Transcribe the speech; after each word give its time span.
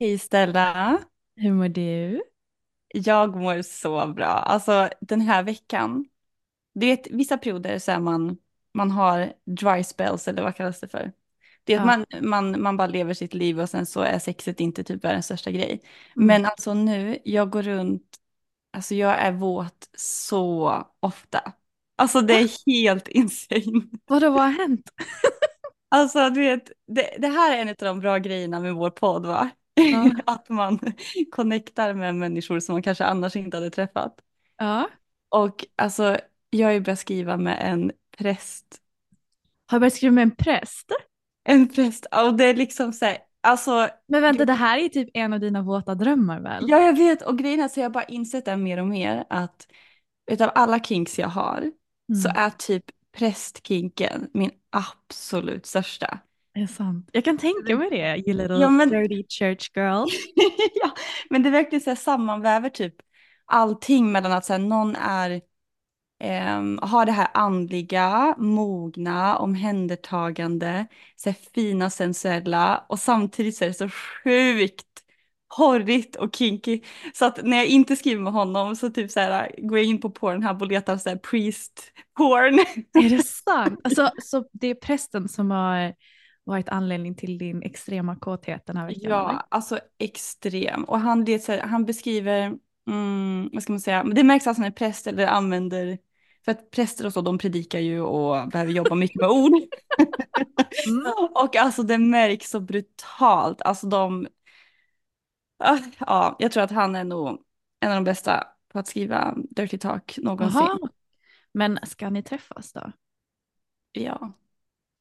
Hej 0.00 0.18
Stella. 0.18 0.98
hur 1.36 1.52
mår 1.52 1.68
du? 1.68 2.22
Jag 2.94 3.36
mår 3.36 3.62
så 3.62 4.06
bra. 4.06 4.26
Alltså 4.26 4.88
den 5.00 5.20
här 5.20 5.42
veckan. 5.42 6.04
Du 6.74 6.86
vet 6.86 7.10
vissa 7.10 7.38
perioder 7.38 7.78
så 7.78 7.92
är 7.92 7.98
man, 7.98 8.36
man 8.74 8.90
har 8.90 9.32
dry 9.44 9.84
spells 9.84 10.28
eller 10.28 10.42
vad 10.42 10.56
kallas 10.56 10.80
det 10.80 10.88
för? 10.88 11.12
Det 11.64 11.74
är 11.74 11.80
att 11.80 11.86
man, 11.86 12.06
man, 12.20 12.62
man 12.62 12.76
bara 12.76 12.88
lever 12.88 13.14
sitt 13.14 13.34
liv 13.34 13.60
och 13.60 13.70
sen 13.70 13.86
så 13.86 14.00
är 14.00 14.18
sexet 14.18 14.60
inte 14.60 14.84
typ 14.84 15.04
världens 15.04 15.24
största 15.24 15.50
grej. 15.50 15.82
Mm. 16.16 16.26
Men 16.26 16.46
alltså 16.46 16.74
nu, 16.74 17.18
jag 17.24 17.50
går 17.50 17.62
runt, 17.62 18.16
alltså 18.72 18.94
jag 18.94 19.18
är 19.18 19.32
våt 19.32 19.88
så 19.96 20.84
ofta. 21.00 21.52
Alltså 21.96 22.20
det 22.20 22.34
är 22.34 22.66
helt 22.66 23.08
insane. 23.08 23.82
Vadå, 24.06 24.30
vad 24.30 24.42
har 24.42 24.52
hänt? 24.52 24.90
Alltså 25.88 26.30
du 26.30 26.40
vet, 26.40 26.72
det, 26.86 27.16
det 27.18 27.28
här 27.28 27.56
är 27.56 27.62
en 27.62 27.68
av 27.68 27.74
de 27.78 28.00
bra 28.00 28.18
grejerna 28.18 28.60
med 28.60 28.74
vår 28.74 28.90
podd 28.90 29.26
va? 29.26 29.50
Ja. 29.78 30.10
Att 30.26 30.48
man 30.48 30.78
connectar 31.30 31.94
med 31.94 32.14
människor 32.14 32.60
som 32.60 32.72
man 32.72 32.82
kanske 32.82 33.04
annars 33.04 33.36
inte 33.36 33.56
hade 33.56 33.70
träffat. 33.70 34.20
Ja. 34.58 34.88
Och 35.28 35.66
alltså, 35.76 36.18
jag 36.50 36.66
har 36.68 36.72
ju 36.72 36.80
börjat 36.80 36.98
skriva 36.98 37.36
med 37.36 37.58
en 37.60 37.92
präst. 38.18 38.82
Har 39.66 39.78
du 39.78 39.80
börjat 39.80 39.94
skriva 39.94 40.12
med 40.12 40.22
en 40.22 40.36
präst? 40.36 40.92
En 41.44 41.68
präst, 41.68 42.06
och 42.12 42.34
det 42.34 42.44
är 42.44 42.54
liksom 42.54 42.92
så 42.92 43.04
här, 43.04 43.18
alltså, 43.40 43.88
Men 44.06 44.22
vänta, 44.22 44.44
det 44.44 44.52
här 44.52 44.78
är 44.78 44.88
typ 44.88 45.08
en 45.14 45.32
av 45.32 45.40
dina 45.40 45.62
våta 45.62 45.94
drömmar 45.94 46.40
väl? 46.40 46.64
ja 46.68 46.78
jag 46.80 46.96
vet, 46.96 47.22
och 47.22 47.38
grejen 47.38 47.60
är 47.60 47.68
så 47.68 47.80
jag 47.80 47.84
har 47.84 47.90
bara 47.90 48.04
insett 48.04 48.44
det 48.44 48.56
mer 48.56 48.78
och 48.80 48.86
mer 48.86 49.24
att 49.30 49.66
utav 50.30 50.50
alla 50.54 50.80
kinks 50.80 51.18
jag 51.18 51.28
har 51.28 51.72
så 52.22 52.28
Mm, 52.28 52.34
är 52.34 52.50
typ 52.50 52.84
prästkinken 53.12 54.30
min 54.34 54.50
absolut 54.70 55.66
största. 55.66 56.18
Det 56.58 56.62
är 56.62 56.66
sant. 56.66 57.10
Jag 57.12 57.24
kan 57.24 57.38
tänka 57.38 57.76
mig 57.76 57.90
det, 57.90 58.16
you 58.26 58.36
little 58.36 58.58
Ja, 58.60 58.70
men- 58.70 58.88
dirty 58.88 59.24
church 59.28 59.70
girl. 59.76 60.06
ja, 60.74 60.90
men 61.30 61.42
det 61.42 61.50
verkligen 61.50 61.80
så 61.80 61.90
här 61.90 61.96
sammanväver 61.96 62.68
typ 62.70 62.94
allting 63.46 64.12
mellan 64.12 64.32
att 64.32 64.44
så 64.44 64.52
här, 64.52 64.60
någon 64.60 64.96
är 64.96 65.40
ehm, 66.20 66.78
har 66.82 67.06
det 67.06 67.12
här 67.12 67.28
andliga, 67.34 68.34
mogna, 68.38 69.38
omhändertagande, 69.38 70.86
så 71.16 71.30
här, 71.30 71.36
fina, 71.54 71.90
sensuella 71.90 72.84
och 72.88 72.98
samtidigt 72.98 73.56
så 73.56 73.64
är 73.64 73.68
det 73.68 73.74
så 73.74 73.88
sjukt 74.24 74.84
horrigt 75.56 76.16
och 76.16 76.34
kinky. 76.36 76.80
Så 77.14 77.24
att 77.24 77.44
när 77.44 77.56
jag 77.56 77.66
inte 77.66 77.96
skriver 77.96 78.22
med 78.22 78.32
honom 78.32 78.76
så 78.76 78.90
typ 78.90 79.10
så 79.10 79.20
här 79.20 79.54
går 79.58 79.78
jag 79.78 79.86
in 79.86 80.00
på 80.00 80.10
Pornhub 80.10 80.62
och 80.62 80.68
letar 80.68 80.96
så 80.96 81.08
här 81.08 81.16
priest 81.16 81.92
porn. 82.16 82.58
Är 83.04 83.10
det 83.10 83.22
sant? 83.44 83.80
Alltså, 83.84 84.10
så 84.22 84.44
det 84.52 84.66
är 84.66 84.74
prästen 84.74 85.28
som 85.28 85.50
har 85.50 85.94
varit 86.48 86.68
anledning 86.68 87.14
till 87.14 87.38
din 87.38 87.62
extrema 87.62 88.16
kåthet 88.16 88.66
den 88.66 88.76
här 88.76 88.86
veckan? 88.86 89.04
eller? 89.04 89.14
Ja, 89.14 89.46
alltså 89.48 89.78
extrem. 89.98 90.84
Och 90.84 91.00
han, 91.00 91.24
det, 91.24 91.48
här, 91.48 91.60
han 91.60 91.84
beskriver, 91.84 92.58
mm, 92.88 93.50
vad 93.52 93.62
ska 93.62 93.72
man 93.72 93.80
säga, 93.80 94.04
det 94.04 94.24
märks 94.24 94.46
att 94.46 94.56
han 94.56 94.66
är 94.66 94.70
präst 94.70 95.06
eller 95.06 95.26
använder, 95.26 95.98
för 96.44 96.52
att 96.52 96.70
präster 96.70 97.06
och 97.06 97.12
så, 97.12 97.20
de 97.20 97.38
predikar 97.38 97.78
ju 97.78 98.00
och 98.00 98.48
behöver 98.48 98.72
jobba 98.72 98.94
mycket 98.94 99.20
med 99.20 99.30
ord. 99.30 99.52
Mm. 100.88 101.12
Och 101.34 101.56
alltså 101.56 101.82
det 101.82 101.98
märks 101.98 102.50
så 102.50 102.60
brutalt, 102.60 103.62
alltså 103.62 103.86
de, 103.86 104.26
Ah, 105.58 105.78
ja, 105.98 106.36
jag 106.38 106.52
tror 106.52 106.62
att 106.62 106.70
han 106.70 106.96
är 106.96 107.04
nog 107.04 107.44
en 107.80 107.90
av 107.90 107.94
de 107.94 108.04
bästa 108.04 108.46
på 108.68 108.78
att 108.78 108.86
skriva 108.86 109.34
dirty 109.36 109.78
talk 109.78 110.18
någonsin. 110.22 110.60
Jaha. 110.60 110.88
Men 111.52 111.78
ska 111.82 112.10
ni 112.10 112.22
träffas 112.22 112.72
då? 112.72 112.92
Ja, 113.92 114.32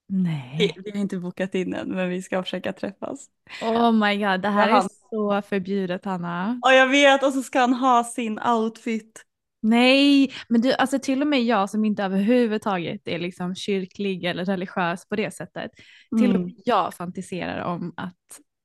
Nej. 0.09 0.75
vi, 0.85 0.91
har 0.91 0.97
inte 0.97 1.17
bokat 1.17 1.55
in 1.55 1.73
än, 1.73 1.89
men 1.89 2.09
vi 2.09 2.21
ska 2.21 2.43
försöka 2.43 2.73
träffas. 2.73 3.25
Oh 3.61 3.91
my 3.91 4.17
god, 4.17 4.41
det 4.41 4.49
här 4.49 4.69
han- 4.69 4.85
är 4.85 4.89
så 5.09 5.41
förbjudet 5.49 6.05
Hanna. 6.05 6.59
Och 6.65 6.73
jag 6.73 6.87
vet, 6.87 7.23
och 7.23 7.33
så 7.33 7.43
ska 7.43 7.59
han 7.59 7.73
ha 7.73 8.03
sin 8.03 8.39
outfit. 8.39 9.23
Nej, 9.61 10.33
men 10.49 10.61
du, 10.61 10.73
alltså 10.73 10.99
till 10.99 11.21
och 11.21 11.27
med 11.27 11.43
jag 11.43 11.69
som 11.69 11.85
inte 11.85 12.03
överhuvudtaget 12.03 13.07
är 13.07 13.19
liksom 13.19 13.55
kyrklig 13.55 14.23
eller 14.23 14.45
religiös 14.45 15.05
på 15.09 15.15
det 15.15 15.31
sättet. 15.33 15.71
Till 16.17 16.29
och 16.29 16.35
Mm. 16.35 16.41
med 16.43 16.53
jag 16.65 16.93
fantiserar 16.93 17.63
om 17.63 17.93
att 17.97 18.13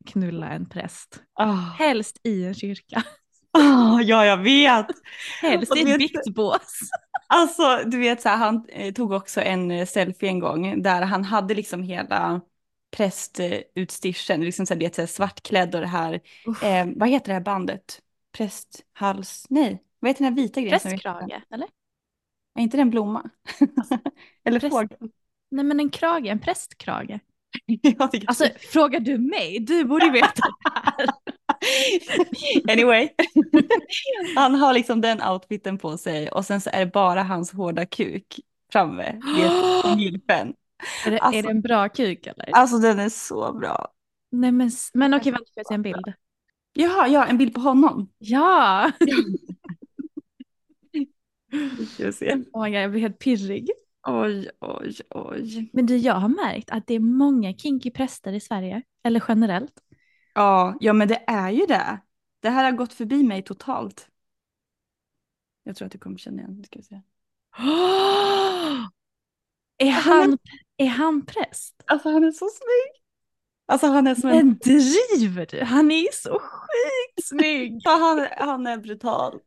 knulla 0.07 0.49
en 0.51 0.69
präst. 0.69 1.21
Ah. 1.35 1.53
Helst 1.79 2.21
i 2.25 2.45
en 2.45 2.55
kyrka. 2.55 3.03
Ah, 3.59 4.01
ja, 4.01 4.27
jag 4.27 4.37
vet. 4.37 4.87
Helst 5.43 5.77
i 5.77 5.81
ett 5.91 5.99
biktbås. 5.99 6.79
Alltså, 7.35 7.83
du 7.87 7.99
vet 7.99 8.23
så 8.23 8.29
här, 8.29 8.37
han 8.37 8.67
eh, 8.69 8.93
tog 8.93 9.13
också 9.13 9.41
en 9.41 9.71
eh, 9.71 9.87
selfie 9.87 10.29
en 10.29 10.39
gång 10.39 10.83
där 10.83 11.03
han 11.03 11.25
hade 11.25 11.55
liksom 11.55 11.83
hela 11.83 12.41
prästutstyrseln, 12.97 14.45
liksom 14.45 14.67
så 14.67 14.75
här, 14.75 14.79
det 14.81 14.87
är 14.87 14.91
så 14.95 15.03
här 15.03 15.07
svartklädd 15.07 15.75
och 15.75 15.81
det 15.81 15.87
här, 15.87 16.21
eh, 16.63 16.87
vad 16.97 17.09
heter 17.09 17.27
det 17.27 17.33
här 17.33 17.41
bandet? 17.41 18.01
Prästhals, 18.33 19.47
nej, 19.51 19.83
vad 20.01 20.09
heter 20.09 20.25
den 20.25 20.33
här 20.33 20.43
vita 20.43 20.61
grejen? 20.61 20.81
Prästkrage, 20.81 21.43
eller? 21.51 21.69
Är 22.55 22.63
inte 22.63 22.77
det 22.77 22.81
en 22.81 22.91
blomma? 22.91 23.31
Eller 24.45 24.61
präst- 24.61 24.73
fågel? 24.73 25.11
Nej 25.51 25.65
men 25.65 25.81
en 25.81 25.91
krage, 25.91 26.27
en 26.27 26.41
prästkrage. 26.41 27.19
Alltså 28.27 28.47
frågar 28.59 29.01
du 29.01 29.19
mig? 29.19 29.59
Du 29.61 29.85
borde 29.85 30.11
veta 30.11 30.33
det 30.35 30.71
här. 30.75 31.07
Anyway, 32.73 33.09
han 34.37 34.55
har 34.55 34.73
liksom 34.73 35.01
den 35.01 35.23
outfiten 35.23 35.79
på 35.79 35.99
sig 35.99 36.31
och 36.31 36.45
sen 36.45 36.61
så 36.61 36.71
är 36.73 36.79
det 36.85 36.93
bara 36.93 37.23
hans 37.23 37.53
hårda 37.53 37.87
kuk 37.87 38.41
framme 38.73 39.21
vid 39.37 40.01
gylfen. 40.01 40.55
Är 41.07 41.11
det, 41.11 41.17
är 41.17 41.21
Alltså- 41.21 41.43
det 41.43 41.49
en 41.51 41.61
bra 41.61 41.89
kuk 41.89 42.27
eller? 42.27 42.51
Alltså 42.53 42.79
den 42.79 42.99
är 42.99 43.09
så 43.09 43.53
bra. 43.53 43.89
Nej 44.31 44.53
men, 44.53 44.71
men 44.95 45.15
okej 45.15 45.33
vänta 45.33 45.45
får 45.45 45.53
jag 45.61 45.67
se 45.67 45.75
en 45.75 45.83
bild. 45.83 46.13
Jaha, 46.73 47.09
ja, 47.09 47.27
en 47.27 47.39
bild 47.39 47.55
på 47.55 47.61
honom. 47.61 48.09
Ja! 48.19 48.91
Ska 51.95 52.07
vi 52.07 52.13
se. 52.13 52.35
Oh 52.53 52.65
my 52.65 52.71
God, 52.71 52.81
jag 52.81 52.91
blir 52.91 53.01
helt 53.01 53.19
pirrig. 53.19 53.71
Oj, 54.07 54.51
oj, 54.61 54.95
oj. 55.11 55.71
Men 55.73 55.87
du, 55.87 55.97
jag 55.97 56.15
har 56.15 56.29
märkt 56.29 56.71
att 56.71 56.87
det 56.87 56.95
är 56.95 57.01
många 57.01 57.53
kinky 57.53 57.91
präster 57.91 58.33
i 58.33 58.41
Sverige, 58.41 58.83
eller 59.05 59.25
generellt. 59.29 59.83
Ja, 60.35 60.77
ja, 60.81 60.93
men 60.93 61.09
det 61.09 61.25
är 61.27 61.51
ju 61.51 61.67
det. 61.67 62.01
Det 62.41 62.51
här 62.51 62.65
har 62.65 62.73
gått 62.73 62.93
förbi 62.93 63.23
mig 63.23 63.43
totalt. 63.43 64.09
Jag 65.63 65.77
tror 65.77 65.87
att 65.87 65.93
du 65.93 65.99
kommer 65.99 66.19
känna 66.19 66.43
igen. 66.43 66.65
Ska 66.65 66.79
vi 66.79 66.83
se. 66.83 67.01
Är 69.79 69.91
han, 69.91 70.39
är 70.77 70.87
han 70.87 71.27
präst? 71.27 71.83
Alltså 71.87 72.09
han 72.09 72.25
är 72.25 72.31
så 72.31 72.49
snygg. 72.49 73.03
Alltså 73.67 73.87
han 73.87 74.07
är 74.07 74.15
som 74.15 74.31
en... 74.31 74.37
Men 74.37 74.59
driver 74.59 75.47
du? 75.47 75.65
Han 75.65 75.91
är 75.91 76.13
så 76.13 76.31
sjukt 76.31 77.29
snygg! 77.29 77.83
Han, 77.87 78.27
han 78.39 78.67
är 78.67 78.77
brutal. 78.77 79.41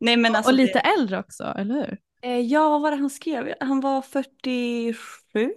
Nej 0.00 0.16
men 0.16 0.36
alltså 0.36 0.50
och 0.50 0.56
lite 0.56 0.78
det... 0.78 0.80
äldre 0.80 1.18
också, 1.18 1.44
eller 1.44 1.74
hur? 1.74 1.98
Eh, 2.22 2.40
Ja, 2.40 2.68
vad 2.70 2.80
var 2.82 2.90
det 2.90 2.96
han 2.96 3.10
skrev? 3.10 3.54
Han 3.60 3.80
var 3.80 4.02
47. 4.02 5.54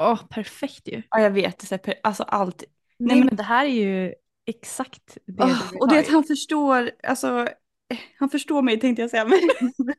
Åh, 0.00 0.26
perfekt 0.30 0.88
ju. 0.88 1.02
Ja, 1.10 1.20
jag 1.20 1.30
vet. 1.30 1.88
Alltså 2.02 2.22
allt. 2.22 2.64
Nej, 2.98 3.16
men- 3.16 3.26
men 3.26 3.36
det 3.36 3.42
här 3.42 3.64
är 3.64 3.68
ju 3.68 4.14
exakt 4.46 5.18
det 5.26 5.42
Åh, 5.44 5.70
du 5.72 5.78
och 5.78 5.88
det 5.88 5.98
att 5.98 6.08
han 6.08 6.24
förstår, 6.24 6.90
alltså, 7.02 7.28
eh, 7.88 7.98
han 8.18 8.30
förstår 8.30 8.62
mig 8.62 8.80
tänkte 8.80 9.02
jag 9.02 9.10
säga. 9.10 9.24
Men, 9.24 9.40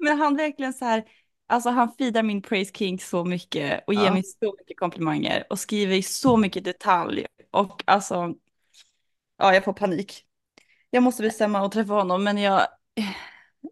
men 0.00 0.18
han 0.18 0.36
verkligen 0.36 0.72
så 0.72 0.84
här, 0.84 1.04
alltså 1.46 1.70
han 1.70 1.92
feedar 1.98 2.22
min 2.22 2.42
praise 2.42 2.72
king 2.74 2.98
så 3.00 3.24
mycket 3.24 3.84
och 3.86 3.94
ger 3.94 4.04
Ja. 4.04 4.12
mig 4.12 4.22
så 4.24 4.54
mycket 4.58 4.78
komplimanger 4.78 5.44
och 5.50 5.58
skriver 5.58 5.94
i 5.94 6.02
så 6.02 6.36
mycket 6.36 6.64
detalj. 6.64 7.26
Och 7.50 7.82
alltså, 7.86 8.34
ja 9.38 9.54
jag 9.54 9.64
får 9.64 9.72
panik. 9.72 10.24
Jag 10.90 11.02
måste 11.02 11.22
bestämma 11.22 11.58
att 11.66 11.72
träffa 11.72 11.92
honom 11.92 12.24
men 12.24 12.38
jag, 12.38 12.66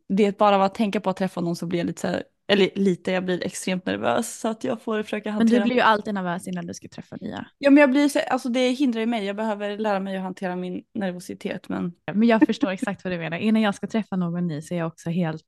det 0.08 0.38
bara 0.38 0.56
av 0.56 0.62
att 0.62 0.74
tänka 0.74 1.00
på 1.00 1.10
att 1.10 1.16
träffa 1.16 1.40
honom 1.40 1.56
så 1.56 1.66
blir 1.66 1.78
jag 1.78 1.86
lite 1.86 2.00
så 2.00 2.06
här, 2.06 2.22
eller 2.52 2.70
lite, 2.74 3.12
jag 3.12 3.24
blir 3.24 3.44
extremt 3.46 3.86
nervös 3.86 4.40
så 4.40 4.48
att 4.48 4.64
jag 4.64 4.82
får 4.82 5.02
försöka 5.02 5.28
Men 5.28 5.38
hantera. 5.38 5.58
du 5.58 5.64
blir 5.64 5.76
ju 5.76 5.80
alltid 5.80 6.14
nervös 6.14 6.48
innan 6.48 6.66
du 6.66 6.74
ska 6.74 6.88
träffa 6.88 7.16
nya. 7.20 7.46
Ja 7.58 7.70
men 7.70 7.80
jag 7.80 7.90
blir 7.90 8.08
så, 8.08 8.20
alltså 8.30 8.48
det 8.48 8.70
hindrar 8.70 9.00
ju 9.00 9.06
mig, 9.06 9.24
jag 9.24 9.36
behöver 9.36 9.78
lära 9.78 10.00
mig 10.00 10.16
att 10.16 10.22
hantera 10.22 10.56
min 10.56 10.82
nervositet 10.94 11.68
men 11.68 11.92
Men 12.12 12.28
jag 12.28 12.46
förstår 12.46 12.70
exakt 12.70 13.04
vad 13.04 13.12
du 13.12 13.18
menar. 13.18 13.36
Innan 13.36 13.62
jag 13.62 13.74
ska 13.74 13.86
träffa 13.86 14.16
någon 14.16 14.46
ny 14.46 14.62
så 14.62 14.74
är 14.74 14.78
jag 14.78 14.86
också 14.86 15.10
helt... 15.10 15.46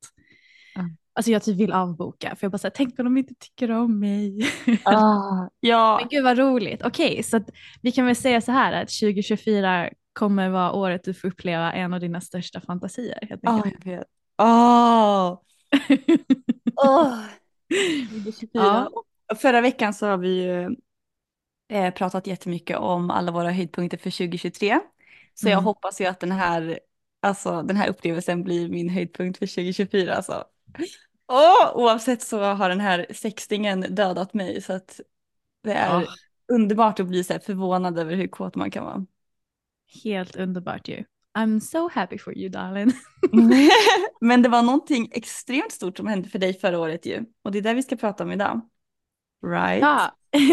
Ja. 0.75 0.81
Alltså 1.15 1.31
jag 1.31 1.43
typ 1.43 1.57
vill 1.57 1.73
avboka 1.73 2.29
för 2.37 2.45
jag 2.45 2.53
bara 2.53 2.59
säger 2.59 2.75
tänk 2.77 2.99
om 2.99 3.05
de 3.05 3.17
inte 3.17 3.35
tycker 3.35 3.71
om 3.71 4.01
mig. 4.01 4.47
Ah, 4.85 5.49
ja. 5.61 5.99
Men 6.01 6.09
gud 6.09 6.25
vad 6.25 6.39
roligt. 6.39 6.83
Okej, 6.85 7.23
så 7.23 7.37
att 7.37 7.51
vi 7.83 7.93
kan 7.93 8.07
väl 8.07 8.17
säga 8.17 8.41
så 8.41 8.53
här 8.53 8.73
att 8.73 8.89
2024 9.01 9.91
kommer 10.13 10.49
vara 10.49 10.73
året 10.73 11.05
du 11.05 11.15
får 11.15 11.29
uppleva 11.29 11.73
en 11.73 11.95
av 11.95 12.01
dina 12.01 12.21
största 12.21 12.61
fantasier. 12.61 13.19
Helt 13.29 13.41
Ja, 13.43 13.63
jag 13.85 13.93
vet. 13.93 14.07
Åh! 14.39 15.39
Åh! 16.77 17.19
2024. 18.09 18.51
Ja. 18.65 18.91
Förra 19.37 19.61
veckan 19.61 19.95
så 19.95 20.07
har 20.07 20.17
vi 20.19 20.43
ju 20.43 20.77
eh, 21.69 21.95
pratat 21.95 22.27
jättemycket 22.27 22.79
om 22.79 23.11
alla 23.11 23.33
våra 23.33 23.51
höjdpunkter 23.51 23.99
för 23.99 24.11
2023. 24.11 24.81
Så 25.35 25.47
jag 25.49 25.53
Mm. 25.53 25.65
hoppas 25.65 26.01
ju 26.01 26.07
att 26.07 26.21
den 26.21 26.33
här, 26.33 26.81
alltså, 27.23 27.63
den 27.63 27.77
här 27.77 27.89
upplevelsen 27.89 28.43
blir 28.45 28.69
min 28.69 28.89
höjdpunkt 28.89 29.39
för 29.39 29.47
2024. 29.47 30.15
Alltså. 30.15 30.45
Åh, 31.29 31.73
oavsett 31.75 32.23
så 32.23 32.43
har 32.43 32.69
den 32.69 32.81
här 32.81 33.07
sextingen 33.15 33.81
dödat 33.81 34.35
mig 34.35 34.63
så 34.63 34.73
att 34.73 35.01
det 35.63 35.73
är 35.73 36.01
Ja. 36.01 36.07
underbart 36.53 37.01
att 37.01 37.07
bli 37.07 37.25
så 37.25 37.39
förvånad 37.41 37.99
över 37.99 38.15
hur 38.17 38.29
kåt 38.29 38.55
man 38.55 38.71
kan 38.71 38.85
vara. 38.85 39.07
Helt 40.05 40.37
underbart 40.37 40.89
ju. 40.89 41.05
I'm 41.39 41.61
so 41.61 41.89
happy 41.89 42.19
for 42.19 42.39
you 42.39 42.49
darling. 42.49 42.93
Men 44.21 44.43
det 44.43 44.49
var 44.49 44.63
någonting 44.63 45.09
extremt 45.13 45.73
stort 45.73 45.97
som 45.97 46.07
hände 46.07 46.29
för 46.29 46.39
dig 46.39 46.55
förra 46.55 46.79
året 46.79 47.07
ju. 47.07 47.25
Och 47.45 47.53
det 47.53 47.59
är 47.59 47.63
det 47.63 47.75
vi 47.75 47.83
ska 47.83 47.97
prata 47.97 48.25
om 48.25 48.33
idag. 48.33 48.61
Right? 49.47 49.81
Ja. 49.83 50.17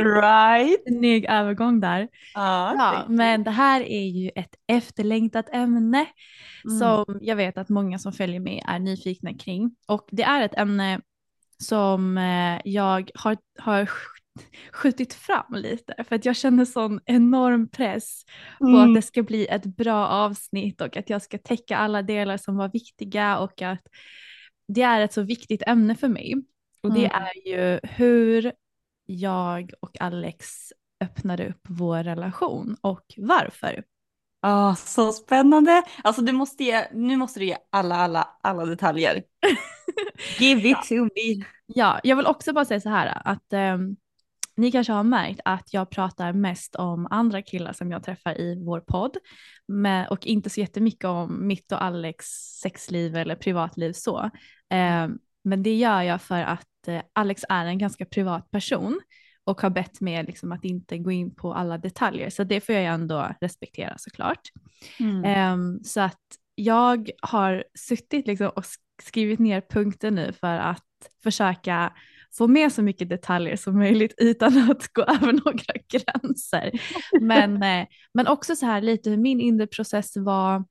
Right? 0.00 0.82
Snygg 0.88 1.26
övergång 1.28 1.80
där. 1.80 2.08
Ja, 2.34 2.74
Ja, 2.76 3.04
men 3.08 3.44
det 3.44 3.50
här 3.50 3.80
är 3.80 4.06
ju 4.08 4.30
ett 4.34 4.54
efterlängtat 4.66 5.48
ämne 5.52 6.06
Mm. 6.64 6.78
som 6.78 7.18
jag 7.20 7.36
vet 7.36 7.58
att 7.58 7.68
många 7.68 7.98
som 7.98 8.12
följer 8.12 8.40
mig 8.40 8.62
är 8.68 8.78
nyfikna 8.78 9.34
kring. 9.34 9.76
Och 9.88 10.08
det 10.10 10.22
är 10.22 10.42
ett 10.42 10.58
ämne 10.58 11.00
som 11.58 12.18
eh, 12.18 12.60
jag 12.64 13.10
har, 13.14 13.36
har 13.58 13.90
skjutit 14.72 15.14
fram 15.14 15.54
lite 15.54 16.04
för 16.08 16.16
att 16.16 16.24
jag 16.24 16.36
känner 16.36 16.64
sån 16.64 17.00
enorm 17.04 17.68
press 17.68 18.24
på 18.58 18.66
Mm. 18.66 18.80
att 18.80 18.94
det 18.94 19.02
ska 19.02 19.22
bli 19.22 19.46
ett 19.46 19.64
bra 19.64 20.06
avsnitt 20.08 20.80
och 20.80 20.96
att 20.96 21.10
jag 21.10 21.22
ska 21.22 21.38
täcka 21.38 21.76
alla 21.76 22.02
delar 22.02 22.36
som 22.36 22.56
var 22.56 22.68
viktiga 22.68 23.38
och 23.38 23.62
att 23.62 23.82
det 24.68 24.82
är 24.82 25.00
ett 25.00 25.12
så 25.12 25.22
viktigt 25.22 25.62
ämne 25.66 25.94
för 25.96 26.08
mig. 26.08 26.34
Och 26.82 26.92
det 26.94 27.06
Mm. 27.06 27.22
är 27.22 27.48
ju 27.48 27.80
hur 27.82 28.52
jag 29.06 29.72
och 29.80 30.00
Alex 30.00 30.46
öppnade 31.04 31.48
upp 31.48 31.60
vår 31.68 32.02
relation 32.04 32.76
och 32.80 33.04
varför. 33.16 33.84
Ah, 34.40 34.74
så 34.74 35.12
spännande. 35.12 35.82
Alltså 36.04 36.22
du 36.22 36.32
måste 36.32 36.64
ge, 36.64 36.86
nu 36.92 37.16
måste 37.16 37.40
du 37.40 37.46
ge 37.46 37.56
alla, 37.70 37.94
alla, 37.96 38.28
alla 38.42 38.64
detaljer. 38.64 39.22
Give 40.38 40.68
it 40.70 40.76
to 40.88 40.94
me. 40.94 41.44
Ja, 41.66 42.00
jag 42.02 42.16
vill 42.16 42.26
också 42.26 42.52
bara 42.52 42.64
säga 42.64 42.80
så 42.80 42.88
här 42.88 43.22
att 43.24 43.52
ehm, 43.52 43.96
ni 44.56 44.72
kanske 44.72 44.92
har 44.92 45.02
märkt 45.02 45.40
att 45.44 45.72
jag 45.72 45.90
pratar 45.90 46.32
mest 46.32 46.74
om 46.76 47.08
andra 47.10 47.42
killar 47.42 47.72
som 47.72 47.90
jag 47.90 48.04
träffar 48.04 48.40
i 48.40 48.64
vår 48.64 48.80
podd 48.80 49.16
med, 49.68 50.08
och 50.08 50.26
inte 50.26 50.50
så 50.50 50.60
jättemycket 50.60 51.04
om 51.04 51.46
mitt 51.46 51.72
och 51.72 51.82
Alex 51.84 52.26
sexliv 52.62 53.16
eller 53.16 53.36
privatliv 53.36 53.92
så. 53.92 54.30
Ehm, 54.70 55.18
men 55.44 55.62
det 55.62 55.74
gör 55.74 56.02
jag 56.02 56.22
för 56.22 56.42
att 56.42 56.88
eh, 56.88 57.02
Alex 57.12 57.44
är 57.48 57.66
en 57.66 57.78
ganska 57.78 58.04
privat 58.04 58.50
person 58.50 59.00
och 59.44 59.60
har 59.60 59.70
bett 59.70 60.00
mig 60.00 60.24
liksom 60.24 60.52
att 60.52 60.64
inte 60.64 60.98
gå 60.98 61.10
in 61.10 61.34
på 61.34 61.54
alla 61.54 61.78
detaljer 61.78 62.30
så 62.30 62.44
det 62.44 62.60
får 62.60 62.74
jag 62.74 62.84
ändå 62.84 63.34
respektera 63.40 63.94
såklart. 63.98 64.40
Mm. 65.00 65.24
Ehm, 65.24 65.84
så 65.84 66.00
att 66.00 66.20
jag 66.54 67.10
har 67.22 67.64
suttit 67.78 68.26
liksom 68.26 68.48
och 68.48 68.62
sk- 68.62 69.02
skrivit 69.02 69.38
ner 69.38 69.60
punkter 69.60 70.10
nu 70.10 70.32
för 70.32 70.58
att 70.58 70.84
försöka 71.22 71.92
få 72.38 72.48
med 72.48 72.72
så 72.72 72.82
mycket 72.82 73.08
detaljer 73.08 73.56
som 73.56 73.78
möjligt 73.78 74.14
utan 74.18 74.70
att 74.70 74.92
gå 74.92 75.02
över 75.08 75.32
några 75.32 75.74
gränser. 75.88 76.70
Men, 77.20 77.62
eh, 77.62 77.86
men 78.14 78.26
också 78.26 78.56
så 78.56 78.66
här 78.66 78.80
lite 78.80 79.10
hur 79.10 79.16
min 79.16 79.40
inre 79.40 79.66
process 79.66 80.16
var 80.16 80.64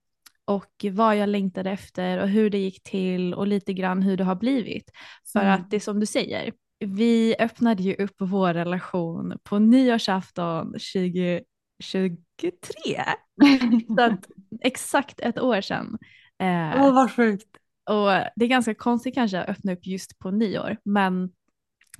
och 0.45 0.85
vad 0.91 1.17
jag 1.17 1.29
längtade 1.29 1.71
efter 1.71 2.17
och 2.21 2.27
hur 2.29 2.49
det 2.49 2.57
gick 2.57 2.83
till 2.83 3.33
och 3.33 3.47
lite 3.47 3.73
grann 3.73 4.01
hur 4.01 4.17
det 4.17 4.23
har 4.23 4.35
blivit. 4.35 4.91
För 5.33 5.39
Mm. 5.39 5.53
att 5.53 5.69
det 5.69 5.75
är 5.75 5.79
som 5.79 5.99
du 5.99 6.05
säger, 6.05 6.51
vi 6.85 7.35
öppnade 7.39 7.83
ju 7.83 7.95
upp 7.95 8.15
vår 8.19 8.53
relation 8.53 9.37
på 9.43 9.59
nyårsafton 9.59 10.65
2023. 10.67 11.43
Så 13.97 14.01
att, 14.03 14.25
exakt 14.61 15.19
ett 15.19 15.39
år 15.39 15.61
sedan. 15.61 15.97
Eh, 16.41 16.81
Åh, 16.81 16.93
vad 16.93 17.11
sjukt. 17.11 17.47
och 17.89 18.09
det 18.35 18.45
är 18.45 18.47
ganska 18.47 18.75
konstigt 18.75 19.13
kanske 19.13 19.39
att 19.41 19.49
öppna 19.49 19.73
upp 19.73 19.87
just 19.87 20.19
på 20.19 20.31
nyår, 20.31 20.77
men 20.83 21.29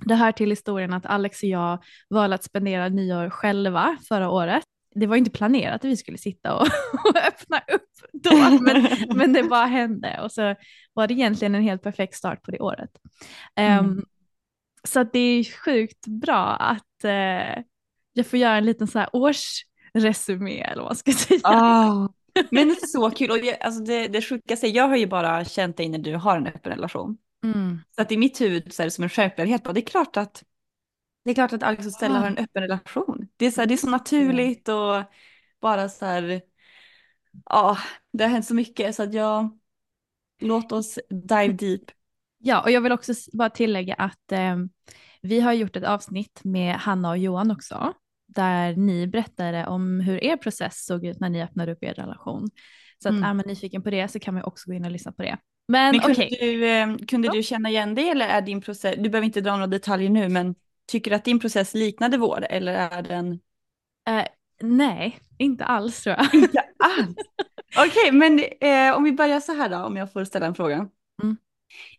det 0.04 0.14
hör 0.14 0.32
till 0.32 0.50
historien 0.50 0.92
att 0.92 1.06
Alex 1.06 1.42
och 1.42 1.48
jag 1.48 1.82
valde 2.10 2.34
att 2.34 2.44
spendera 2.44 2.88
nyår 2.88 3.30
själva 3.30 3.96
förra 4.08 4.30
året. 4.30 4.64
Det 4.94 5.06
var 5.06 5.16
inte 5.16 5.30
planerat 5.30 5.74
att 5.74 5.84
vi 5.84 5.96
skulle 5.96 6.18
sitta 6.18 6.54
och, 6.54 6.62
och 7.08 7.16
öppna 7.16 7.58
upp 7.74 7.88
då, 8.12 8.36
men, 8.60 8.86
men 9.16 9.32
det 9.32 9.42
bara 9.42 9.66
hände 9.66 10.20
och 10.22 10.32
så 10.32 10.54
var 10.92 11.06
det 11.06 11.14
egentligen 11.14 11.54
en 11.54 11.62
helt 11.62 11.82
perfekt 11.82 12.14
start 12.14 12.42
på 12.42 12.50
det 12.50 12.60
året. 12.60 12.90
Ehm, 13.56 13.78
Mm. 13.84 14.04
så 14.88 15.00
att 15.00 15.12
det 15.12 15.18
är 15.18 15.44
sjukt 15.64 16.06
bra 16.06 16.46
att 16.56 17.04
eh, 17.04 17.62
jag 18.12 18.26
får 18.26 18.38
göra 18.38 18.56
en 18.56 18.64
liten 18.64 18.86
så 18.86 18.98
här 18.98 19.08
årsresumé 19.12 20.60
eller 20.60 20.82
vad 20.82 20.90
man 20.90 20.96
ska 20.96 21.12
säga. 21.28 21.40
Ah. 21.44 22.08
Men 22.50 22.68
det 22.68 22.74
är 22.74 22.86
så 22.86 23.10
kul. 23.10 23.30
Och 23.30 23.38
jag, 23.38 23.56
alltså 23.62 23.82
det, 23.84 24.08
det 24.08 24.22
sjukaste, 24.22 24.66
jag 24.66 24.88
har 24.88 24.96
ju 24.96 25.06
bara 25.06 25.44
känt 25.44 25.76
dig 25.76 25.88
när 25.88 25.98
du 25.98 26.16
har 26.16 26.36
en 26.36 26.46
öppen 26.46 26.72
relation. 26.72 27.18
Mm. 27.44 27.78
Så 27.96 28.02
att 28.02 28.12
i 28.12 28.16
mitt 28.16 28.40
huvud 28.40 28.72
så 28.72 28.82
är 28.82 28.86
det 28.86 28.90
som 28.90 29.04
en 29.04 29.10
självklarhet. 29.10 29.62
bara, 29.62 29.72
Det 29.72 29.80
är 29.80 29.86
klart 29.86 30.16
att 30.16 30.44
det 31.24 31.30
är 31.30 31.34
klart 31.34 31.52
att 31.52 31.62
Alex 31.62 31.86
och 31.86 31.92
Stella 31.92 32.18
har 32.18 32.26
en 32.26 32.38
öppen 32.38 32.62
relation. 32.62 33.28
Det 33.36 33.46
är 33.46 33.50
så, 33.50 33.60
här, 33.60 33.68
det 33.68 33.74
är 33.74 33.76
så 33.78 33.90
naturligt 33.90 34.68
och 34.68 35.02
bara 35.60 35.88
så 35.88 36.04
här. 36.06 36.42
Ja, 37.44 37.78
det 38.12 38.24
har 38.24 38.30
hänt 38.30 38.46
så 38.46 38.54
mycket 38.54 38.94
så 38.94 39.02
att 39.02 39.14
jag. 39.14 39.58
Låt 40.40 40.72
oss 40.72 40.98
dive 41.10 41.52
deep. 41.52 41.82
Ja, 42.38 42.62
och 42.62 42.70
jag 42.70 42.80
vill 42.80 42.92
också 42.92 43.12
bara 43.32 43.50
tillägga 43.50 43.94
att 43.94 44.32
eh, 44.32 44.56
vi 45.22 45.40
har 45.40 45.52
gjort 45.52 45.76
ett 45.76 45.84
avsnitt 45.84 46.40
med 46.44 46.74
Hanna 46.76 47.10
och 47.10 47.18
Johan 47.18 47.50
också, 47.50 47.92
där 48.26 48.76
ni 48.76 49.06
berättade 49.06 49.66
om 49.66 50.00
hur 50.00 50.24
er 50.24 50.36
process 50.36 50.84
såg 50.84 51.04
ut 51.06 51.20
när 51.20 51.30
ni 51.30 51.42
öppnade 51.42 51.72
upp 51.72 51.84
er 51.84 51.94
relation. 51.94 52.50
Så 53.02 53.08
att 53.08 53.12
Mm. 53.12 53.24
är 53.24 53.34
man 53.34 53.44
nyfiken 53.46 53.82
på 53.82 53.90
det 53.90 54.08
så 54.08 54.20
kan 54.20 54.34
man 54.34 54.42
också 54.42 54.70
gå 54.70 54.74
in 54.74 54.84
och 54.84 54.90
lyssna 54.90 55.12
på 55.12 55.22
det. 55.22 55.38
Men, 55.68 55.92
Men 55.92 56.00
kunde, 56.00 56.26
okej, 56.26 56.38
du, 56.40 56.68
eh, 56.68 56.96
kunde 57.08 57.28
du 57.28 57.42
känna 57.42 57.70
igen 57.70 57.94
det 57.94 58.08
eller 58.08 58.28
är 58.28 58.42
din 58.42 58.60
process, 58.60 58.94
du 58.98 59.10
behöver 59.10 59.26
inte 59.26 59.40
dra 59.40 59.52
några 59.52 59.66
detaljer 59.66 60.10
nu, 60.10 60.28
men 60.28 60.54
tycker 60.86 61.10
du 61.10 61.16
att 61.16 61.24
din 61.24 61.40
process 61.40 61.74
liknade 61.74 62.18
vår 62.18 62.46
eller 62.50 62.74
är 62.74 63.02
den? 63.02 63.40
eh, 64.08 64.26
Nej, 64.62 65.18
inte 65.38 65.64
alls 65.64 66.02
tror 66.02 66.16
jag. 66.16 66.34
Inte 66.34 66.60
alls? 66.78 67.16
Okej, 67.88 68.12
men 68.12 68.40
eh, 68.60 68.96
om 68.96 69.04
vi 69.04 69.12
börjar 69.12 69.40
så 69.40 69.52
här 69.52 69.68
då, 69.68 69.76
om 69.76 69.96
jag 69.96 70.12
får 70.12 70.24
ställa 70.24 70.46
en 70.46 70.54
fråga. 70.54 70.88
Mm. 71.22 71.36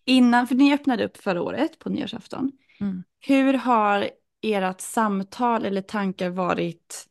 Innan, 0.06 0.48
för 0.48 0.56
ni 0.56 0.74
öppnade 0.74 1.06
upp 1.06 1.18
förra 1.18 1.42
året 1.42 1.80
på 1.80 1.90
nyårsafton. 1.90 2.52
Mm. 2.80 3.04
Hur 3.20 3.54
har 3.54 4.10
ert 4.42 4.82
samtal 4.82 5.66
eller 5.66 5.82
tankar 5.82 6.30
varit 6.30 7.08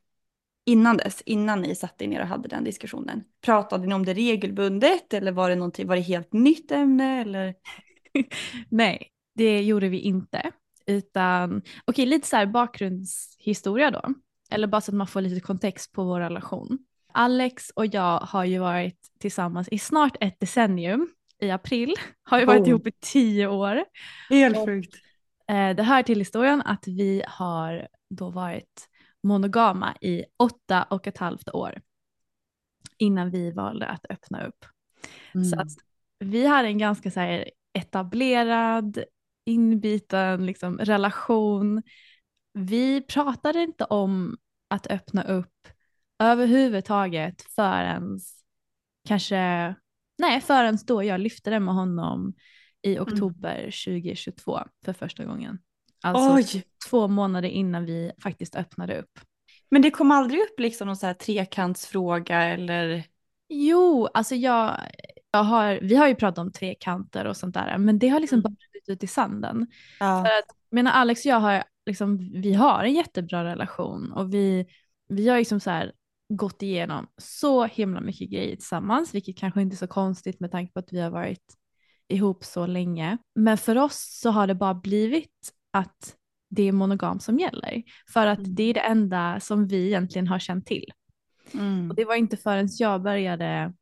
innan 0.66 0.96
dess, 0.96 1.22
innan 1.26 1.62
ni 1.62 1.74
satte 1.74 2.04
er 2.04 2.08
ner 2.08 2.20
och 2.20 2.26
hade 2.26 2.48
den 2.48 2.64
diskussionen? 2.64 3.24
Pratade 3.44 3.86
ni 3.86 3.94
om 3.94 4.04
det 4.04 4.14
regelbundet 4.14 5.14
eller 5.14 5.32
var 5.32 5.50
det, 5.50 5.56
någonting, 5.56 5.86
var 5.86 5.96
det 5.96 6.02
helt 6.02 6.32
nytt 6.32 6.70
ämne? 6.72 7.20
Eller? 7.20 7.54
Nej, 8.68 9.08
det 9.34 9.62
gjorde 9.62 9.88
vi 9.88 9.98
inte. 9.98 10.50
Utan, 10.86 11.62
okej 11.84 12.06
lite 12.06 12.28
så 12.28 12.36
här 12.36 12.46
bakgrundshistoria 12.46 13.90
då. 13.90 14.02
Eller 14.50 14.66
bara 14.66 14.80
så 14.80 14.90
att 14.90 14.96
man 14.96 15.06
får 15.06 15.20
lite 15.20 15.40
kontext 15.40 15.92
på 15.92 16.04
vår 16.04 16.20
relation. 16.20 16.78
Alex 17.12 17.70
och 17.70 17.86
jag 17.86 18.18
har 18.18 18.44
ju 18.44 18.58
varit 18.58 18.98
tillsammans 19.20 19.68
i 19.68 19.78
snart 19.78 20.16
ett 20.20 20.40
decennium. 20.40 21.08
I 21.40 21.50
april 21.50 21.94
har 22.22 22.38
vi 22.38 22.44
varit 22.44 22.60
Oh. 22.60 22.68
ihop 22.68 22.86
i 22.86 22.92
tio 23.00 23.46
år. 23.46 23.84
Helt 24.30 24.66
sjukt. 24.66 24.94
Eh, 25.48 25.76
det 25.76 25.82
hör 25.82 26.02
till 26.02 26.18
historien 26.18 26.62
att 26.62 26.86
vi 26.86 27.22
har 27.26 27.88
då 28.10 28.30
varit 28.30 28.88
monogama 29.22 29.96
i 30.00 30.24
åtta 30.36 30.82
och 30.82 31.06
ett 31.06 31.18
halvt 31.18 31.48
år. 31.48 31.80
Innan 32.98 33.30
vi 33.30 33.50
valde 33.50 33.86
att 33.86 34.06
öppna 34.10 34.46
upp. 34.46 34.64
Så 35.50 35.60
att 35.60 35.68
vi 36.18 36.46
hade 36.46 36.68
en 36.68 36.78
ganska 36.78 37.10
så 37.10 37.20
här 37.20 37.50
etablerad, 37.72 39.04
inbiten 39.44 40.46
liksom, 40.46 40.78
relation. 40.78 41.82
Vi 42.52 43.02
pratade 43.02 43.62
inte 43.62 43.84
om 43.84 44.36
att 44.68 44.86
öppna 44.86 45.22
upp 45.22 45.68
överhuvudtaget 46.18 47.42
förrän 47.42 48.20
kanske, 49.08 49.74
nej 50.18 50.40
förrän 50.40 50.78
då 50.86 51.02
jag 51.02 51.20
lyfte 51.20 51.50
det 51.50 51.60
med 51.60 51.74
honom 51.74 52.34
i 52.82 52.98
oktober 52.98 53.56
2022 53.64 54.60
för 54.84 54.92
första 54.92 55.24
gången. 55.24 55.58
Alltså 56.02 56.34
Oj, 56.34 56.64
två 56.90 57.08
månader 57.08 57.48
innan 57.48 57.84
vi 57.84 58.12
faktiskt 58.22 58.56
öppnade 58.56 58.98
upp. 59.00 59.20
men 59.70 59.82
det 59.82 59.90
kom 59.90 60.10
aldrig 60.10 60.40
upp 60.40 60.60
liksom 60.60 60.86
någon 60.86 60.96
så 60.96 61.06
här 61.06 61.14
trekantsfråga 61.14 62.42
eller? 62.42 63.04
Jo, 63.48 64.06
alltså 64.14 64.34
jag, 64.34 64.78
jag 65.30 65.42
har, 65.44 65.78
vi 65.82 65.94
har 65.94 66.08
ju 66.08 66.14
pratat 66.14 66.38
om 66.38 66.52
trekanter 66.52 67.24
och 67.24 67.36
sånt 67.36 67.54
där, 67.54 67.78
men 67.78 67.98
det 67.98 68.08
har 68.08 68.20
liksom 68.20 68.36
Mm. 68.38 68.42
bara 68.42 68.48
runnit 68.74 68.88
ut 68.88 69.04
i 69.04 69.06
sanden. 69.06 69.66
Ja. 70.00 70.24
För 70.24 70.38
att, 70.38 70.56
menar 70.70 70.90
Alex 70.92 71.20
och 71.20 71.26
jag 71.30 71.40
har, 71.40 71.64
liksom, 71.86 72.18
vi 72.42 72.52
har 72.54 72.84
en 72.84 72.94
jättebra 72.94 73.44
relation 73.44 74.12
och 74.12 74.34
vi, 74.34 74.66
vi 75.08 75.28
har 75.28 75.38
liksom 75.38 75.60
så 75.60 75.70
här 75.70 75.92
gått 76.28 76.62
igenom 76.62 77.06
så 77.18 77.64
himla 77.64 78.00
mycket 78.00 78.30
grejer 78.30 78.56
tillsammans, 78.56 79.14
vilket 79.14 79.38
kanske 79.38 79.62
inte 79.62 79.74
är 79.74 79.76
så 79.76 79.86
konstigt 79.86 80.40
med 80.40 80.50
tanke 80.50 80.72
på 80.72 80.78
att 80.78 80.92
vi 80.92 81.00
har 81.00 81.10
varit 81.10 81.54
ihop 82.08 82.44
så 82.44 82.66
länge. 82.66 83.18
Men 83.34 83.58
för 83.58 83.78
oss 83.78 84.18
så 84.20 84.30
har 84.30 84.46
det 84.46 84.54
bara 84.54 84.74
blivit 84.74 85.52
att 85.72 86.16
det 86.50 86.62
är 86.62 86.72
monogam 86.72 87.20
som 87.20 87.38
gäller. 87.38 87.82
För 88.12 88.26
att 88.26 88.38
Mm. 88.38 88.54
det 88.54 88.62
är 88.62 88.74
det 88.74 88.80
enda 88.80 89.40
som 89.40 89.66
vi 89.66 89.86
egentligen 89.86 90.28
har 90.28 90.38
känt 90.38 90.66
till. 90.66 90.92
Mm. 91.54 91.90
Och 91.90 91.96
det 91.96 92.04
var 92.04 92.14
inte 92.14 92.36
förrän 92.36 92.68
jag 92.78 93.02
började 93.02 93.72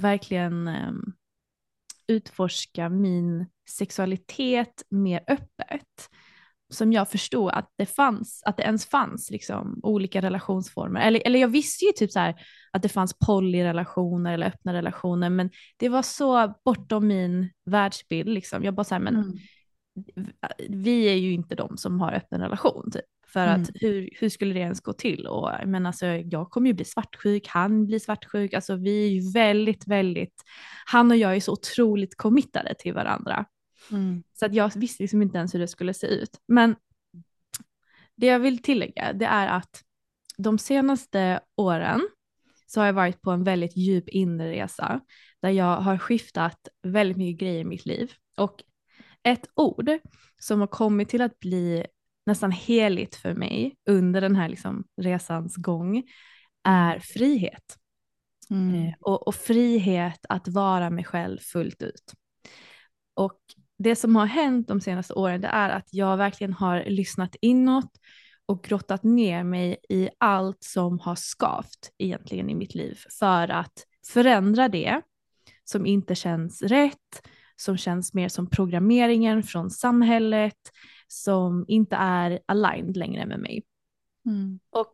verkligen 0.00 0.68
um, 0.68 1.14
utforska 2.06 2.88
min 2.88 3.46
sexualitet 3.70 4.82
mer 4.90 5.24
öppet 5.28 6.08
som 6.72 6.92
jag 6.92 7.10
förstod 7.10 7.50
att 7.50 7.70
det 7.76 7.86
fanns, 7.86 8.42
att 8.46 8.56
det 8.56 8.62
ens 8.62 8.86
fanns 8.86 9.30
liksom 9.30 9.80
olika 9.82 10.22
relationsformer. 10.22 11.00
Eller, 11.00 11.22
eller 11.26 11.38
jag 11.38 11.48
visste 11.48 11.84
ju 11.84 11.92
typ 11.92 12.10
så 12.12 12.18
här 12.18 12.34
att 12.70 12.82
det 12.82 12.88
fanns 12.88 13.16
polyrelationer 13.26 14.32
eller 14.34 14.46
öppna 14.46 14.72
relationer, 14.72 15.30
men 15.30 15.50
det 15.76 15.88
var 15.88 16.02
så 16.02 16.54
bortom 16.64 17.06
min 17.06 17.50
världsbild 17.64 18.28
liksom. 18.28 18.64
Jag 18.64 18.74
bara 18.74 18.84
så 18.84 18.94
här, 18.94 19.02
men 19.02 19.14
Mm. 19.16 19.38
Vi 20.68 21.04
är 21.04 21.14
ju 21.14 21.32
inte 21.32 21.54
de 21.54 21.76
som 21.76 22.00
har 22.00 22.12
öppen 22.12 22.40
relation 22.40 22.90
typ. 22.92 23.02
För 23.26 23.46
Mm. 23.46 23.62
att 23.62 23.70
hur, 23.74 24.08
hur 24.20 24.28
skulle 24.28 24.54
det 24.54 24.60
ens 24.60 24.80
gå 24.80 24.92
till? 24.92 25.26
Och, 25.26 25.50
men 25.66 25.86
alltså, 25.86 26.06
jag 26.06 26.50
kommer 26.50 26.66
ju 26.66 26.74
bli 26.74 26.84
svartsjuk, 26.84 27.48
han 27.48 27.86
blir 27.86 27.98
svartsjuk. 27.98 28.54
Alltså, 28.54 28.76
vi 28.76 29.04
är 29.06 29.08
ju 29.10 29.32
väldigt, 29.32 29.86
väldigt, 29.86 30.34
han 30.86 31.10
och 31.10 31.16
jag 31.16 31.36
är 31.36 31.40
så 31.40 31.52
otroligt 31.52 32.16
committade 32.16 32.74
till 32.78 32.94
varandra. 32.94 33.44
Mm. 33.90 34.22
Så 34.32 34.46
att 34.46 34.54
jag 34.54 34.72
visste 34.76 35.02
liksom 35.02 35.22
inte 35.22 35.38
ens 35.38 35.54
hur 35.54 35.58
det 35.58 35.68
skulle 35.68 35.94
se 35.94 36.06
ut. 36.06 36.30
Men 36.48 36.76
det 38.16 38.26
jag 38.26 38.38
vill 38.38 38.62
tillägga 38.62 39.12
det 39.12 39.26
är 39.26 39.46
att 39.46 39.82
de 40.36 40.58
senaste 40.58 41.40
åren 41.56 42.00
så 42.66 42.80
har 42.80 42.86
jag 42.86 42.92
varit 42.92 43.20
på 43.22 43.30
en 43.30 43.44
väldigt 43.44 43.76
djup 43.76 44.08
inre 44.08 44.50
resa 44.52 45.00
där 45.42 45.50
jag 45.50 45.76
har 45.76 45.98
skiftat 45.98 46.68
väldigt 46.82 47.16
mycket 47.16 47.40
grejer 47.40 47.60
i 47.60 47.64
mitt 47.64 47.86
liv. 47.86 48.12
Och 48.36 48.62
ett 49.24 49.46
ord 49.54 49.90
som 50.38 50.60
har 50.60 50.66
kommit 50.66 51.08
till 51.08 51.22
att 51.22 51.38
bli 51.38 51.84
nästan 52.26 52.50
heligt 52.50 53.16
för 53.16 53.34
mig 53.34 53.76
under 53.90 54.20
den 54.20 54.36
här 54.36 54.48
liksom 54.48 54.84
resans 54.96 55.56
gång 55.56 56.02
är 56.64 56.98
frihet. 56.98 57.78
Mm. 58.50 58.74
Eh, 58.74 58.94
och, 59.00 59.28
och 59.28 59.34
frihet 59.34 60.26
att 60.28 60.48
vara 60.48 60.90
mig 60.90 61.04
själv 61.04 61.38
fullt 61.38 61.82
ut. 61.82 62.12
Och 63.14 63.40
det 63.78 63.96
som 63.96 64.16
har 64.16 64.26
hänt 64.26 64.68
de 64.68 64.80
senaste 64.80 65.14
åren 65.14 65.40
det 65.40 65.48
är 65.48 65.70
att 65.70 65.88
jag 65.90 66.16
verkligen 66.16 66.52
har 66.52 66.84
lyssnat 66.84 67.36
inåt 67.40 67.90
och 68.46 68.64
grottat 68.64 69.02
ner 69.02 69.44
mig 69.44 69.76
i 69.88 70.08
allt 70.18 70.64
som 70.64 70.98
har 70.98 71.14
skavt 71.14 71.90
egentligen 71.98 72.50
i 72.50 72.54
mitt 72.54 72.74
liv 72.74 72.98
för 73.20 73.48
att 73.48 73.86
förändra 74.06 74.68
det 74.68 75.00
som 75.64 75.86
inte 75.86 76.14
känns 76.14 76.62
rätt, 76.62 77.28
som 77.62 77.76
känns 77.76 78.14
mer 78.14 78.28
som 78.28 78.50
programmeringen 78.50 79.42
från 79.42 79.70
samhället, 79.70 80.58
som 81.08 81.64
inte 81.68 81.96
är 81.96 82.40
aligned 82.46 82.96
längre 82.96 83.26
med 83.26 83.40
mig. 83.40 83.62
Mm. 84.26 84.60
Och 84.70 84.92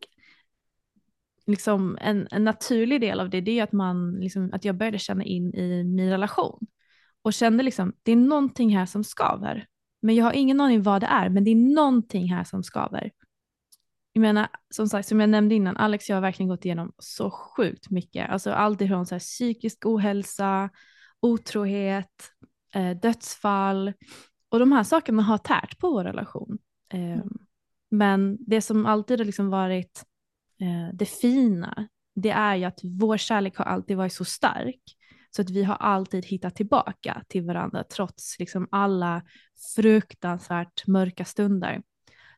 liksom 1.45 1.97
en, 2.01 2.27
en 2.31 2.43
naturlig 2.43 3.01
del 3.01 3.19
av 3.19 3.29
det, 3.29 3.41
det 3.41 3.59
är 3.59 3.63
att, 3.63 3.71
man, 3.71 4.11
liksom, 4.19 4.49
att 4.53 4.65
jag 4.65 4.75
började 4.75 4.99
känna 4.99 5.23
in 5.23 5.55
i 5.55 5.83
min 5.83 6.09
relation. 6.09 6.67
Och 7.21 7.33
kände 7.33 7.63
liksom, 7.63 7.93
det 8.03 8.11
är 8.11 8.15
någonting 8.15 8.77
här 8.77 8.85
som 8.85 9.03
skaver. 9.03 9.67
Men 10.01 10.15
jag 10.15 10.25
har 10.25 10.33
ingen 10.33 10.61
aning 10.61 10.81
vad 10.81 11.01
det 11.01 11.07
är, 11.07 11.29
men 11.29 11.43
det 11.43 11.51
är 11.51 11.75
någonting 11.75 12.33
här 12.33 12.43
som 12.43 12.63
skaver. 12.63 13.11
Jag 14.13 14.21
menar, 14.21 14.47
som 14.69 14.87
sagt, 14.87 15.07
som 15.07 15.19
jag 15.19 15.29
nämnde 15.29 15.55
innan, 15.55 15.77
Alex 15.77 16.05
och 16.05 16.09
jag 16.09 16.15
har 16.15 16.21
verkligen 16.21 16.49
gått 16.49 16.65
igenom 16.65 16.93
så 16.97 17.31
sjukt 17.31 17.89
mycket. 17.89 18.29
Alltså 18.29 18.51
allt 18.51 18.81
ifrån 18.81 19.05
så 19.05 19.15
här 19.15 19.19
psykisk 19.19 19.85
ohälsa, 19.85 20.69
otrohet, 21.19 22.31
eh, 22.75 22.97
dödsfall. 22.97 23.93
Och 24.49 24.59
de 24.59 24.71
här 24.71 24.83
sakerna 24.83 25.23
har 25.23 25.37
tärt 25.37 25.77
på 25.79 25.89
vår 25.89 26.03
relation. 26.03 26.57
Eh, 26.93 27.23
Men 27.91 28.37
det 28.39 28.61
som 28.61 28.85
alltid 28.85 29.19
har 29.19 29.25
liksom 29.25 29.49
varit 29.49 30.03
eh, 30.61 30.93
det 30.95 31.05
fina, 31.05 31.87
det 32.15 32.29
är 32.29 32.55
ju 32.55 32.63
att 32.65 32.79
vår 32.83 33.17
kärlek 33.17 33.57
har 33.57 33.65
alltid 33.65 33.97
varit 33.97 34.13
så 34.13 34.25
stark. 34.25 34.81
Så 35.35 35.41
att 35.41 35.49
vi 35.49 35.63
har 35.63 35.75
alltid 35.75 36.25
hittat 36.25 36.55
tillbaka 36.55 37.23
till 37.27 37.45
varandra 37.45 37.83
trots 37.83 38.39
liksom 38.39 38.67
alla 38.71 39.21
fruktansvärt 39.75 40.87
mörka 40.87 41.25
stunder. 41.25 41.81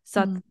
Så 0.04 0.20
att 0.20 0.26
Mm. 0.26 0.42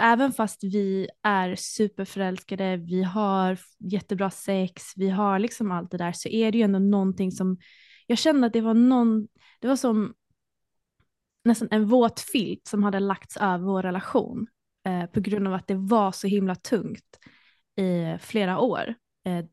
även 0.00 0.32
fast 0.32 0.64
vi 0.64 1.08
är 1.22 1.56
superförälskade, 1.56 2.76
vi 2.76 3.02
har 3.02 3.58
jättebra 3.78 4.30
sex, 4.30 4.92
vi 4.96 5.08
har 5.08 5.38
liksom 5.38 5.72
allt 5.72 5.90
det 5.90 5.98
där 5.98 6.12
så 6.12 6.28
är 6.28 6.52
det 6.52 6.58
ju 6.58 6.64
ändå 6.64 6.78
någonting 6.78 7.32
som, 7.32 7.58
jag 8.08 8.18
kände 8.18 8.46
att 8.46 8.52
det 8.52 8.60
var 8.60 8.74
någon, 8.74 9.28
det 9.60 9.68
var 9.68 9.76
som 9.76 10.14
nästan 11.44 11.68
en 11.70 11.86
våt 11.86 12.20
filt 12.20 12.66
som 12.66 12.82
hade 12.82 13.00
lagts 13.00 13.36
över 13.36 13.64
vår 13.64 13.82
relation 13.82 14.46
eh, 14.86 15.06
på 15.06 15.20
grund 15.20 15.48
av 15.48 15.54
att 15.54 15.66
det 15.66 15.74
var 15.74 16.12
så 16.12 16.26
himla 16.26 16.54
tungt 16.54 17.18
i 17.76 18.18
flera 18.20 18.58
år 18.58 18.94
eh, 19.24 19.44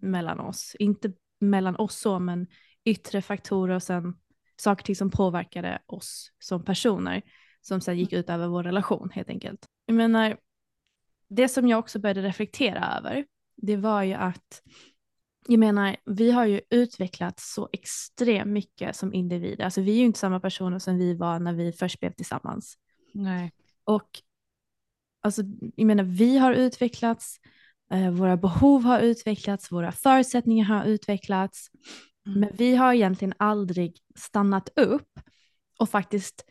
mellan 0.00 0.40
oss. 0.40 0.76
Inte 0.78 1.12
mellan 1.40 1.76
oss 1.76 1.96
så, 1.96 2.18
men 2.18 2.46
yttre 2.84 3.22
faktorer 3.22 3.74
och 3.74 3.82
sen 3.82 4.16
saker 4.56 4.94
som 4.94 5.10
påverkade 5.10 5.82
oss 5.86 6.32
som 6.38 6.64
personer 6.64 7.22
som 7.60 7.80
sen 7.80 7.98
gick 7.98 8.12
ut 8.12 8.30
över 8.30 8.46
vår 8.46 8.62
relation 8.62 9.10
helt 9.12 9.28
enkelt. 9.28 9.66
Jag 9.86 9.94
menar, 9.94 10.36
det 11.28 11.48
som 11.48 11.68
jag 11.68 11.78
också 11.78 11.98
började 11.98 12.22
reflektera 12.22 12.98
över, 12.98 13.26
det 13.56 13.76
var 13.76 14.02
ju 14.02 14.14
att 14.14 14.62
jag 15.48 15.58
menar, 15.58 15.96
vi 16.04 16.30
har 16.30 16.46
ju 16.46 16.60
utvecklats 16.70 17.54
så 17.54 17.68
extremt 17.72 18.50
mycket 18.50 18.96
som 18.96 19.14
individer. 19.14 19.64
Alltså 19.64 19.80
vi 19.80 19.92
är 19.92 19.96
ju 19.96 20.04
inte 20.04 20.18
samma 20.18 20.40
personer 20.40 20.78
som 20.78 20.98
vi 20.98 21.14
var 21.14 21.38
när 21.38 21.52
vi 21.52 21.72
först 21.72 22.00
blev 22.00 22.12
tillsammans. 22.12 22.78
Nej. 23.14 23.52
Och 23.84 24.08
alltså, 25.22 25.42
jag 25.76 25.86
menar, 25.86 26.04
vi 26.04 26.38
har 26.38 26.52
utvecklats, 26.52 27.40
eh, 27.90 28.10
våra 28.10 28.36
behov 28.36 28.82
har 28.84 29.00
utvecklats, 29.00 29.72
våra 29.72 29.92
förutsättningar 29.92 30.64
har 30.64 30.84
utvecklats. 30.84 31.70
Mm. 32.26 32.40
Men 32.40 32.50
vi 32.52 32.76
har 32.76 32.94
egentligen 32.94 33.34
aldrig 33.36 33.98
stannat 34.16 34.68
upp 34.76 35.20
och 35.78 35.88
faktiskt 35.88 36.44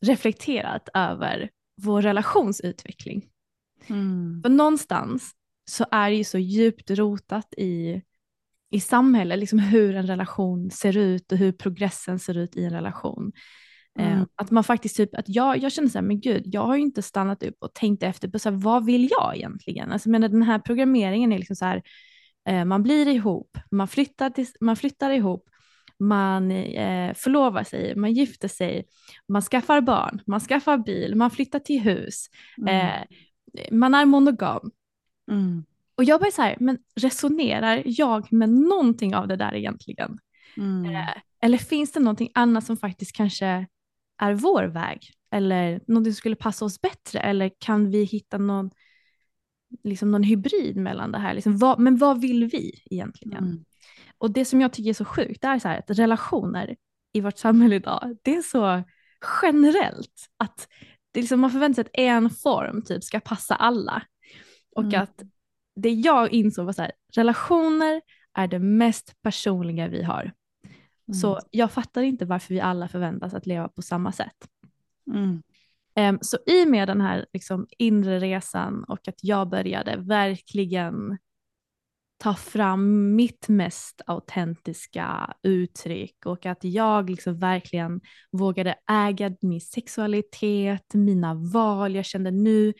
reflekterat 0.00 0.88
över 0.94 1.50
vår 1.82 2.02
relationsutveckling. 2.02 3.28
Mm. 3.86 4.40
För 4.42 4.50
någonstans 4.50 5.34
så 5.64 5.86
är 5.90 6.10
det 6.10 6.16
ju 6.16 6.24
så 6.24 6.38
djupt 6.38 6.90
rotat 6.90 7.54
i, 7.54 8.02
i 8.70 8.80
samhället, 8.80 9.38
liksom 9.38 9.58
hur 9.58 9.94
en 9.94 10.06
relation 10.06 10.70
ser 10.70 10.96
ut 10.96 11.32
och 11.32 11.38
hur 11.38 11.52
progressen 11.52 12.18
ser 12.18 12.38
ut 12.38 12.56
i 12.56 12.64
en 12.64 12.72
relation. 12.72 13.32
Eh, 13.98 14.12
Mm. 14.12 14.26
att 14.34 14.50
man 14.50 14.64
faktiskt 14.64 14.96
typ, 14.96 15.14
att 15.14 15.28
jag, 15.28 15.58
jag 15.58 15.72
känner 15.72 15.88
så 15.88 15.98
här, 15.98 16.06
men 16.06 16.20
gud, 16.20 16.42
jag 16.46 16.60
har 16.60 16.76
ju 16.76 16.82
inte 16.82 17.02
stannat 17.02 17.42
upp 17.42 17.56
och 17.58 17.74
tänkt 17.74 18.02
efter 18.02 18.28
på 18.28 18.38
så 18.38 18.50
här, 18.50 18.56
vad 18.56 18.84
vill 18.84 19.08
jag 19.10 19.36
egentligen? 19.36 19.92
Alltså, 19.92 20.10
men 20.10 20.20
den 20.20 20.42
här 20.42 20.58
programmeringen 20.58 21.32
är 21.32 21.38
liksom 21.38 21.56
så 21.56 21.64
här, 21.64 21.82
eh, 22.48 22.64
man 22.64 22.82
blir 22.82 23.08
ihop, 23.08 23.58
man 23.70 23.88
flyttar, 23.88 24.30
till, 24.30 24.46
man 24.60 24.76
flyttar 24.76 25.10
ihop, 25.10 25.48
man 25.98 26.50
eh, 26.50 27.14
förlovar 27.14 27.64
sig, 27.64 27.96
man 27.96 28.12
gifter 28.12 28.48
sig, 28.48 28.84
man 29.28 29.42
skaffar 29.42 29.80
barn, 29.80 30.20
man 30.26 30.40
skaffar 30.40 30.78
bil, 30.78 31.14
man 31.14 31.30
flyttar 31.30 31.58
till 31.58 31.80
hus, 31.80 32.26
eh, 32.68 33.02
man 33.70 33.94
är 33.94 34.06
monogam. 34.06 34.70
Mm. 35.30 35.64
Och 35.98 36.04
jag 36.04 36.20
bara 36.20 36.30
så 36.30 36.42
här, 36.42 36.56
men 36.60 36.78
resonerar 37.00 37.82
jag 37.86 38.32
med 38.32 38.48
någonting 38.48 39.14
av 39.14 39.28
det 39.28 39.36
där 39.36 39.54
egentligen? 39.54 40.18
Mm. 40.56 40.94
Eh, 40.94 41.08
eller 41.42 41.58
finns 41.58 41.92
det 41.92 42.00
någonting 42.00 42.30
annat 42.34 42.64
som 42.66 42.76
faktiskt 42.76 43.12
kanske 43.12 43.66
är 44.22 44.34
vår 44.34 44.64
väg? 44.64 45.10
Eller 45.30 45.80
någonting 45.86 46.12
som 46.12 46.16
skulle 46.16 46.36
passa 46.36 46.64
oss 46.64 46.80
bättre? 46.80 47.20
Eller 47.20 47.50
kan 47.58 47.90
vi 47.90 48.04
hitta 48.04 48.38
någon, 48.38 48.70
liksom 49.84 50.10
någon 50.10 50.22
hybrid 50.22 50.76
mellan 50.76 51.12
det 51.12 51.18
här? 51.18 51.34
Liksom, 51.34 51.58
vad, 51.58 51.78
men 51.78 51.96
vad 51.96 52.20
vill 52.20 52.46
vi 52.46 52.82
egentligen? 52.90 53.44
Mm. 53.44 53.64
Och 54.18 54.30
det 54.30 54.44
som 54.44 54.60
jag 54.60 54.72
tycker 54.72 54.90
är 54.90 54.94
så 54.94 55.04
sjukt, 55.04 55.42
det 55.42 55.48
är 55.48 55.58
så 55.58 55.68
här 55.68 55.78
att 55.78 55.98
relationer 55.98 56.76
i 57.12 57.20
vårt 57.20 57.38
samhälle 57.38 57.74
idag, 57.76 58.16
det 58.22 58.36
är 58.36 58.42
så 58.42 58.82
generellt 59.42 60.28
att 60.36 60.68
det 61.10 61.20
liksom, 61.20 61.40
man 61.40 61.50
förväntar 61.50 61.82
sig 61.82 61.90
att 61.90 61.98
en 61.98 62.30
form 62.30 62.82
typ 62.82 63.04
ska 63.04 63.20
passa 63.20 63.54
alla. 63.54 64.02
Och 64.76 64.84
Mm. 64.84 65.02
att 65.02 65.22
det 65.82 65.90
jag 65.90 66.32
insåg 66.32 66.66
var 66.66 66.72
så 66.72 66.82
här, 66.82 66.92
relationer 67.14 68.00
är 68.34 68.46
det 68.46 68.58
mest 68.58 69.22
personliga 69.22 69.88
vi 69.88 70.02
har. 70.02 70.32
Så 71.20 71.32
Mm. 71.32 71.44
jag 71.50 71.72
fattar 71.72 72.02
inte 72.02 72.24
varför 72.24 72.54
vi 72.54 72.60
alla 72.60 72.88
förväntas 72.88 73.34
att 73.34 73.46
leva 73.46 73.68
på 73.68 73.82
samma 73.82 74.12
sätt. 74.12 74.36
Mm. 75.14 75.42
Em, 75.94 76.18
så 76.22 76.38
i 76.46 76.64
och 76.64 76.70
med 76.70 76.88
den 76.88 77.00
här 77.00 77.26
liksom, 77.32 77.66
inre 77.78 78.18
resan 78.18 78.84
och 78.84 79.08
att 79.08 79.24
jag 79.24 79.48
började 79.48 79.96
verkligen 79.96 81.18
ta 82.18 82.34
fram 82.34 83.14
mitt 83.16 83.48
mest 83.48 84.02
autentiska 84.06 85.34
uttryck 85.42 86.26
och 86.26 86.46
att 86.46 86.64
jag 86.64 87.10
liksom 87.10 87.38
verkligen 87.38 88.00
vågade 88.32 88.74
äga 88.90 89.36
min 89.40 89.60
sexualitet, 89.60 90.94
mina 90.94 91.34
val. 91.34 91.94
Jag 91.94 92.04
kände 92.04 92.30
nu, 92.30 92.74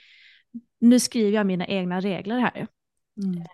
nu 0.81 1.01
skriver 1.01 1.31
jag 1.31 1.47
mina 1.47 1.67
egna 1.67 2.01
regler 2.01 2.39
här. 2.39 2.67
Mm. 3.25 3.45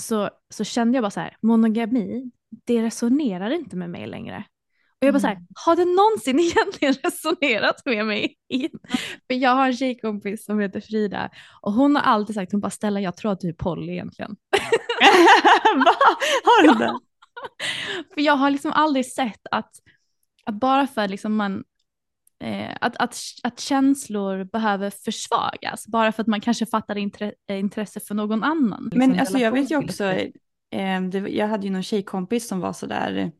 Så, 0.00 0.30
så 0.48 0.64
kände 0.64 0.96
jag 0.96 1.02
bara 1.02 1.10
så 1.10 1.20
här, 1.20 1.36
monogami, 1.40 2.30
det 2.64 2.82
resonerar 2.82 3.50
inte 3.50 3.76
med 3.76 3.90
mig 3.90 4.06
längre. 4.06 4.44
Och 5.00 5.06
jag 5.06 5.14
bara 5.14 5.20
så 5.20 5.26
här, 5.26 5.38
har 5.64 5.76
det 5.76 5.84
någonsin 5.84 6.40
egentligen 6.40 6.94
resonerat 6.94 7.82
med 7.84 8.06
mig? 8.06 8.36
För 9.26 9.34
jag 9.34 9.50
har 9.50 9.66
en 9.66 9.76
tjejkompis 9.76 10.44
som 10.44 10.60
heter 10.60 10.80
Frida 10.80 11.30
och 11.60 11.72
hon 11.72 11.96
har 11.96 12.02
alltid 12.02 12.34
sagt, 12.34 12.52
hon 12.52 12.60
bara 12.60 12.70
Stella 12.70 13.00
jag 13.00 13.16
tror 13.16 13.32
att 13.32 13.40
du 13.40 13.48
är 13.48 13.52
poly 13.52 13.92
egentligen. 13.92 14.36
Va? 15.76 15.94
Har 16.44 16.62
du 16.62 16.78
det? 16.78 16.98
För 18.14 18.20
jag 18.20 18.36
har 18.36 18.50
liksom 18.50 18.72
aldrig 18.72 19.06
sett 19.06 19.40
att, 19.50 19.70
att 20.44 20.54
bara 20.54 20.86
för 20.86 21.08
liksom 21.08 21.36
man, 21.36 21.64
eh, 22.40 22.76
att, 22.80 22.96
att, 22.96 23.18
att 23.42 23.60
känslor 23.60 24.44
behöver 24.44 24.90
försvagas, 24.90 25.86
bara 25.86 26.12
för 26.12 26.22
att 26.22 26.26
man 26.26 26.40
kanske 26.40 26.66
fattar 26.66 26.98
intre, 26.98 27.32
eh, 27.48 27.58
intresse 27.58 28.00
för 28.00 28.14
någon 28.14 28.42
annan. 28.44 28.84
liksom, 28.84 28.98
Men 28.98 29.20
alltså 29.20 29.38
jag 29.38 29.52
vet 29.52 29.70
ju 29.70 29.76
också, 29.76 30.04
eh, 30.04 31.02
det, 31.02 31.18
jag 31.18 31.48
hade 31.48 31.66
ju 31.66 31.72
någon 31.72 31.82
tjejkompis 31.82 32.48
som 32.48 32.60
var 32.60 32.72
sådär, 32.72 33.32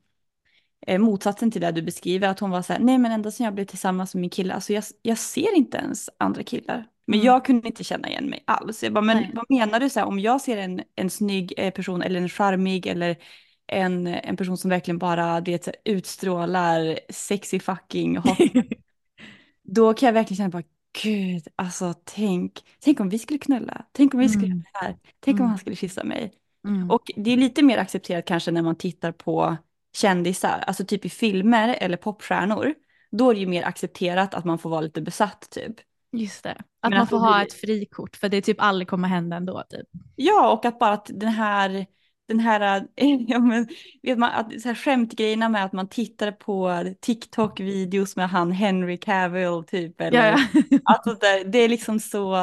eh, 0.86 0.98
motsatsen 0.98 1.50
till 1.50 1.60
det 1.60 1.72
du 1.72 1.82
beskriver, 1.82 2.28
att 2.28 2.40
hon 2.40 2.50
var 2.50 2.62
så 2.62 2.72
här, 2.72 2.80
nej 2.80 2.98
men 2.98 3.12
ända 3.12 3.30
sedan 3.30 3.44
jag 3.44 3.54
blev 3.54 3.64
tillsammans 3.64 4.14
med 4.14 4.20
min 4.20 4.30
kille, 4.30 4.54
alltså 4.54 4.72
jag, 4.72 4.84
jag 5.02 5.18
ser 5.18 5.56
inte 5.56 5.76
ens 5.78 6.10
andra 6.18 6.42
killar. 6.42 6.86
Men 7.06 7.18
Mm. 7.18 7.26
jag 7.26 7.44
kunde 7.44 7.68
inte 7.68 7.84
känna 7.84 8.08
igen 8.08 8.30
mig 8.30 8.42
alls. 8.46 8.82
Jag 8.82 8.92
bara, 8.92 9.04
men 9.04 9.16
Nej. 9.16 9.30
vad 9.34 9.44
menar 9.48 9.80
du 9.80 9.90
så 9.90 10.00
här, 10.00 10.06
om 10.06 10.18
jag 10.18 10.40
ser 10.40 10.56
en, 10.56 10.82
en 10.96 11.10
snygg 11.10 11.72
person 11.74 12.02
eller 12.02 12.20
en 12.20 12.28
charmig 12.28 12.86
eller 12.86 13.16
en, 13.66 14.06
en 14.06 14.36
person 14.36 14.56
som 14.58 14.70
verkligen 14.70 14.98
bara 14.98 15.40
det, 15.40 15.68
utstrålar 15.84 16.98
sexy 17.08 17.60
fucking 17.60 18.16
hot, 18.16 18.38
då 19.70 19.94
kan 19.94 20.06
jag 20.06 20.12
verkligen 20.14 20.36
känna 20.36 20.48
bara, 20.50 20.62
gud, 21.02 21.42
alltså 21.56 21.94
tänk, 22.04 22.52
tänk 22.80 23.00
om 23.00 23.08
vi 23.08 23.18
skulle 23.18 23.38
knulla, 23.38 23.84
tänk 23.92 24.14
om 24.14 24.20
vi 24.20 24.28
skulle 24.28 24.46
Mm. 24.46 24.62
här, 24.72 24.96
tänk 25.20 25.34
om 25.34 25.40
Mm. 25.40 25.48
han 25.48 25.58
skulle 25.58 25.76
kyssa 25.76 26.04
mig. 26.04 26.32
Mm. 26.68 26.90
Och 26.90 27.02
det 27.16 27.30
är 27.30 27.36
lite 27.36 27.62
mer 27.62 27.78
accepterat 27.78 28.24
kanske 28.24 28.50
när 28.50 28.62
man 28.62 28.76
tittar 28.76 29.12
på 29.12 29.56
kändisar, 29.96 30.64
alltså 30.66 30.84
typ 30.84 31.04
i 31.04 31.08
filmer 31.08 31.76
eller 31.80 31.96
popstjärnor. 31.96 32.74
Då 33.10 33.30
är 33.30 33.34
det 33.34 33.40
ju 33.40 33.46
mer 33.46 33.62
accepterat 33.62 34.34
att 34.34 34.44
man 34.44 34.58
får 34.58 34.70
vara 34.70 34.80
lite 34.80 35.00
besatt 35.00 35.48
typ. 35.50 35.74
Just 36.12 36.42
det, 36.42 36.50
att 36.80 36.90
Men 36.90 36.98
man 36.98 37.06
får 37.06 37.18
ha 37.18 37.36
blir- 37.38 37.46
ett 37.46 37.52
frikort 37.52 38.16
för 38.16 38.28
det 38.28 38.40
typ 38.42 38.56
aldrig 38.60 38.88
kommer 38.88 39.08
hända 39.08 39.36
ändå. 39.36 39.62
Typ. 39.70 39.86
Ja, 40.16 40.52
och 40.52 40.64
att 40.64 40.78
bara 40.78 40.92
att 40.92 41.10
den 41.14 41.28
här, 41.28 41.86
den 42.30 42.40
här, 42.40 42.86
ja, 43.28 43.38
men, 43.38 43.68
vet 44.02 44.18
man, 44.18 44.30
att 44.30 44.60
så 44.62 44.68
här 44.68 44.74
skämtgrejerna 44.74 45.48
med 45.48 45.64
att 45.64 45.72
man 45.72 45.88
tittar 45.88 46.32
på 46.32 46.68
TikTok-videos 47.00 48.16
med 48.16 48.30
han 48.30 48.52
Henry 48.52 48.96
Cavill 48.98 49.64
typ. 49.66 50.00
Eller, 50.00 50.18
Ja, 50.18 50.38
ja. 50.70 50.78
Alltså 50.84 51.14
det, 51.14 51.44
det 51.52 51.58
är 51.58 51.68
liksom 51.68 52.00
så, 52.00 52.36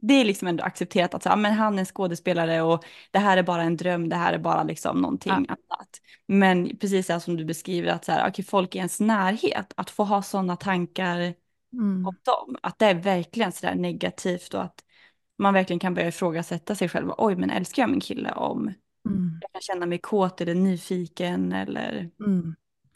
det 0.00 0.14
är 0.14 0.24
liksom 0.24 0.48
ändå 0.48 0.64
accepterat 0.64 1.14
att 1.14 1.22
så, 1.22 1.28
ja, 1.28 1.36
men 1.36 1.52
han 1.52 1.74
är 1.74 1.78
en 1.78 1.86
skådespelare 1.86 2.62
och 2.62 2.84
det 3.10 3.18
här 3.18 3.36
är 3.36 3.42
bara 3.42 3.62
en 3.62 3.76
dröm, 3.76 4.08
det 4.08 4.16
här 4.16 4.32
är 4.32 4.38
bara 4.38 4.62
liksom 4.62 5.00
någonting 5.00 5.32
Ja. 5.48 5.56
annat. 5.70 6.00
Men 6.26 6.76
precis 6.76 7.06
så 7.06 7.20
som 7.20 7.36
du 7.36 7.44
beskriver 7.44 7.88
att 7.92 8.04
så 8.04 8.12
här, 8.12 8.28
okay, 8.30 8.44
folk 8.44 8.74
i 8.74 8.78
ens 8.78 9.00
närhet, 9.00 9.72
att 9.76 9.90
få 9.90 10.04
ha 10.04 10.22
sådana 10.22 10.56
tankar 10.56 11.34
Mm. 11.72 12.06
om 12.06 12.16
dem, 12.24 12.56
att 12.62 12.78
det 12.78 12.86
är 12.86 12.94
verkligen 12.94 13.52
sådär 13.52 13.74
negativt 13.74 14.54
och 14.54 14.62
att 14.62 14.84
man 15.38 15.54
verkligen 15.54 15.80
kan 15.80 15.94
börja 15.94 16.08
ifrågasätta 16.08 16.74
sig 16.74 16.88
själv. 16.88 17.10
Oj, 17.18 17.36
men 17.36 17.50
älskar 17.50 17.82
jag 17.82 17.90
min 17.90 18.00
kille 18.00 18.32
om 18.32 18.72
Mm. 19.08 19.38
jag 19.40 19.52
kan 19.52 19.60
känna 19.62 19.86
mig 19.86 19.98
kåt 19.98 20.40
eller 20.40 20.54
nyfiken 20.54 21.52
eller 21.52 22.10
Mm. 22.26 22.54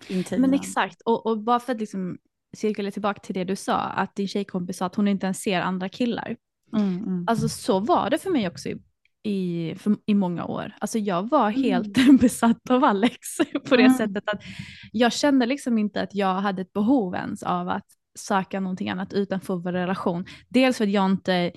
intim? 0.08 0.40
Men 0.40 0.54
exakt, 0.54 1.00
och, 1.00 1.26
och 1.26 1.38
bara 1.38 1.60
för 1.60 1.72
att 1.72 1.80
liksom 1.80 2.18
cirkulera 2.56 2.90
tillbaka 2.92 3.20
till 3.20 3.34
det 3.34 3.44
du 3.44 3.56
sa, 3.56 3.76
att 3.78 4.14
din 4.14 4.28
tjejkompis 4.28 4.76
sa 4.76 4.86
att 4.86 4.94
hon 4.94 5.08
inte 5.08 5.26
ens 5.26 5.38
ser 5.40 5.60
andra 5.60 5.88
killar. 5.88 6.36
Mm, 6.76 6.96
mm. 6.98 7.24
Alltså 7.28 7.48
så 7.48 7.80
var 7.80 8.10
det 8.10 8.18
för 8.18 8.30
mig 8.30 8.48
också 8.48 8.68
i, 8.68 8.76
i, 9.22 9.74
för, 9.74 9.96
i 10.06 10.14
många 10.14 10.44
år. 10.44 10.72
Alltså 10.80 10.98
jag 10.98 11.28
var 11.30 11.48
Mm. 11.50 11.62
helt 11.62 12.20
besatt 12.20 12.70
av 12.70 12.84
Alex 12.84 13.18
på 13.68 13.76
det 13.76 13.82
Mm. 13.84 13.94
sättet 13.96 14.28
att 14.28 14.42
jag 14.92 15.12
kände 15.12 15.46
liksom 15.46 15.78
inte 15.78 16.02
att 16.02 16.14
jag 16.14 16.34
hade 16.34 16.62
ett 16.62 16.72
behov 16.72 17.14
ens 17.14 17.42
av 17.42 17.68
att 17.68 17.86
söka 18.18 18.60
någonting 18.60 18.90
annat 18.90 19.12
utanför 19.12 19.56
vår 19.56 19.72
relation. 19.72 20.24
Dels 20.48 20.76
för 20.76 20.84
att 20.84 20.90
jag 20.90 21.10
inte 21.10 21.52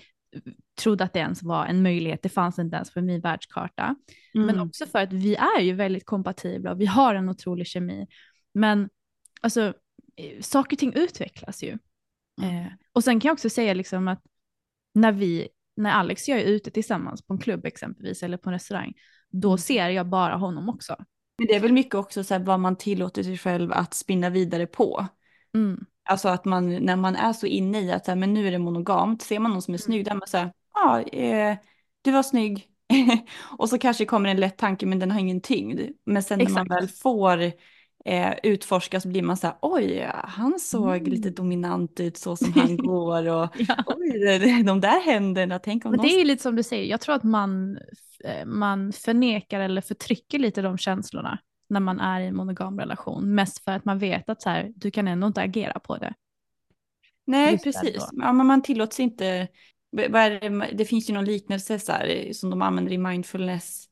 trodde 0.80 1.04
att 1.04 1.14
det 1.14 1.20
ens 1.20 1.44
var 1.44 1.66
en 1.66 1.82
möjlighet, 1.82 2.24
det 2.24 2.30
fanns 2.30 2.60
inte 2.60 2.76
ens 2.76 2.94
på 2.94 3.02
min 3.02 3.22
världskarta. 3.22 3.96
Men 4.34 4.50
Mm. 4.50 4.68
också 4.68 4.86
för 4.86 5.00
att 5.00 5.14
vi 5.14 5.36
är 5.36 5.62
ju 5.62 5.74
väldigt 5.74 6.06
kompatibla 6.06 6.72
och 6.72 6.82
vi 6.82 6.86
har 6.86 7.16
en 7.16 7.30
otrolig 7.30 7.68
kemi. 7.68 8.08
Men 8.54 8.90
alltså, 9.42 9.62
eh, 10.16 10.42
saker 10.42 10.76
och 10.76 10.80
ting 10.80 10.94
utvecklas 10.94 11.64
ju. 11.64 11.78
Mm. 12.42 12.56
Eh, 12.56 12.72
och 12.94 13.04
sen 13.04 13.20
kan 13.20 13.30
jag 13.30 13.34
också 13.34 13.50
säga 13.50 13.74
liksom 13.74 14.08
att 14.08 14.22
när 14.94 15.12
vi, 15.12 15.48
när 15.76 15.92
Alex 15.92 16.24
och 16.24 16.30
jag 16.30 16.40
är 16.42 16.46
ute 16.46 16.72
tillsammans 16.72 17.22
på 17.22 17.34
en 17.34 17.40
klubb 17.40 17.66
exempelvis 17.66 18.24
eller 18.24 18.38
på 18.38 18.50
en 18.50 18.54
restaurang, 18.54 18.94
då 19.30 19.50
Mm. 19.50 19.58
ser 19.58 19.90
jag 19.90 20.08
bara 20.08 20.36
honom 20.36 20.70
också. 20.70 20.96
Men 21.38 21.48
det 21.48 21.56
är 21.56 21.60
väl 21.60 21.74
mycket 21.74 21.96
också 21.96 22.24
så 22.24 22.34
här, 22.34 22.42
vad 22.42 22.60
man 22.60 22.76
tillåter 22.76 23.24
sig 23.24 23.38
själv 23.38 23.72
att 23.72 23.94
spinna 23.94 24.30
vidare 24.30 24.68
på. 24.68 25.08
Mm. 25.56 25.86
Alltså 26.10 26.30
att 26.30 26.46
man, 26.46 26.76
när 26.76 26.96
man 26.96 27.16
är 27.16 27.34
så 27.34 27.46
inne 27.46 27.82
i 27.82 27.92
att 27.92 28.06
så 28.06 28.12
här, 28.12 28.16
men 28.16 28.34
nu 28.34 28.48
är 28.48 28.52
det 28.52 28.60
monogamt, 28.60 29.22
ser 29.22 29.40
man 29.40 29.52
någon 29.52 29.62
som 29.62 29.74
är 29.74 29.78
snygg, 29.78 30.06
där 30.06 30.14
man 30.16 30.28
säger, 30.28 30.54
ja, 30.86 31.02
eh, 31.02 31.58
du 32.02 32.12
var 32.12 32.24
snygg. 32.24 32.66
och 33.58 33.70
så 33.70 33.78
kanske 33.78 34.06
kommer 34.06 34.30
en 34.30 34.38
lätt 34.40 34.58
tanke, 34.58 34.86
men 34.86 35.00
den 35.00 35.12
har 35.12 35.20
ingen 35.20 35.42
tyngd. 35.42 35.82
Men 36.06 36.24
sen 36.24 36.42
när 36.42 36.50
man 36.50 36.66
Exakt. 36.66 36.82
väl 36.82 36.88
får 36.88 37.42
eh, 38.06 38.34
utforska 38.44 39.00
så 39.02 39.08
blir 39.08 39.22
man 39.22 39.38
så 39.38 39.48
här, 39.48 39.56
oj, 39.62 40.10
han 40.24 40.60
såg 40.60 40.96
Mm. 40.98 41.12
lite 41.12 41.30
dominant 41.30 42.00
ut 42.00 42.18
så 42.18 42.36
som 42.36 42.54
han 42.54 42.78
går 42.78 43.28
och 43.30 43.50
Ja. 43.58 43.84
oj, 43.88 44.64
de 44.64 44.82
där 44.82 45.02
händerna, 45.06 45.60
tänk 45.60 45.86
om 45.86 45.92
Men 45.92 46.00
det 46.00 46.22
är 46.22 46.26
lite 46.26 46.44
som 46.44 46.56
du 46.56 46.64
säger, 46.64 46.86
jag 46.86 47.02
tror 47.02 47.16
att 47.16 47.24
man, 47.24 47.78
eh, 48.24 48.46
man 48.46 48.94
förnekar 48.94 49.60
eller 49.60 49.82
förtrycker 49.82 50.40
lite 50.40 50.62
de 50.62 50.78
känslorna 50.78 51.40
när 51.70 51.80
man 51.80 52.00
är 52.00 52.22
i 52.22 52.28
en 52.28 52.36
monogam 52.36 52.80
relation. 52.80 53.36
Mest 53.36 53.64
för 53.64 53.72
att 53.72 53.86
man 53.86 54.00
vet 54.00 54.30
att 54.30 54.42
så 54.42 54.50
här, 54.50 54.72
du 54.76 54.92
kan 54.92 55.08
ändå 55.08 55.28
inte 55.28 55.42
agera 55.42 55.80
på 55.80 55.98
det. 55.98 56.14
Nej, 57.26 57.52
Just 57.52 57.64
precis. 57.64 58.10
Ja, 58.12 58.34
men 58.34 58.46
man 58.48 58.62
tillåts 58.62 59.00
inte. 59.00 59.48
Det, 59.92 60.70
det 60.74 60.86
finns 60.86 61.10
ju 61.10 61.14
någon 61.14 61.26
liknelse 61.26 61.80
så 61.80 61.92
här, 61.92 62.34
som 62.34 62.50
de 62.50 62.62
använder 62.62 62.92
i 62.92 62.98
mindfulness 62.98 63.86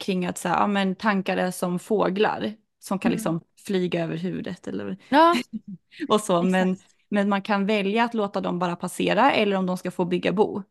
kring 0.00 0.26
att 0.26 0.38
så 0.38 0.48
här, 0.48 0.60
ja, 0.60 0.66
men 0.66 0.94
tankar 0.96 1.36
är 1.36 1.50
som 1.50 1.78
fåglar 1.78 2.54
som 2.78 2.98
kan 2.98 3.08
Mm. 3.08 3.16
liksom 3.16 3.40
flyga 3.66 4.04
över 4.04 4.16
huvudet 4.16 4.68
eller 4.68 4.96
Ja, 5.08 5.34
och 6.08 6.20
så. 6.20 6.42
Men, 6.42 6.76
men 7.08 7.28
man 7.28 7.42
kan 7.42 7.66
välja 7.66 8.04
att 8.04 8.14
låta 8.14 8.40
dem 8.40 8.58
bara 8.58 8.76
passera 8.76 9.32
eller 9.32 9.56
om 9.56 9.66
de 9.66 9.76
ska 9.78 9.90
få 9.90 10.04
bygga 10.04 10.32
bo. 10.32 10.62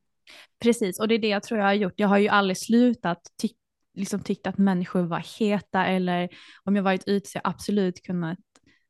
Precis, 0.60 1.00
och 1.00 1.08
det 1.08 1.16
är 1.16 1.20
det 1.20 1.28
jag 1.28 1.44
tror 1.44 1.60
jag 1.60 1.68
har 1.68 1.74
gjort. 1.74 1.94
Jag 1.96 2.08
har 2.08 2.18
ju 2.18 2.28
aldrig 2.28 2.58
slutat 2.58 3.22
ty 3.42 3.50
liksom 3.96 4.20
tyckt 4.20 4.48
att 4.48 4.58
människor 4.58 5.02
var 5.02 5.40
heta 5.40 5.86
eller 5.86 6.30
om 6.64 6.76
jag 6.76 6.84
varit 6.84 7.08
ute 7.08 7.30
så 7.30 7.38
jag 7.38 7.48
absolut 7.50 8.04
kunnat 8.04 8.40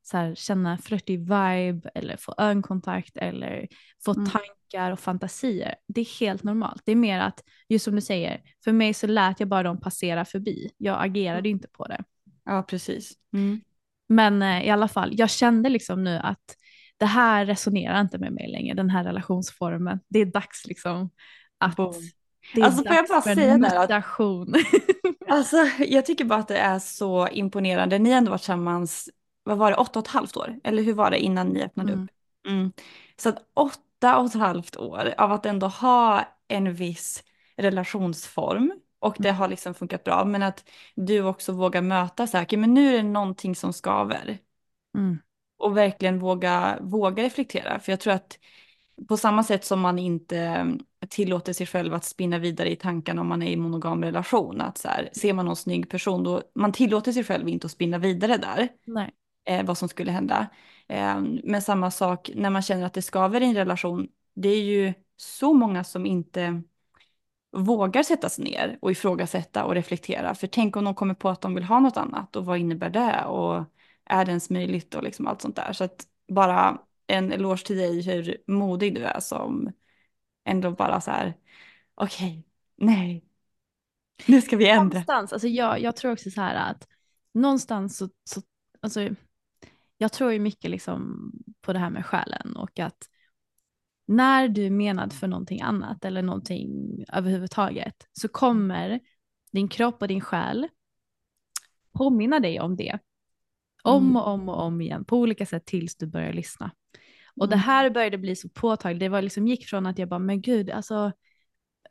så 0.03 0.17
här, 0.17 0.35
känna 0.35 0.77
flörtig 0.77 1.19
vibe 1.19 1.89
eller 1.95 2.17
få 2.17 2.33
ögonkontakt 2.37 3.17
eller 3.17 3.67
få 4.05 4.11
Mm. 4.11 4.25
tankar 4.29 4.53
och 4.81 4.99
fantasier. 4.99 5.75
Det 5.87 6.01
är 6.01 6.19
helt 6.19 6.43
normalt. 6.43 6.81
Det 6.85 6.91
är 6.91 6.95
mer 6.95 7.19
att, 7.19 7.43
just 7.69 7.85
som 7.85 7.95
du 7.95 8.01
säger, 8.01 8.41
för 8.63 8.71
mig 8.71 8.93
så 8.93 9.07
lät 9.07 9.39
jag 9.39 9.49
bara 9.49 9.63
dem 9.63 9.79
passera 9.79 10.25
förbi. 10.25 10.69
Jag 10.77 11.05
agerade 11.05 11.49
inte 11.49 11.67
på 11.67 11.87
det. 11.87 12.03
Ja, 12.45 12.63
precis. 12.63 13.11
Mm. 13.33 13.61
Men 14.09 14.41
eh, 14.41 14.65
i 14.65 14.69
alla 14.69 14.87
fall, 14.87 15.09
jag 15.13 15.29
kände 15.29 15.69
liksom 15.69 16.03
nu 16.03 16.17
att 16.17 16.55
det 16.97 17.05
här 17.05 17.45
resonerar 17.45 18.01
inte 18.01 18.17
med 18.17 18.31
mig 18.33 18.47
längre, 18.51 18.73
den 18.75 18.89
här 18.89 19.03
relationsformen. 19.03 19.99
Det 20.09 20.19
är 20.19 20.25
dags 20.25 20.67
liksom 20.67 21.09
att 21.57 21.75
Boom. 21.75 21.93
det 22.53 22.61
är 22.61 22.65
Alltså, 22.65 22.83
får 22.83 22.87
jag 22.87 22.95
dags 22.97 23.09
bara 23.09 23.21
för 23.21 23.35
säga 23.35 23.53
en 23.53 23.61
mutation. 23.61 24.53
Alltså, 25.27 25.57
jag 25.87 26.05
tycker 26.05 26.25
bara 26.25 26.39
att 26.39 26.47
det 26.47 26.57
är 26.57 26.79
så 26.79 27.27
imponerande. 27.27 27.99
Ni 27.99 28.09
har 28.09 28.17
ändå 28.17 28.31
varit 28.31 28.41
tillsammans, 28.41 29.09
vad 29.43 29.57
var 29.57 29.71
det, 29.71 29.77
åtta 29.77 29.99
och 29.99 30.05
ett 30.05 30.11
halvt 30.11 30.37
år? 30.37 30.55
Eller 30.63 30.83
hur 30.83 30.93
var 30.93 31.11
det 31.11 31.19
innan 31.19 31.47
ni 31.47 31.63
öppnade 31.63 31.93
Mm. 31.93 32.03
upp? 32.03 32.09
Mm. 32.47 32.71
Så 33.17 33.29
att 33.29 33.37
åtta 33.53 33.79
och 34.03 34.25
ett 34.25 34.33
halvt 34.33 34.77
år 34.77 35.13
av 35.17 35.31
att 35.31 35.45
ändå 35.45 35.67
ha 35.67 36.27
en 36.47 36.73
viss 36.73 37.23
relationsform 37.57 38.73
och 38.99 39.15
det 39.19 39.31
har 39.31 39.47
liksom 39.47 39.73
funkat 39.73 40.03
bra. 40.03 40.25
Men 40.25 40.43
att 40.43 40.63
du 40.95 41.23
också 41.23 41.51
vågar 41.51 41.81
möta 41.81 42.27
så 42.27 42.37
här, 42.37 42.45
"Okej, 42.45 42.59
men 42.59 42.73
nu 42.73 42.93
är 42.93 42.97
det 42.97 43.09
någonting 43.09 43.55
som 43.55 43.73
skaver. 43.73 44.37
Mm. 44.97 45.19
Och 45.57 45.77
verkligen 45.77 46.19
våga, 46.19 46.79
våga 46.81 47.23
reflektera. 47.23 47.79
För 47.79 47.91
jag 47.91 47.99
tror 47.99 48.13
att 48.13 48.39
på 49.07 49.17
samma 49.17 49.43
sätt 49.43 49.65
som 49.65 49.79
man 49.79 49.99
inte 49.99 50.37
mm, 50.37 50.79
tillåter 51.09 51.53
sig 51.53 51.67
själv 51.67 51.93
att 51.93 52.05
spinna 52.05 52.39
vidare 52.39 52.71
i 52.71 52.75
tankarna 52.75 53.21
om 53.21 53.27
man 53.27 53.41
är 53.43 53.51
i 53.51 53.55
monogam 53.57 54.03
relation. 54.03 54.61
Att 54.61 54.77
så 54.77 54.87
här, 54.87 55.09
ser 55.13 55.33
man 55.33 55.45
någon 55.45 55.55
snygg 55.55 55.89
person 55.89 56.23
då, 56.23 56.41
man 56.55 56.71
tillåter 56.71 57.11
sig 57.11 57.23
själv 57.23 57.49
inte 57.49 57.65
att 57.65 57.71
spinna 57.71 57.97
vidare 57.97 58.37
där. 58.37 58.69
Nej. 58.85 59.11
Eh, 59.45 59.65
vad 59.65 59.77
som 59.77 59.89
skulle 59.89 60.11
hända. 60.11 60.47
Ehm, 60.87 61.41
men 61.43 61.61
samma 61.61 61.91
sak 61.91 62.31
när 62.35 62.49
man 62.49 62.61
känner 62.61 62.85
att 62.85 62.93
det 62.93 63.01
skaver 63.01 63.41
i 63.41 63.45
en 63.45 63.55
relation. 63.55 64.07
Det 64.33 64.49
är 64.49 64.63
ju 64.63 64.93
så 65.17 65.53
många 65.53 65.83
som 65.83 66.05
inte 66.05 66.61
vågar 67.51 68.03
sätta 68.03 68.29
sig 68.29 68.43
ner 68.43 68.77
och 68.81 68.91
ifrågasätta 68.91 69.65
och 69.65 69.73
reflektera. 69.73 70.35
För 70.35 70.47
tänk 70.47 70.75
om 70.75 70.83
de 70.83 70.95
kommer 70.95 71.13
på 71.13 71.29
att 71.29 71.41
de 71.41 71.55
vill 71.55 71.63
ha 71.63 71.79
något 71.79 71.97
annat 71.97 72.35
och 72.35 72.45
vad 72.45 72.57
innebär 72.57 72.89
det 72.89 73.25
och 73.25 73.63
är 74.05 74.25
det 74.25 74.31
ens 74.31 74.49
möjligt 74.49 74.95
och 74.95 75.03
liksom 75.03 75.27
allt 75.27 75.41
sånt 75.41 75.55
där. 75.55 75.73
Så 75.73 75.83
att 75.83 76.07
bara 76.27 76.81
en 77.07 77.31
eloge 77.31 77.65
till 77.65 77.77
dig 77.77 78.01
hur 78.01 78.37
modig 78.47 78.95
du 78.95 79.03
är 79.03 79.19
som 79.19 79.71
ändå 80.45 80.71
bara 80.71 81.01
så 81.01 81.11
här, 81.11 81.33
okej, 81.95 82.43
nej, 82.75 83.25
nu 84.25 84.41
ska 84.41 84.57
vi 84.57 84.69
ändra. 84.69 84.83
Någonstans, 84.83 85.33
alltså 85.33 85.47
jag, 85.47 85.81
jag 85.81 85.95
tror 85.95 86.11
också 86.11 86.31
så 86.31 86.41
här 86.41 86.71
att 86.71 86.87
någonstans 87.33 87.97
så, 87.97 88.09
så 88.23 88.41
alltså, 88.81 89.09
jag 90.03 90.11
tror 90.11 90.31
ju 90.33 90.39
mycket 90.39 90.71
liksom 90.71 91.31
på 91.61 91.73
det 91.73 91.79
här 91.79 91.89
med 91.89 92.05
själen 92.05 92.55
och 92.55 92.79
att 92.79 92.97
när 94.07 94.47
du 94.47 94.65
är 94.65 94.69
menad 94.69 95.13
för 95.13 95.27
någonting 95.27 95.61
annat 95.61 96.05
eller 96.05 96.21
någonting 96.21 96.69
överhuvudtaget 97.13 98.07
så 98.13 98.27
kommer 98.27 98.99
din 99.51 99.67
kropp 99.67 100.01
och 100.01 100.07
din 100.07 100.21
själ 100.21 100.67
påminna 101.91 102.39
dig 102.39 102.59
om 102.59 102.75
det. 102.75 102.99
Om 103.83 104.03
Mm. 104.03 104.15
och 104.15 104.27
om 104.27 104.49
och 104.49 104.59
om 104.61 104.81
igen 104.81 105.05
på 105.05 105.17
olika 105.17 105.45
sätt 105.45 105.65
tills 105.65 105.95
du 105.95 106.07
börjar 106.07 106.33
lyssna. 106.33 106.71
Och 107.35 107.47
det 107.49 107.55
Mm. 107.55 107.63
här 107.63 107.89
började 107.89 108.17
bli 108.17 108.35
så 108.35 108.49
påtagligt. 108.49 108.99
Det 108.99 109.09
var 109.09 109.21
liksom 109.21 109.47
gick 109.47 109.65
från 109.65 109.85
att 109.85 109.99
jag 109.99 110.09
bara, 110.09 110.19
men 110.19 110.41
gud, 110.41 110.69
alltså. 110.69 111.11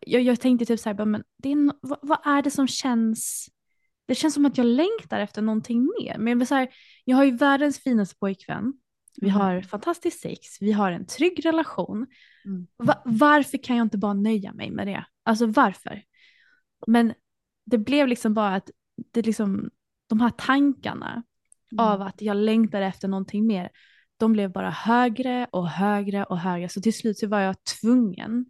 Jag, 0.01 0.23
jag 0.23 0.41
tänkte 0.41 0.67
typ 0.67 0.81
så 0.81 0.89
här, 0.89 0.95
bara, 0.95 1.05
men 1.05 1.25
det 1.37 1.49
är, 1.53 1.57
no- 1.57 1.79
vad, 1.83 1.99
vad 2.03 2.19
är 2.25 2.43
det 2.43 2.51
som 2.51 2.69
känns? 2.69 3.49
Det 4.07 4.15
känns 4.15 4.35
som 4.35 4.45
att 4.47 4.59
jag 4.59 4.67
längtar 4.67 5.21
efter 5.21 5.43
någonting 5.43 5.89
mer. 6.01 6.19
Men 6.19 6.39
jag, 6.39 6.49
så 6.49 6.55
här, 6.55 6.69
jag 7.05 7.17
har 7.17 7.25
ju 7.25 7.37
världens 7.37 7.79
finaste 7.79 8.17
pojkvän. 8.19 8.73
Vi 9.21 9.29
Mm. 9.29 9.41
har 9.41 9.63
fantastiskt 9.63 10.21
sex. 10.21 10.41
Vi 10.61 10.73
har 10.73 10.93
en 10.93 11.07
trygg 11.07 11.47
relation. 11.47 12.07
Mm. 12.45 12.67
Va, 12.77 13.03
varför 13.05 13.59
kan 13.59 13.77
jag 13.77 13.85
inte 13.85 13.99
bara 13.99 14.15
nöja 14.15 14.53
mig 14.53 14.71
med 14.71 14.87
det? 14.87 15.05
Alltså 15.23 15.47
varför? 15.47 16.03
Men 16.87 17.15
det 17.67 17.79
blev 17.79 18.09
liksom 18.09 18.35
bara 18.35 18.55
att 18.55 18.71
det 19.13 19.27
liksom, 19.27 19.71
de 20.09 20.21
här 20.21 20.31
tankarna 20.31 21.23
av 21.79 22.03
att 22.03 22.23
jag 22.23 22.37
längtade 22.37 22.87
efter 22.87 23.09
någonting 23.09 23.47
mer, 23.47 23.71
de 24.17 24.33
blev 24.33 24.53
bara 24.53 24.71
högre 24.71 25.47
och 25.53 25.69
högre 25.69 26.25
och 26.25 26.39
högre. 26.39 26.69
Så 26.69 26.81
till 26.81 26.95
slut 26.97 27.19
så 27.19 27.27
var 27.27 27.41
jag 27.41 27.57
tvungen 27.81 28.47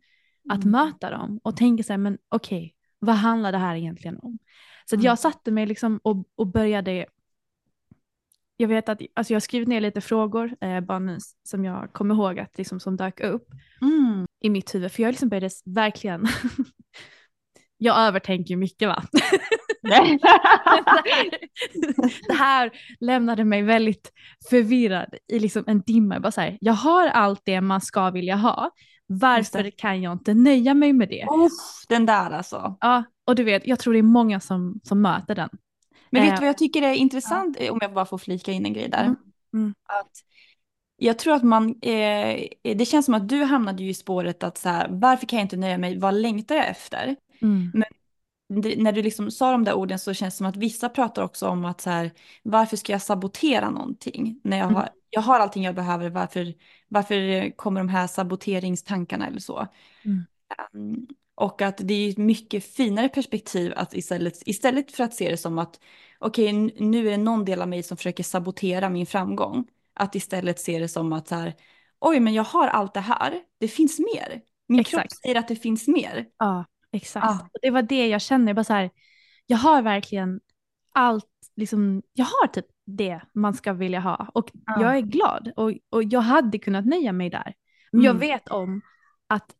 att 0.49 0.65
Mm. 0.65 0.71
möta 0.71 1.11
dem 1.11 1.41
och 1.43 1.57
tänka 1.57 1.83
så 1.83 1.93
här, 1.93 1.99
men 1.99 2.19
okej, 2.29 2.75
vad 2.99 3.15
handlar 3.15 3.53
det 3.53 3.59
här 3.59 3.77
egentligen 3.77 4.19
om? 4.19 4.39
Så 4.93 4.97
att 4.97 5.01
Mm. 5.01 5.07
jag 5.07 5.19
satte 5.19 5.51
mig 5.51 5.67
liksom 5.67 6.01
och, 6.03 6.25
och 6.37 6.47
började, 6.47 7.07
jag 8.57 8.69
vet 8.69 8.89
att, 8.89 9.01
alltså 9.15 9.33
jag 9.33 9.37
har 9.37 9.41
skrivit 9.41 9.69
ner 9.69 9.81
lite 9.81 10.01
frågor, 10.01 10.57
eh, 10.61 10.81
bara 10.81 10.99
nu, 10.99 11.19
som 11.49 11.65
jag 11.65 11.93
kommer 11.93 12.15
ihåg 12.15 12.39
att 12.39 12.59
liksom 12.59 12.81
som 12.81 12.97
dök 12.97 13.21
upp 13.21 13.49
Mm. 13.83 14.27
i 14.41 14.51
mitt 14.51 14.75
huvud, 14.75 14.93
för 14.93 15.03
jag 15.03 15.11
liksom 15.13 15.29
började 15.29 15.51
verkligen, 15.65 16.27
jag 17.79 17.99
övertänker 17.99 18.57
mycket 18.57 18.89
va. 18.89 19.03
det 22.29 22.35
här 22.35 22.71
lämnade 23.01 23.45
mig 23.45 23.63
väldigt 23.63 24.13
förvirrad 24.51 25.15
i 25.29 25.39
liksom 25.39 25.65
en 25.67 25.81
dimma. 25.81 26.21
Bara 26.21 26.33
så 26.33 26.41
här, 26.41 26.59
jag 26.61 26.73
har 26.73 27.09
allt 27.09 27.43
det 27.45 27.61
man 27.61 27.81
ska 27.81 28.11
vilja 28.11 28.37
ha. 28.37 28.71
Varför 29.07 29.71
kan 29.71 30.03
jag 30.03 30.13
inte 30.13 30.35
nöja 30.35 30.75
mig 30.75 30.93
med 30.93 31.09
det? 31.09 31.27
Uff, 31.31 31.87
den 31.89 32.07
där 32.07 32.31
alltså. 32.31 32.77
Ja, 32.81 33.03
och 33.25 33.35
du 33.35 33.45
vet, 33.45 33.67
jag 33.67 33.79
tror 33.79 33.93
det 33.93 33.99
är 33.99 34.03
många 34.03 34.41
som, 34.41 34.81
som 34.85 35.03
möter 35.03 35.35
den. 35.35 35.49
Men 36.11 36.23
vet 36.23 36.31
Eh, 36.31 36.35
du 36.35 36.41
vad 36.41 36.49
jag 36.49 36.59
tycker 36.59 36.83
är 36.83 36.95
intressant, 36.95 37.57
eh, 37.61 37.73
om 37.73 37.79
jag 37.83 37.93
bara 37.93 38.07
får 38.07 38.19
flika 38.19 38.53
in 38.53 38.67
en 38.67 38.73
grej 38.73 38.89
där? 38.89 39.05
Mm, 39.05 39.17
mm. 39.55 39.75
Att 39.87 40.11
jag 40.97 41.19
tror 41.19 41.35
att 41.35 41.43
man, 41.43 41.69
eh, 41.83 42.49
det 42.63 42.89
känns 42.89 43.07
som 43.07 43.15
att 43.15 43.29
du 43.29 43.43
hamnade 43.43 43.83
ju 43.83 43.91
i 43.91 43.95
spåret 43.95 44.43
att 44.43 44.59
så 44.59 44.69
här, 44.69 44.89
varför 44.91 45.27
kan 45.27 45.39
jag 45.39 45.45
inte 45.45 45.57
nöja 45.57 45.79
mig, 45.79 45.99
vad 45.99 46.15
längtar 46.15 46.55
jag 46.55 46.69
efter? 46.69 47.17
Mm. 47.43 47.73
Det, 48.63 48.77
när 48.77 48.93
du 48.93 49.03
liksom 49.03 49.31
sa 49.31 49.53
de 49.53 49.65
där 49.65 49.75
orden 49.75 49.99
så 49.99 50.15
känns 50.15 50.35
det 50.35 50.39
som 50.39 50.47
att 50.47 50.57
vissa 50.57 50.89
pratar 50.89 51.23
också 51.23 51.49
om 51.49 51.65
att 51.65 51.81
så 51.81 51.91
här, 51.91 52.11
varför 52.43 52.77
ska 52.77 52.93
jag 52.93 53.03
sabotera 53.03 53.71
någonting? 53.71 54.41
När 54.45 54.57
jag 54.57 54.65
Mm. 54.65 54.77
har, 54.77 54.89
jag 55.11 55.21
har 55.21 55.41
allting 55.41 55.65
jag 55.65 55.75
behöver, 55.75 56.11
varför, 56.11 56.55
varför 56.89 57.51
kommer 57.57 57.81
de 57.81 57.89
här 57.89 58.07
saboteringstankarna 58.07 59.27
eller 59.27 59.41
så? 59.41 59.67
Mm. 60.05 61.07
Och 61.35 61.63
att 61.63 61.77
det 61.79 61.95
är 61.95 62.11
ett 62.11 62.19
mycket 62.19 62.65
finare 62.65 63.09
perspektiv 63.09 63.73
att 63.77 63.95
istället, 63.95 64.35
istället 64.49 64.93
för 64.93 65.05
att 65.05 65.15
se 65.15 65.31
det 65.31 65.37
som 65.37 65.59
att 65.59 65.81
okej, 66.19 66.49
n- 66.49 66.71
nu 66.79 67.07
är 67.07 67.11
det 67.11 67.17
någon 67.17 67.45
del 67.45 67.63
av 67.63 67.69
mig 67.69 67.83
som 67.83 67.97
försöker 67.97 68.25
sabotera 68.25 68.89
min 68.89 69.07
framgång. 69.07 69.67
Att 69.95 70.15
istället 70.15 70.61
se 70.61 70.79
det 70.79 70.89
som 70.89 71.13
att 71.13 71.29
så 71.29 71.35
här, 71.35 71.55
oj, 72.01 72.21
men 72.21 72.35
jag 72.35 72.45
har 72.45 72.69
allt 72.69 72.95
det 72.95 73.01
här, 73.01 73.41
det 73.61 73.69
finns 73.69 73.99
mer. 73.99 74.41
Min 74.69 74.85
kropp 74.85 75.03
Exakt. 75.05 75.23
säger 75.23 75.39
att 75.39 75.49
det 75.49 75.57
finns 75.57 75.89
mer. 75.89 76.27
Ja, 76.39 76.65
exakt. 76.93 77.27
Ja. 77.27 77.49
Och 77.53 77.59
Det 77.63 77.71
var 77.71 77.83
det 77.83 78.07
jag 78.09 78.21
kände. 78.23 78.49
Jag, 78.49 78.57
bara 78.57 78.65
så 78.65 78.73
här, 78.73 78.91
jag 79.47 79.57
har 79.59 79.83
verkligen 79.83 80.41
allt, 80.93 81.27
liksom, 81.57 82.03
jag 82.13 82.25
har 82.25 82.47
typ 82.47 82.67
det 82.87 83.21
man 83.35 83.55
ska 83.55 83.73
vilja 83.73 84.01
ha. 84.01 84.31
Och 84.35 84.51
Ja. 84.67 84.83
jag 84.83 84.97
är 84.97 85.01
glad 85.01 85.53
och, 85.57 85.73
och 85.91 86.03
jag 86.05 86.21
hade 86.21 86.59
kunnat 86.59 86.87
nöja 86.87 87.13
mig 87.13 87.31
där. 87.31 87.55
Men 87.93 88.03
jag 88.05 88.11
Mm. 88.17 88.21
vet 88.29 88.49
om 88.49 88.81
att 89.27 89.51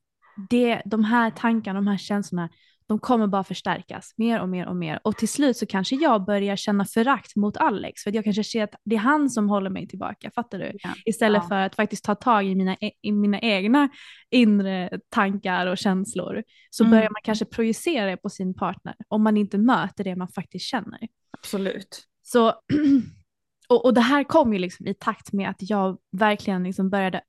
det, 0.51 0.83
de 0.85 1.05
här 1.05 1.31
tankarna, 1.31 1.79
de 1.79 1.87
här 1.87 1.97
känslorna, 1.99 2.49
de 2.87 2.99
kommer 2.99 3.27
bara 3.27 3.45
förstärkas 3.45 4.15
mer 4.17 4.41
och 4.41 4.49
mer 4.49 4.67
och 4.67 4.77
mer. 4.77 5.01
Och 5.05 5.17
till 5.17 5.29
slut 5.29 5.57
så 5.57 5.67
kanske 5.67 5.97
jag 5.97 6.25
börjar 6.25 6.57
känna 6.57 6.85
förakt 6.85 7.37
mot 7.37 7.57
Alex. 7.57 8.03
För 8.03 8.11
att 8.11 8.15
jag 8.15 8.25
kanske 8.25 8.45
ser 8.45 8.65
att 8.65 8.75
det 8.85 8.95
är 8.95 8.99
han 9.01 9.31
som 9.31 9.49
håller 9.49 9.71
mig 9.71 9.89
tillbaka, 9.89 10.31
fattar 10.35 10.59
du? 10.59 10.73
Ja. 10.83 10.91
Istället 11.05 11.43
Ja. 11.43 11.49
för 11.49 11.57
att 11.57 11.75
faktiskt 11.77 12.05
ta 12.05 12.15
tag 12.15 12.47
i 12.47 12.55
mina, 12.55 12.77
e- 12.81 12.93
i 13.03 13.13
mina 13.13 13.41
egna 13.41 13.89
inre 14.31 14.91
tankar 15.09 15.67
och 15.67 15.79
känslor. 15.79 16.43
Så 16.71 16.85
Mm. 16.85 16.91
börjar 16.91 17.11
man 17.11 17.23
kanske 17.25 17.45
projicera 17.45 18.07
det 18.11 18.17
på 18.17 18.29
sin 18.31 18.55
partner 18.55 18.95
om 19.09 19.23
man 19.23 19.37
inte 19.37 19.59
möter 19.59 20.05
det 20.05 20.17
man 20.17 20.29
faktiskt 20.29 20.65
känner. 20.67 20.99
Absolut. 21.39 22.03
Så, 22.23 22.49
och, 23.69 23.85
och 23.85 23.95
det 23.95 24.01
här 24.01 24.25
kom 24.25 24.53
ju 24.53 24.59
liksom 24.59 24.87
i 24.87 24.95
takt 24.95 25.33
med 25.33 25.51
att 25.51 25.57
jag 25.71 25.99
verkligen 26.13 26.63
liksom 26.65 26.91
började 26.91 27.21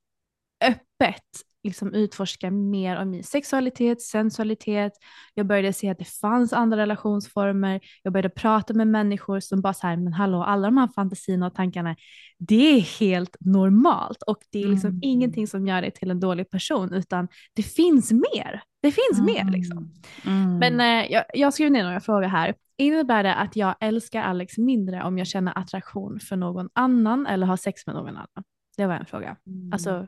öppet 0.65 1.23
liksom 1.63 1.93
utforska 1.93 2.51
mer 2.51 3.01
om 3.01 3.09
min 3.09 3.23
sexualitet, 3.23 4.01
sensualitet. 4.01 4.93
Jag 5.33 5.45
började 5.45 5.73
se 5.73 5.89
att 5.89 5.97
det 5.97 6.07
fanns 6.07 6.53
andra 6.53 6.77
relationsformer. 6.77 7.79
Jag 8.03 8.13
började 8.13 8.29
prata 8.29 8.73
med 8.73 8.87
människor 8.87 9.39
som 9.39 9.61
bara 9.61 9.73
så 9.73 9.87
här, 9.87 9.97
men 9.97 10.13
hallå, 10.13 10.43
alla 10.43 10.67
de 10.67 10.77
här 10.77 10.87
fantasierna 10.87 11.47
och 11.47 11.55
tankarna, 11.55 11.95
det 12.39 12.77
är 12.77 12.81
helt 12.99 13.37
normalt 13.39 14.21
och 14.27 14.37
det 14.51 14.63
är 14.63 14.67
liksom 14.67 14.89
Mm. 14.89 14.99
ingenting 15.03 15.47
som 15.47 15.67
gör 15.67 15.81
dig 15.81 15.91
till 15.91 16.11
en 16.11 16.19
dålig 16.19 16.49
person, 16.49 16.93
utan 16.93 17.27
det 17.53 17.63
finns 17.63 18.11
mer. 18.11 18.61
Det 18.81 18.91
finns 18.91 19.21
mer 19.25 19.51
liksom. 19.51 19.93
Mm. 20.25 20.57
Men 20.57 20.79
eh, 20.79 21.11
jag, 21.11 21.23
jag 21.33 21.53
skrev 21.53 21.71
ner 21.71 21.83
några 21.83 21.99
frågor 21.99 22.27
här. 22.27 22.55
Innebär 22.77 23.23
det 23.23 23.35
att 23.35 23.55
jag 23.55 23.75
älskar 23.79 24.21
Alex 24.21 24.57
mindre 24.57 25.03
om 25.03 25.17
jag 25.17 25.27
känner 25.27 25.57
attraktion 25.57 26.19
för 26.19 26.35
någon 26.35 26.69
annan 26.73 27.27
eller 27.27 27.47
har 27.47 27.57
sex 27.57 27.87
med 27.87 27.95
någon 27.95 28.15
annan? 28.15 28.43
Det 28.77 28.85
var 28.85 28.95
en 28.95 29.05
fråga. 29.05 29.35
Mm. 29.47 29.73
Alltså, 29.73 30.07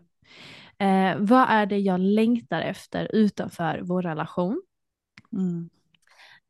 Eh, 0.80 1.18
vad 1.20 1.46
är 1.50 1.66
det 1.66 1.78
jag 1.80 2.00
längtar 2.00 2.62
efter 2.62 3.16
utanför 3.16 3.82
vår 3.84 4.02
relation? 4.02 4.62
Mm. 5.34 5.70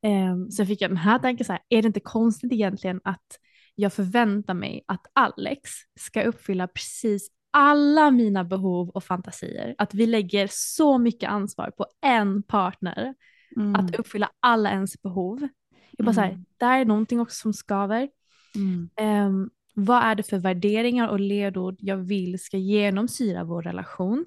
Eh, 0.01 0.49
sen 0.49 0.67
fick 0.67 0.81
jag 0.81 0.89
den 0.91 0.97
här 0.97 1.19
tanken 1.19 1.45
så 1.45 1.51
här, 1.51 1.61
är 1.69 1.81
det 1.81 1.87
inte 1.87 1.99
konstigt 1.99 2.51
egentligen 2.51 3.01
att 3.03 3.39
jag 3.75 3.93
förväntar 3.93 4.53
mig 4.53 4.83
att 4.87 5.05
Alex 5.13 5.69
ska 5.99 6.23
uppfylla 6.23 6.67
precis 6.67 7.29
alla 7.51 8.11
mina 8.11 8.43
behov 8.43 8.89
och 8.89 9.03
fantasier. 9.03 9.75
Att 9.77 9.93
vi 9.93 10.05
lägger 10.05 10.47
så 10.51 10.97
mycket 10.97 11.29
ansvar 11.29 11.71
på 11.77 11.85
en 12.01 12.43
partner 12.43 13.13
Mm. 13.57 13.75
att 13.75 13.95
uppfylla 13.95 14.29
alla 14.39 14.71
ens 14.71 15.01
behov. 15.01 15.47
Jag 15.91 16.05
bara 16.05 16.13
så 16.13 16.21
här, 16.21 16.29
Mm. 16.29 16.45
där 16.57 16.79
är 16.79 16.85
någonting 16.85 17.19
också 17.19 17.35
som 17.41 17.53
skaver. 17.53 18.09
Mm. 18.55 18.89
Ehm, 18.95 19.49
vad 19.75 20.03
är 20.03 20.15
det 20.15 20.23
för 20.23 20.37
värderingar 20.37 21.07
och 21.07 21.19
ledord 21.19 21.75
jag 21.79 21.97
vill 21.97 22.39
ska 22.39 22.57
genomsyra 22.57 23.43
vår 23.43 23.61
relation? 23.61 24.25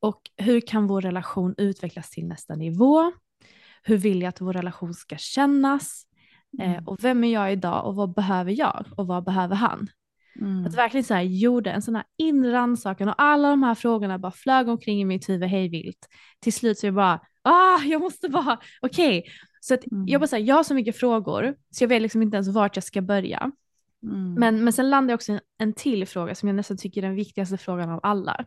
Och 0.00 0.20
hur 0.36 0.60
kan 0.60 0.86
vår 0.86 1.00
relation 1.00 1.54
utvecklas 1.58 2.10
till 2.10 2.26
nästa 2.26 2.54
nivå? 2.54 3.12
Hur 3.82 3.96
vill 3.96 4.22
jag 4.22 4.28
att 4.28 4.40
vår 4.40 4.52
relation 4.52 4.94
ska 4.94 5.16
kännas? 5.16 6.06
Eh, 6.60 6.84
och 6.86 7.04
vem 7.04 7.24
är 7.24 7.32
jag 7.32 7.52
idag 7.52 7.86
och 7.86 7.94
vad 7.94 8.14
behöver 8.14 8.52
jag 8.52 8.86
och 8.96 9.06
vad 9.06 9.24
behöver 9.24 9.54
han? 9.56 9.88
Mm. 10.40 10.66
Att 10.66 10.74
verkligen 10.74 11.04
så 11.04 11.14
här 11.14 11.22
gjorde 11.22 11.70
en 11.70 11.82
sån 11.82 11.94
här 11.94 12.04
inre 12.18 12.52
rannsakan 12.52 13.08
och 13.08 13.14
alla 13.18 13.50
de 13.50 13.62
här 13.62 13.74
frågorna 13.74 14.18
bara 14.18 14.32
flög 14.32 14.68
omkring 14.68 15.00
i 15.00 15.04
mitt 15.04 15.28
huvud 15.28 15.48
hej 15.48 15.68
vilt. 15.68 16.08
Till 16.40 16.52
slut 16.52 16.78
så 16.78 16.86
jag 16.86 16.94
bara, 16.94 17.20
ah, 17.42 17.78
jag 17.84 18.00
måste 18.00 18.28
bara, 18.28 18.58
okej. 18.82 19.24
Så 19.60 19.74
att 19.74 19.86
Mm. 19.92 20.08
jag 20.08 20.20
bara 20.20 20.26
säger, 20.26 20.46
jag 20.46 20.54
har 20.56 20.62
så 20.62 20.74
mycket 20.74 20.96
frågor 20.96 21.54
så 21.70 21.84
jag 21.84 21.88
vet 21.88 22.02
liksom 22.02 22.22
inte 22.22 22.36
ens 22.36 22.48
vart 22.48 22.76
jag 22.76 22.84
ska 22.84 23.02
börja. 23.02 23.50
Mm. 24.04 24.34
Men, 24.34 24.64
men 24.64 24.72
sen 24.72 24.90
landade 24.90 25.12
jag 25.12 25.16
också 25.16 25.32
en, 25.32 25.40
en 25.58 25.72
till 25.72 26.06
fråga 26.06 26.34
som 26.34 26.48
jag 26.48 26.56
nästan 26.56 26.76
tycker 26.76 27.02
är 27.02 27.06
den 27.06 27.16
viktigaste 27.16 27.56
frågan 27.56 27.90
av 27.90 28.00
alla. 28.02 28.44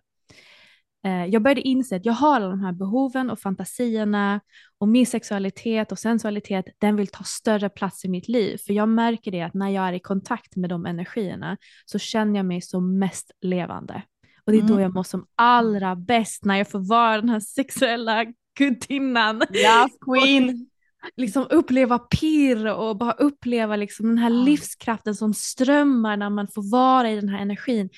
Eh, 1.05 1.25
jag 1.25 1.41
började 1.41 1.61
inse 1.61 1.95
att 1.95 2.05
jag 2.05 2.13
har 2.13 2.35
alla 2.35 2.47
de 2.47 2.61
här 2.61 2.71
behoven 2.71 3.29
och 3.29 3.39
fantasierna 3.39 4.41
och 4.77 4.87
min 4.87 5.05
sexualitet 5.05 5.91
och 5.91 5.99
sensualitet, 5.99 6.65
den 6.77 6.95
vill 6.95 7.07
ta 7.07 7.23
större 7.23 7.69
plats 7.69 8.05
i 8.05 8.09
mitt 8.09 8.27
liv. 8.27 8.57
För 8.65 8.73
jag 8.73 8.89
märker 8.89 9.31
det 9.31 9.41
att 9.41 9.53
när 9.53 9.69
jag 9.69 9.87
är 9.87 9.93
i 9.93 9.99
kontakt 9.99 10.55
med 10.55 10.69
de 10.69 10.85
energierna 10.85 11.57
så 11.85 11.99
känner 11.99 12.39
jag 12.39 12.45
mig 12.45 12.61
som 12.61 12.99
mest 12.99 13.31
levande. 13.41 14.01
Och 14.45 14.51
det 14.51 14.57
är 14.57 14.61
då 14.61 14.73
Mm. 14.73 14.81
jag 14.81 14.93
mår 14.93 15.03
som 15.03 15.25
allra 15.35 15.95
bäst, 15.95 16.45
när 16.45 16.57
jag 16.57 16.71
får 16.71 16.89
vara 16.89 17.21
den 17.21 17.29
här 17.29 17.39
sexuella 17.39 18.25
gudinnan 18.57 19.43
Yes 19.53 19.91
queen! 20.05 20.69
Liksom 21.15 21.47
uppleva 21.49 21.99
pirr 21.99 22.65
och 22.73 22.97
bara 22.97 23.11
uppleva 23.11 23.75
liksom 23.75 24.07
den 24.07 24.17
här 24.17 24.29
livskraften 24.29 25.15
som 25.15 25.33
strömmar 25.33 26.17
när 26.17 26.29
man 26.29 26.47
får 26.47 26.71
vara 26.71 27.11
i 27.11 27.15
den 27.15 27.29
här 27.29 27.39
energin. 27.39 27.89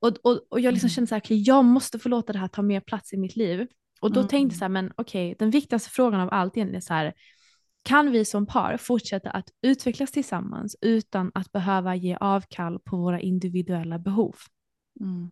Och, 0.00 0.08
och, 0.22 0.40
och 0.50 0.60
jag 0.60 0.72
liksom 0.72 0.86
Mm. 0.86 0.94
kände 0.94 1.08
så 1.08 1.14
här, 1.14 1.22
jag 1.28 1.64
måste 1.64 1.98
få 1.98 2.08
låta 2.08 2.32
det 2.32 2.38
här 2.38 2.48
ta 2.48 2.62
mer 2.62 2.80
plats 2.80 3.12
i 3.12 3.16
mitt 3.16 3.36
liv. 3.36 3.66
Och 4.00 4.12
då 4.12 4.20
Mm. 4.20 4.28
tänkte 4.28 4.54
jag 4.54 4.58
så 4.58 4.64
här, 4.64 4.68
men 4.68 4.92
okej, 4.96 5.36
den 5.38 5.50
viktigaste 5.50 5.90
frågan 5.90 6.20
av 6.20 6.28
allt 6.32 6.56
egentligen 6.56 6.76
är 6.76 6.80
så 6.84 6.94
här, 6.94 7.14
kan 7.82 8.10
vi 8.10 8.24
som 8.24 8.46
par 8.46 8.76
fortsätta 8.76 9.30
att 9.30 9.48
utvecklas 9.62 10.10
tillsammans 10.10 10.76
utan 10.80 11.30
att 11.34 11.52
behöva 11.52 11.94
ge 11.94 12.16
avkall 12.20 12.78
på 12.84 12.96
våra 12.96 13.20
individuella 13.20 13.98
behov? 13.98 14.34
Mm. 15.00 15.30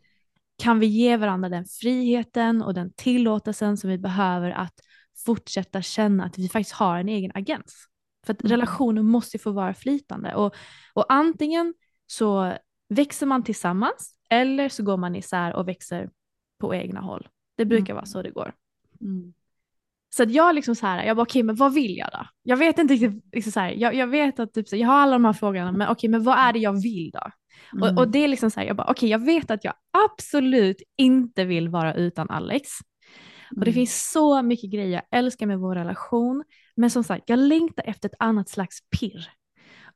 kan 0.63 0.81
vi 0.81 0.87
ge 0.87 1.17
varandra 1.17 1.49
den 1.49 1.65
friheten 1.65 2.63
och 2.63 2.75
den 2.75 2.93
tillåtelsen 2.97 3.77
som 3.77 3.91
vi 3.91 3.99
behöver 3.99 4.51
att 4.51 4.75
fortsätta 5.25 5.83
känna 5.83 6.25
att 6.25 6.39
vi 6.39 6.49
faktiskt 6.49 6.73
har 6.75 6.99
en 6.99 7.09
egen 7.09 7.33
agens. 7.35 7.87
För 8.27 8.33
att 8.33 8.43
Mm. 8.43 8.51
relationen 8.51 9.07
måste 9.07 9.39
få 9.39 9.51
vara 9.53 9.75
flytande. 9.75 10.35
Och, 10.35 10.55
och 10.95 11.05
antingen 11.13 11.75
så 12.07 12.53
växer 12.89 13.27
man 13.27 13.45
tillsammans 13.45 14.15
eller 14.31 14.69
så 14.69 14.83
går 14.83 14.97
man 14.97 15.17
isär 15.17 15.55
och 15.57 15.69
växer 15.69 16.11
på 16.61 16.75
egna 16.75 17.01
håll. 17.01 17.29
Det 17.57 17.65
brukar 17.65 17.85
Mm. 17.93 17.95
vara 17.97 18.07
så 18.07 18.23
det 18.23 18.31
går. 18.31 18.55
Mm. 19.01 19.35
Så 20.15 20.23
att 20.23 20.31
jag 20.31 20.55
liksom 20.55 20.75
så 20.75 20.87
här, 20.87 21.05
jag 21.05 21.17
bara 21.17 21.23
okej 21.23 21.43
men 21.43 21.57
vad 21.57 21.75
vill 21.75 21.97
jag 21.97 22.09
då? 22.13 22.27
Jag 22.43 22.57
vet 22.57 22.79
inte 22.79 22.95
riktigt, 22.95 23.35
liksom 23.35 23.53
så 23.53 23.61
här, 23.61 23.71
jag, 23.71 23.95
jag 23.95 24.07
vet 24.07 24.41
att 24.41 24.53
typ, 24.55 24.73
jag 24.73 24.89
har 24.89 24.95
alla 24.95 25.13
de 25.13 25.25
här 25.25 25.33
frågorna 25.33 25.73
men 25.73 25.89
okej 25.89 26.11
men 26.11 26.25
vad 26.25 26.39
är 26.39 26.53
det 26.53 26.59
jag 26.59 26.83
vill 26.83 27.11
då? 27.11 27.31
Och, 27.81 27.87
Mm. 27.89 27.99
och 27.99 28.09
det 28.09 28.19
är 28.19 28.29
liksom 28.29 28.51
så 28.51 28.61
här, 28.61 28.67
jag 28.67 28.77
bara 28.77 28.91
okej 28.91 29.09
jag 29.09 29.25
vet 29.25 29.51
att 29.51 29.65
jag 29.65 29.75
absolut 30.07 30.83
inte 30.97 31.45
vill 31.45 31.69
vara 31.69 31.95
utan 31.95 32.31
Alex. 32.31 32.69
Och 33.57 33.65
det 33.65 33.71
Mm. 33.71 33.75
finns 33.75 34.11
så 34.11 34.43
mycket 34.43 34.71
grejer 34.71 34.93
jag 34.93 35.19
älskar 35.19 35.47
med 35.47 35.59
vår 35.59 35.75
relation. 35.75 36.45
Men 36.77 36.91
som 36.91 37.05
sagt, 37.05 37.25
jag 37.27 37.39
längtar 37.39 37.85
efter 37.87 38.09
ett 38.09 38.15
annat 38.19 38.49
slags 38.49 38.79
pirr. 38.99 39.29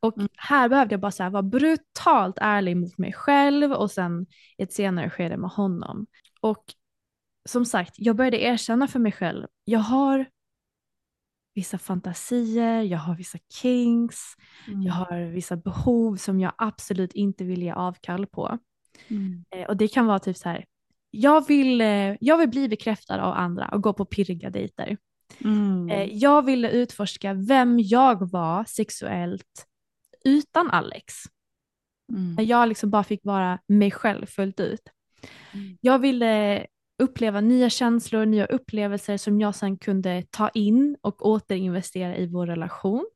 Och 0.01 0.17
Mm. 0.19 0.29
här 0.37 0.69
behövde 0.69 0.93
jag 0.93 1.01
bara 1.01 1.11
så 1.11 1.23
här 1.23 1.31
vara 1.31 1.43
brutalt 1.43 2.39
ärlig 2.41 2.77
mot 2.77 2.99
mig 2.99 3.13
själv 3.13 3.73
och 3.73 3.91
sen 3.91 4.27
i 4.59 4.63
ett 4.63 4.73
senare 4.73 5.11
skede 5.11 5.37
med 5.37 5.51
honom. 5.51 6.07
Och 6.41 6.65
som 7.49 7.65
sagt, 7.65 7.95
jag 7.97 8.17
började 8.17 8.43
erkänna 8.43 8.89
för 8.89 8.99
mig 8.99 9.13
själv, 9.13 9.47
jag 9.65 9.81
har 9.81 10.27
vissa 11.55 11.79
fantasier, 11.79 12.83
jag 12.83 12.99
har 12.99 13.15
vissa 13.17 13.39
kinks, 13.63 14.19
Mm. 14.69 14.83
jag 14.83 14.93
har 14.93 15.21
vissa 15.31 15.57
behov 15.57 16.17
som 16.17 16.41
jag 16.41 16.53
absolut 16.59 17.13
inte 17.13 17.45
vill 17.45 17.63
ge 17.63 17.71
avkall 17.73 18.27
på. 18.27 18.59
Mm. 19.09 19.45
Eh, 19.51 19.67
och 19.67 19.77
det 19.77 19.89
kan 19.89 20.07
vara 20.07 20.19
typ 20.19 20.37
så 20.37 20.49
här, 20.49 20.65
jag 21.11 21.47
vill, 21.47 21.81
eh, 21.81 22.17
jag 22.21 22.39
vill 22.39 22.49
bli 22.49 22.69
bekräftad 22.69 23.23
av 23.23 23.33
andra 23.35 23.69
och 23.69 23.83
gå 23.83 23.93
på 23.93 24.05
pirriga 24.05 24.51
dejter. 24.51 24.97
Mm. 25.45 25.91
Eh, 25.91 26.05
jag 26.13 26.45
ville 26.45 26.71
utforska 26.71 27.35
vem 27.35 27.81
jag 27.81 28.31
var 28.31 28.65
sexuellt 28.65 29.67
utan 30.25 30.71
Alex. 30.71 31.15
Mm. 32.13 32.47
Jag 32.47 32.69
liksom 32.69 32.91
bara 32.91 33.05
fick 33.05 33.25
vara 33.25 33.59
mig 33.67 33.91
själv 33.91 34.27
fullt 34.27 34.61
ut. 34.61 34.83
Mm. 35.53 35.79
Jag 35.81 35.99
ville 35.99 36.67
uppleva 36.99 37.41
nya 37.41 37.71
känslor, 37.71 38.27
nya 38.27 38.47
upplevelser 38.47 39.17
som 39.17 39.41
jag 39.41 39.55
sen 39.55 39.79
kunde 39.79 40.23
ta 40.31 40.49
in 40.49 40.97
och 41.01 41.27
återinvestera 41.27 42.17
i 42.17 42.27
vår 42.27 42.47
relation. 42.47 43.07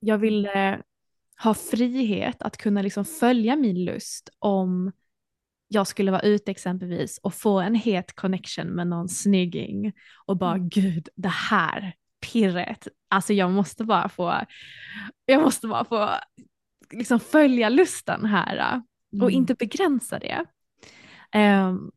Jag 0.00 0.18
ville 0.18 0.82
ha 1.42 1.54
frihet 1.54 2.42
att 2.42 2.56
kunna 2.56 2.82
liksom 2.82 3.04
följa 3.04 3.56
min 3.56 3.84
lust 3.84 4.30
om 4.38 4.92
jag 5.72 5.86
skulle 5.86 6.10
vara 6.10 6.20
ute 6.22 6.50
exempelvis 6.50 7.18
och 7.22 7.34
få 7.34 7.60
en 7.60 7.74
het 7.74 8.14
connection 8.14 8.66
med 8.68 8.86
någon 8.86 9.08
snygging 9.08 9.92
och 10.26 10.36
bara 10.36 10.54
Mm. 10.54 10.68
gud 10.68 11.08
det 11.16 11.28
här 11.28 11.94
pirret, 12.32 12.88
alltså 13.10 13.32
jag 13.32 13.50
måste 13.50 13.84
bara 13.84 14.08
få, 14.08 14.40
jag 15.26 15.42
måste 15.42 15.66
bara 15.66 15.84
få 15.84 16.08
liksom 16.92 17.20
följa 17.20 17.68
lusten 17.68 18.24
här 18.24 18.82
och 19.12 19.18
Mm. 19.22 19.34
inte 19.34 19.54
begränsa 19.54 20.18
det. 20.18 20.44
Ehm, 21.32 21.90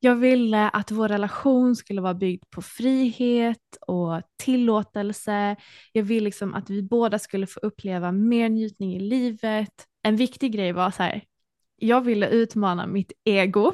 jag 0.00 0.16
ville 0.16 0.68
att 0.68 0.90
vår 0.90 1.08
relation 1.08 1.76
skulle 1.76 2.00
vara 2.00 2.14
byggd 2.14 2.44
på 2.50 2.62
frihet 2.62 3.76
och 3.86 4.22
tillåtelse. 4.42 5.56
Jag 5.92 6.02
vill 6.02 6.24
liksom 6.24 6.54
att 6.54 6.70
vi 6.70 6.82
båda 6.82 7.18
skulle 7.18 7.46
få 7.46 7.60
uppleva 7.60 8.12
mer 8.12 8.48
njutning 8.48 8.94
i 8.96 9.00
livet. 9.00 9.86
En 10.02 10.16
viktig 10.16 10.52
grej 10.52 10.72
var 10.72 10.90
så 10.90 11.02
här, 11.02 11.22
jag 11.86 12.00
ville 12.00 12.28
utmana 12.28 12.86
mitt 12.86 13.12
ego 13.24 13.72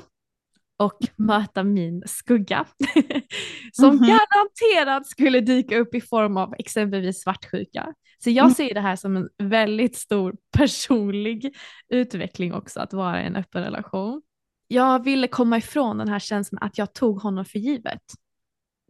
och 0.76 0.98
möta 1.16 1.62
min 1.62 2.02
skugga 2.06 2.66
som 3.72 3.96
Mhm. 3.96 3.98
garanterat 4.08 5.06
skulle 5.06 5.40
dyka 5.40 5.78
upp 5.78 5.94
i 5.94 6.00
form 6.00 6.36
av 6.36 6.54
exempelvis 6.58 7.22
svartsjuka. 7.22 7.94
Så 8.24 8.30
jag 8.30 8.44
Mm. 8.44 8.54
ser 8.54 8.74
det 8.74 8.80
här 8.80 8.96
som 8.96 9.16
en 9.16 9.28
väldigt 9.38 9.96
stor 9.96 10.36
personlig 10.56 11.56
utveckling 11.88 12.54
också 12.54 12.80
att 12.80 12.92
vara 12.92 13.22
i 13.22 13.26
en 13.26 13.36
öppen 13.36 13.62
relation. 13.64 14.22
Jag 14.68 15.04
ville 15.04 15.28
komma 15.28 15.58
ifrån 15.58 15.98
den 15.98 16.08
här 16.08 16.18
känslan 16.18 16.62
att 16.62 16.78
jag 16.78 16.92
tog 16.94 17.20
honom 17.20 17.44
för 17.44 17.58
givet. 17.58 18.02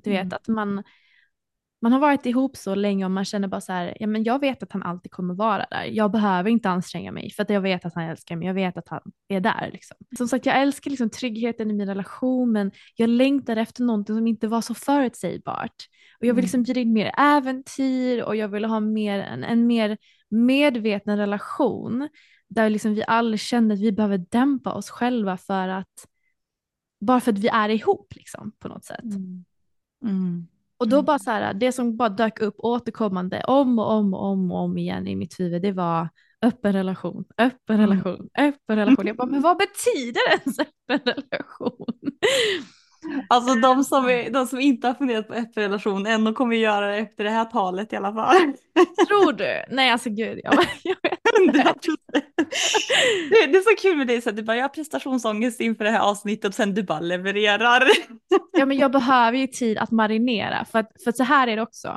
Du 0.02 0.10
vet 0.10 0.20
Mm. 0.20 0.32
att 0.36 0.48
man, 0.48 0.82
man 1.80 1.92
har 1.92 1.98
varit 1.98 2.26
ihop 2.26 2.56
så 2.56 2.74
länge 2.74 3.04
och 3.04 3.10
man 3.10 3.24
känner 3.24 3.48
bara 3.48 3.60
så 3.60 3.72
här, 3.72 3.96
ja 4.00 4.06
men 4.06 4.24
jag 4.24 4.40
vet 4.40 4.62
att 4.62 4.72
han 4.72 4.82
alltid 4.82 5.12
kommer 5.12 5.34
vara 5.34 5.66
där. 5.70 5.84
Jag 5.84 6.10
behöver 6.10 6.50
inte 6.50 6.70
anstränga 6.70 7.12
mig 7.12 7.30
för 7.30 7.42
att 7.42 7.50
jag 7.50 7.60
vet 7.60 7.84
att 7.84 7.94
han 7.94 8.04
älskar 8.04 8.36
mig, 8.36 8.46
jag 8.46 8.54
vet 8.54 8.76
att 8.76 8.88
han 8.88 9.00
är 9.28 9.40
där. 9.40 9.70
Liksom. 9.72 9.96
Som 10.16 10.28
sagt, 10.28 10.46
jag 10.46 10.60
älskar 10.60 10.90
liksom 10.90 11.10
tryggheten 11.10 11.70
i 11.70 11.74
min 11.74 11.88
relation 11.88 12.52
men 12.52 12.70
jag 12.96 13.10
längtar 13.10 13.56
efter 13.56 13.82
någonting 13.82 14.16
som 14.16 14.26
inte 14.26 14.48
var 14.48 14.60
så 14.60 14.74
förutsägbart. 14.74 15.74
Och 16.20 16.26
jag 16.26 16.34
vill 16.34 16.42
liksom 16.42 16.62
bjuda 16.62 16.80
in 16.80 16.92
mer 16.92 17.12
äventyr 17.18 18.22
och 18.22 18.36
jag 18.36 18.48
vill 18.48 18.64
ha 18.64 18.80
mer, 18.80 19.18
en, 19.20 19.44
en 19.44 19.66
mer 19.66 19.98
medveten 20.28 21.16
relation 21.16 22.08
där 22.48 22.70
liksom 22.70 22.94
vi 22.94 23.04
alla 23.06 23.36
känner 23.36 23.74
att 23.74 23.80
vi 23.80 23.92
behöver 23.92 24.18
dämpa 24.18 24.72
oss 24.72 24.90
själva 24.90 25.36
för 25.36 25.68
att 25.68 26.06
bara 27.00 27.20
för 27.20 27.32
att 27.32 27.38
vi 27.38 27.48
är 27.48 27.68
ihop 27.68 28.14
liksom, 28.14 28.52
på 28.58 28.68
något 28.68 28.84
sätt. 28.84 29.04
Mm. 29.04 29.44
Mm. 30.04 30.48
Och 30.78 30.88
då 30.88 30.96
Mm. 30.96 31.04
bara 31.06 31.18
så 31.18 31.30
här, 31.30 31.54
det 31.54 31.72
som 31.72 31.96
bara 31.96 32.08
dök 32.08 32.40
upp 32.40 32.54
återkommande 32.58 33.44
om 33.44 33.78
och 33.78 33.90
om 33.92 34.14
och 34.14 34.24
om 34.24 34.52
och 34.52 34.58
om 34.58 34.78
igen 34.78 35.06
i 35.08 35.16
mitt 35.16 35.40
huvud, 35.40 35.62
det 35.62 35.72
var 35.72 36.08
öppen 36.42 36.72
relation, 36.72 37.24
öppen 37.38 37.76
Mm. 37.80 37.90
relation, 37.90 38.28
öppen 38.38 38.76
relation. 38.76 39.06
Jag 39.06 39.16
bara, 39.16 39.26
men 39.26 39.42
vad 39.42 39.56
betyder 39.58 40.20
ens 40.30 40.58
öppen 40.58 41.00
relation? 41.14 41.86
Alltså 43.28 43.54
de 43.54 43.84
som, 43.84 44.08
är, 44.08 44.30
de 44.30 44.46
som 44.46 44.60
inte 44.60 44.86
har 44.86 44.94
funderat 44.94 45.28
på 45.28 45.34
öppen 45.34 45.62
relation 45.62 46.06
ändå 46.06 46.32
kommer 46.32 46.56
göra 46.56 46.86
det 46.86 46.96
efter 46.96 47.24
det 47.24 47.30
här 47.30 47.44
talet 47.44 47.92
i 47.92 47.96
alla 47.96 48.14
fall. 48.14 48.36
Tror 49.08 49.32
du? 49.32 49.74
Nej 49.74 49.90
alltså 49.90 50.10
gud, 50.10 50.40
jag, 50.44 50.54
jag 50.82 50.96
vet 51.02 51.18
inte. 51.40 51.58
det, 53.30 53.46
det 53.46 53.58
är 53.58 53.76
så 53.76 53.82
kul 53.82 53.96
med 53.96 54.06
dig, 54.06 54.20
så 54.20 54.30
att 54.30 54.36
du 54.36 54.42
bara, 54.42 54.56
jag 54.56 54.64
har 54.64 54.68
prestationsångest 54.68 55.60
inför 55.60 55.84
det 55.84 55.90
här 55.90 56.10
avsnittet 56.10 56.44
och 56.44 56.54
sen 56.54 56.74
du 56.74 56.82
bara 56.82 57.00
levererar. 57.00 57.82
ja 58.52 58.66
men 58.66 58.78
jag 58.78 58.92
behöver 58.92 59.38
ju 59.38 59.46
tid 59.46 59.78
att 59.78 59.90
marinera 59.90 60.64
för 60.64 60.78
att, 60.78 60.90
för 61.04 61.10
att 61.10 61.16
så 61.16 61.24
här 61.24 61.48
är 61.48 61.56
det 61.56 61.62
också. 61.62 61.96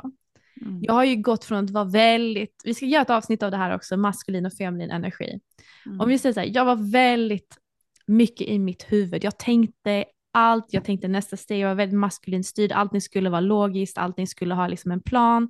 Mm. 0.60 0.78
Jag 0.82 0.92
har 0.92 1.04
ju 1.04 1.16
gått 1.16 1.44
från 1.44 1.64
att 1.64 1.70
vara 1.70 1.84
väldigt, 1.84 2.62
vi 2.64 2.74
ska 2.74 2.86
göra 2.86 3.02
ett 3.02 3.10
avsnitt 3.10 3.42
av 3.42 3.50
det 3.50 3.56
här 3.56 3.74
också, 3.74 3.96
maskulin 3.96 4.46
och 4.46 4.52
feminin 4.52 4.90
energi. 4.90 5.40
Mm. 5.86 6.00
Om 6.00 6.08
vi 6.08 6.18
säger 6.18 6.32
så 6.32 6.40
här, 6.40 6.50
jag 6.54 6.64
var 6.64 6.92
väldigt 6.92 7.58
mycket 8.06 8.48
i 8.48 8.58
mitt 8.58 8.92
huvud. 8.92 9.24
Jag 9.24 9.38
tänkte 9.38 10.04
allt, 10.32 10.66
jag 10.68 10.84
tänkte 10.84 11.08
nästa 11.08 11.36
steg, 11.36 11.64
var 11.64 11.74
väldigt 11.74 11.98
maskulin 11.98 12.44
styrd, 12.44 12.72
allting 12.72 13.00
skulle 13.00 13.30
vara 13.30 13.40
logiskt, 13.40 13.98
allting 13.98 14.26
skulle 14.26 14.54
ha 14.54 14.66
liksom 14.68 14.90
en 14.90 15.02
plan 15.02 15.48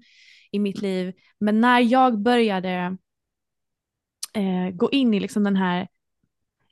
i 0.50 0.58
mitt 0.58 0.82
liv. 0.82 1.14
Men 1.40 1.60
när 1.60 1.80
jag 1.80 2.22
började 2.22 2.96
eh, 4.34 4.70
gå 4.72 4.90
in 4.90 5.14
i 5.14 5.20
liksom 5.20 5.44
den 5.44 5.56
här 5.56 5.88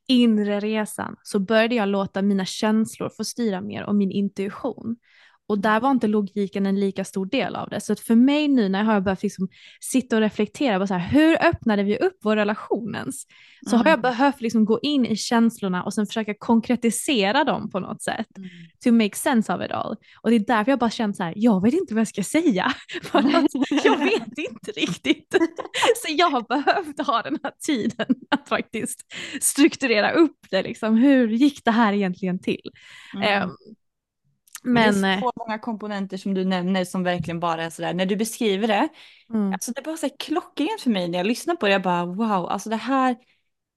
inre 0.07 0.61
resan 0.61 1.17
så 1.23 1.39
började 1.39 1.75
jag 1.75 1.89
låta 1.89 2.23
mina 2.23 2.45
känslor 2.45 3.11
få 3.17 3.25
styra 3.25 3.61
mer 3.61 3.85
och 3.85 3.95
min 3.95 4.11
intuition. 4.11 4.97
Och 5.51 5.59
där 5.59 5.81
var 5.81 5.91
inte 5.91 6.07
logiken 6.07 6.67
en 6.67 6.81
lika 6.81 7.05
stor 7.05 7.27
del 7.27 7.57
av 7.57 7.69
det. 7.69 7.81
Så 7.81 7.97
för 7.97 8.15
mig 8.15 8.49
nu 8.49 8.69
när 8.69 8.79
jag 8.79 8.87
har 8.87 9.01
börjat 9.01 9.23
liksom 9.23 9.49
sitta 9.81 10.17
och 10.17 10.23
reflektera 10.23 10.79
på 10.79 10.87
så 10.87 10.95
här, 10.95 11.09
hur 11.09 11.45
öppnade 11.45 11.83
vi 11.83 11.99
upp 11.99 12.19
vår 12.23 12.37
relation 12.37 12.95
ens? 12.95 13.23
Så 13.67 13.77
mm. 13.77 13.85
har 13.85 13.91
jag 13.91 14.01
behövt 14.01 14.41
liksom 14.41 14.65
gå 14.65 14.79
in 14.83 15.07
i 15.07 15.17
känslorna 15.17 15.83
och 15.85 15.95
sen 15.95 16.07
försöka 16.07 16.35
konkretisera 16.35 17.45
dem 17.45 17.71
på 17.71 17.81
något 17.81 18.03
sätt. 18.03 18.39
Mm. 18.39 18.51
To 18.85 18.93
make 18.93 19.17
sense 19.17 19.55
of 19.55 19.63
it 19.65 19.71
all. 19.71 19.97
Och 20.23 20.31
det 20.31 20.37
är 20.37 20.41
därför 20.41 20.73
jag 20.73 20.79
bara 20.79 20.91
känt 20.91 21.17
så 21.17 21.23
här, 21.23 21.35
jag 21.37 21.63
vet 21.63 21.75
inte 21.75 21.95
vad 21.95 22.01
jag 22.01 22.09
ska 22.09 22.23
säga. 22.23 22.65
Att 23.13 23.25
jag 23.85 23.99
vet 23.99 24.39
inte 24.39 24.71
riktigt. 24.77 25.37
Så 25.97 26.13
jag 26.13 26.31
har 26.31 26.43
behövt 26.43 27.07
ha 27.07 27.23
den 27.23 27.39
här 27.43 27.53
tiden 27.67 28.07
att 28.31 28.49
faktiskt 28.49 29.01
strukturera 29.41 30.11
upp 30.11 30.39
det. 30.51 30.63
Liksom. 30.63 30.97
Hur 30.97 31.29
gick 31.29 31.65
det 31.65 31.71
här 31.71 31.93
egentligen 31.93 32.39
till? 32.39 32.71
Mm. 33.15 33.43
Um, 33.43 33.57
men, 34.63 35.03
det 35.03 35.09
är 35.09 35.21
så 35.21 35.27
eh, 35.27 35.33
många 35.37 35.59
komponenter 35.59 36.17
som 36.17 36.35
du 36.35 36.45
nämner 36.45 36.85
som 36.85 37.03
verkligen 37.03 37.41
bara 37.41 37.65
är 37.65 37.71
sådär, 37.71 37.95
när 37.95 38.07
du 38.07 38.17
beskriver 38.17 38.69
det, 38.69 38.89
mm. 39.31 39.53
alltså 39.53 39.73
det 39.73 39.81
är 39.81 39.85
bara 39.85 39.97
så 39.97 40.09
klockrent 40.19 40.81
för 40.81 40.91
mig 40.91 41.09
när 41.09 41.19
jag 41.19 41.27
lyssnar 41.27 41.57
på 41.57 41.67
det, 41.67 41.73
jag 41.73 41.83
bara 41.83 42.05
wow, 42.05 42.47
alltså 42.51 42.71
det 42.71 42.77
här, 42.77 43.17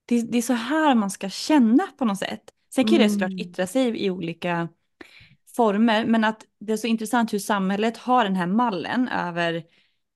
det, 0.06 0.22
det 0.22 0.38
är 0.38 0.41
så 0.41 0.54
här 0.54 0.96
man 0.96 1.12
ska 1.12 1.30
känna 1.30 1.88
på 1.98 2.06
något 2.06 2.19
sätt. 2.19 2.43
Sen 2.76 2.86
kan 2.86 2.96
mm. 2.96 3.08
det 3.08 3.10
såklart 3.10 3.32
mm. 3.32 3.39
yttra 3.39 3.67
sig 3.67 4.06
i 4.06 4.10
olika 4.10 4.69
former, 5.56 6.06
men 6.06 6.24
att 6.24 6.46
det 6.60 6.74
är 6.74 6.78
så 6.78 6.88
intressant 6.88 7.34
hur 7.34 7.39
samhället 7.39 7.98
har 7.98 8.24
den 8.24 8.36
här 8.36 8.48
mallen 8.48 9.08
över 9.08 9.63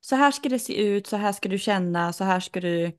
så 0.02 0.16
här 0.16 0.32
ska 0.32 0.50
det 0.50 0.60
se 0.60 0.88
ut, 0.88 1.08
så 1.08 1.18
här 1.18 1.32
ska 1.32 1.50
du 1.50 1.60
känna, 1.60 2.14
så 2.14 2.24
här 2.24 2.40
ska 2.40 2.62
du 2.62 2.92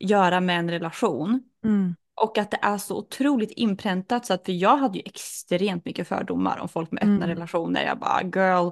göra 0.00 0.40
med 0.40 0.58
en 0.58 0.70
relation. 0.70 1.42
Mm. 1.64 1.94
Och 2.14 2.38
att 2.38 2.50
det 2.50 2.58
är 2.62 2.78
så 2.78 2.98
otroligt 2.98 3.50
inpräntat 3.50 4.26
så 4.26 4.34
att 4.34 4.44
för 4.44 4.52
jag 4.52 4.76
hade 4.76 4.98
ju 4.98 5.02
extremt 5.06 5.84
mycket 5.84 6.08
fördomar 6.08 6.58
om 6.58 6.68
folk 6.68 6.90
med 6.90 7.02
öppna 7.02 7.14
mm. 7.14 7.28
relationer. 7.28 7.84
Jag 7.84 7.98
bara 7.98 8.22
girl, 8.22 8.70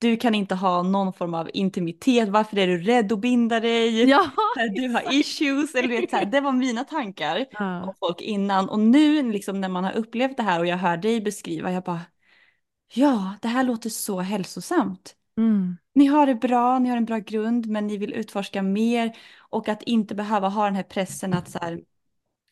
du 0.00 0.16
kan 0.16 0.34
inte 0.34 0.54
ha 0.54 0.82
någon 0.82 1.12
form 1.12 1.34
av 1.34 1.50
intimitet, 1.54 2.28
varför 2.28 2.58
är 2.58 2.66
du 2.66 2.78
rädd 2.78 3.12
att 3.12 3.20
binda 3.20 3.60
dig? 3.60 4.04
Ja, 4.10 4.30
du 4.74 4.88
har 4.88 5.14
issues, 5.14 5.74
eller 5.74 5.88
vet, 5.88 6.10
så 6.10 6.16
här, 6.16 6.24
det 6.24 6.40
var 6.40 6.52
mina 6.52 6.84
tankar 6.84 7.46
ja. 7.50 7.82
om 7.82 7.94
folk 7.98 8.20
innan. 8.20 8.68
Och 8.68 8.78
nu 8.78 9.32
liksom, 9.32 9.60
när 9.60 9.68
man 9.68 9.84
har 9.84 9.92
upplevt 9.92 10.36
det 10.36 10.42
här 10.42 10.60
och 10.60 10.66
jag 10.66 10.76
hör 10.76 10.96
dig 10.96 11.20
beskriva, 11.20 11.72
jag 11.72 11.82
bara, 11.82 12.00
ja, 12.94 13.34
det 13.42 13.48
här 13.48 13.64
låter 13.64 13.90
så 13.90 14.20
hälsosamt. 14.20 15.14
Mm. 15.38 15.76
Ni 15.94 16.06
har 16.06 16.26
det 16.26 16.34
bra, 16.34 16.78
ni 16.78 16.88
har 16.88 16.96
en 16.96 17.04
bra 17.04 17.18
grund, 17.18 17.66
men 17.66 17.86
ni 17.86 17.96
vill 17.96 18.12
utforska 18.12 18.62
mer 18.62 19.16
och 19.50 19.68
att 19.68 19.82
inte 19.82 20.14
behöva 20.14 20.48
ha 20.48 20.64
den 20.64 20.74
här 20.74 20.82
pressen 20.82 21.34
att 21.34 21.50
så 21.50 21.58
här, 21.58 21.80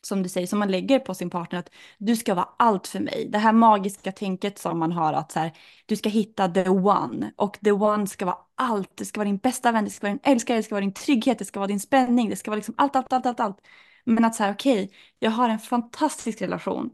som 0.07 0.23
du 0.23 0.29
säger, 0.29 0.47
som 0.47 0.59
man 0.59 0.71
lägger 0.71 0.99
på 0.99 1.15
sin 1.15 1.31
partner, 1.31 1.59
att 1.59 1.71
du 1.99 2.17
ska 2.17 2.35
vara 2.35 2.49
allt 2.59 2.87
för 2.87 3.01
mig. 3.01 3.29
Det 3.33 3.39
här 3.39 3.53
magiska 3.53 4.13
tänket 4.13 4.59
som 4.59 4.79
man 4.79 4.93
har 4.93 5.13
att 5.13 5.33
så 5.33 5.41
här, 5.41 5.53
du 5.87 5.97
ska 5.97 6.09
hitta 6.09 6.49
the 6.49 6.69
one 6.69 7.33
och 7.37 7.59
the 7.65 7.73
one 7.73 8.07
ska 8.07 8.25
vara 8.25 8.39
allt. 8.55 8.97
Det 8.97 9.05
ska 9.05 9.21
vara 9.21 9.29
din 9.29 9.39
bästa 9.39 9.73
vän, 9.73 9.85
det 9.85 9.91
ska 9.91 10.07
vara 10.07 10.13
din 10.15 10.33
älskare, 10.33 10.57
det 10.57 10.63
ska 10.63 10.75
vara 10.75 10.85
din 10.85 10.95
trygghet, 10.95 11.39
det 11.39 11.45
ska 11.45 11.61
vara 11.61 11.69
din 11.69 11.81
spänning, 11.81 12.31
det 12.31 12.37
ska 12.37 12.51
vara 12.51 12.57
liksom 12.57 12.75
allt, 12.79 12.97
allt, 12.97 13.13
allt, 13.13 13.27
allt, 13.27 13.41
allt. 13.41 13.59
Men 14.05 14.25
att 14.25 14.35
så 14.35 14.43
här, 14.43 14.53
okej, 14.53 14.85
okay, 14.85 14.97
jag 15.19 15.31
har 15.31 15.49
en 15.49 15.59
fantastisk 15.59 16.43
relation. 16.43 16.91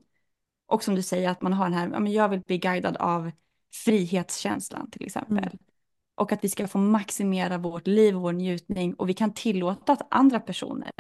Och 0.67 0.85
som 0.85 0.95
du 0.95 1.03
säger, 1.03 1.31
att 1.31 1.43
man 1.43 1.53
har 1.53 1.69
den 1.69 1.79
här, 1.79 2.09
jag 2.09 2.29
vill 2.29 2.41
bli 2.41 2.59
guidad 2.59 2.97
av 2.97 3.31
frihetskänslan 3.85 4.91
till 4.91 5.07
exempel. 5.07 5.39
Mm. 5.39 5.59
Och 6.15 6.33
att 6.33 6.45
vi 6.45 6.49
ska 6.49 6.69
få 6.69 6.79
maximera 6.79 7.59
vårt 7.59 7.87
liv 7.87 8.17
och 8.17 8.23
vår 8.23 8.33
njutning 8.33 8.95
och 8.95 9.09
vi 9.09 9.15
kan 9.15 9.35
tillåta 9.35 9.93
att 9.93 10.07
andra 10.11 10.41
personer 10.41 10.91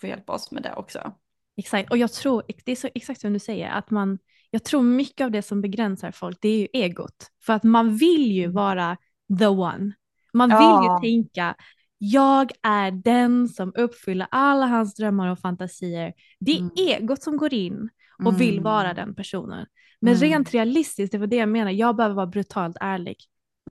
får 0.00 0.08
hjälpa 0.08 0.32
oss 0.32 0.50
med 0.50 0.62
det 0.62 0.74
också. 0.74 1.12
Exakt, 1.58 1.90
och 1.90 1.98
jag 1.98 2.12
tror, 2.12 2.42
det 2.64 2.72
är 2.72 2.76
så 2.76 2.88
exakt 2.94 3.20
som 3.20 3.32
du 3.32 3.38
säger, 3.38 3.70
att 3.70 3.90
man, 3.90 4.18
jag 4.50 4.64
tror 4.64 4.82
mycket 4.82 5.24
av 5.24 5.30
det 5.30 5.42
som 5.42 5.60
begränsar 5.60 6.10
folk, 6.10 6.38
det 6.40 6.48
är 6.48 6.58
ju 6.58 6.66
egot. 6.72 7.30
För 7.46 7.52
att 7.52 7.64
man 7.64 7.96
vill 7.96 8.32
ju 8.32 8.44
mm. 8.44 8.54
vara 8.54 8.96
the 9.38 9.46
one. 9.46 9.92
Man 10.32 10.48
vill 10.48 10.58
ja. 10.58 11.00
ju 11.02 11.08
tänka, 11.08 11.54
jag 11.98 12.52
är 12.62 12.90
den 12.90 13.48
som 13.48 13.72
uppfyller 13.76 14.26
alla 14.30 14.66
hans 14.66 14.94
drömmar 14.94 15.32
och 15.32 15.38
fantasier. 15.38 16.12
Det 16.40 16.52
är 16.52 16.58
mm. 16.58 16.70
egot 16.76 17.22
som 17.22 17.36
går 17.36 17.54
in 17.54 17.88
och 18.18 18.32
mm. 18.32 18.36
vill 18.36 18.60
vara 18.60 18.94
den 18.94 19.14
personen. 19.14 19.66
Men 20.00 20.14
mm. 20.14 20.28
rent 20.28 20.54
realistiskt, 20.54 21.12
det 21.12 21.18
var 21.18 21.26
det 21.26 21.36
jag 21.36 21.48
menar, 21.48 21.70
jag 21.70 21.96
behöver 21.96 22.14
vara 22.14 22.26
brutalt 22.26 22.76
ärlig. 22.80 23.16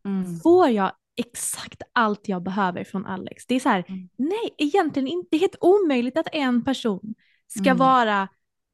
Mm. 0.06 0.40
Får 0.40 0.70
jag 0.70 0.92
exakt 1.18 1.82
allt 1.94 2.28
jag 2.28 2.44
behöver 2.44 2.84
från 2.84 3.06
Alex? 3.06 3.46
Det 3.46 3.56
är 3.56 3.60
så 3.60 3.70
här, 3.70 3.86
mm. 3.88 4.10
nej 4.18 4.56
egentligen 4.58 5.08
inte, 5.08 5.28
det 5.32 5.38
är 5.38 5.42
helt 5.42 5.58
omöjligt 5.62 6.18
att 6.18 6.28
en 6.32 6.64
person 6.64 7.16
ska 7.48 7.70
mm. 7.70 7.78
vara 7.78 8.28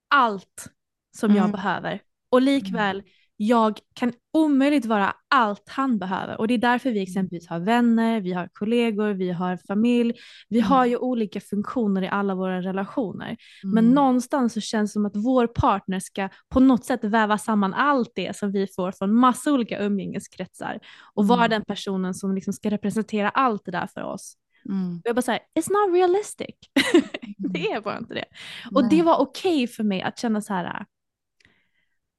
allt 0.08 0.68
som 1.18 1.32
mm. 1.32 1.44
jag 1.44 1.52
behöver. 1.52 2.02
Och 2.30 2.42
likväl, 2.42 2.96
mm. 2.96 3.12
jag 3.38 3.80
kan 3.94 4.14
omöjligt 4.34 4.86
vara 4.86 5.16
allt 5.28 5.70
han 5.70 6.00
behöver. 6.00 6.38
Och 6.40 6.48
det 6.48 6.54
är 6.54 6.58
därför 6.58 6.92
vi 6.92 7.02
exempelvis 7.02 7.48
har 7.48 7.60
vänner, 7.60 8.22
vi 8.22 8.34
har 8.34 8.50
kollegor, 8.54 9.14
vi 9.14 9.32
har 9.32 9.58
familj. 9.68 10.14
Vi 10.50 10.60
mm. 10.60 10.70
har 10.70 10.86
ju 10.86 10.98
olika 10.98 11.42
funktioner 11.42 12.02
i 12.02 12.08
alla 12.08 12.36
våra 12.36 12.62
relationer. 12.62 13.38
Men 13.64 13.84
mm. 13.84 13.96
någonstans 13.96 14.54
så 14.54 14.62
känns 14.62 14.92
det 14.92 14.94
som 14.94 15.06
att 15.06 15.16
vår 15.16 15.48
partner 15.48 16.00
ska 16.00 16.30
på 16.50 16.60
något 16.60 16.86
sätt 16.86 17.04
väva 17.04 17.38
samman 17.38 17.74
allt 17.74 18.12
det 18.16 18.36
som 18.36 18.52
vi 18.52 18.68
får 18.68 18.92
från 18.92 19.16
massa 19.16 19.52
olika 19.52 19.80
umgängeskretsar. 19.80 20.80
Och 21.14 21.28
vara 21.28 21.46
mm. 21.46 21.50
den 21.50 21.64
personen 21.66 22.14
som 22.14 22.36
liksom 22.36 22.54
ska 22.54 22.70
representera 22.70 23.30
allt 23.30 23.66
det 23.66 23.72
där 23.72 23.88
för 23.88 24.02
oss. 24.02 24.38
Mm. 24.70 25.02
jag 25.04 25.16
bara 25.16 25.22
såhär, 25.22 25.40
it's 25.60 25.72
not 25.72 25.96
realistic. 25.96 26.56
det 27.38 27.72
är 27.72 27.82
bara 27.82 27.98
inte 27.98 28.14
det. 28.14 28.26
Och 28.72 28.90
det 28.90 29.02
var 29.02 29.18
okej 29.18 29.64
okay 29.64 29.68
för 29.68 29.84
mig 29.84 30.02
att 30.02 30.20
känna 30.20 30.42
så 30.42 30.54
här, 30.54 30.86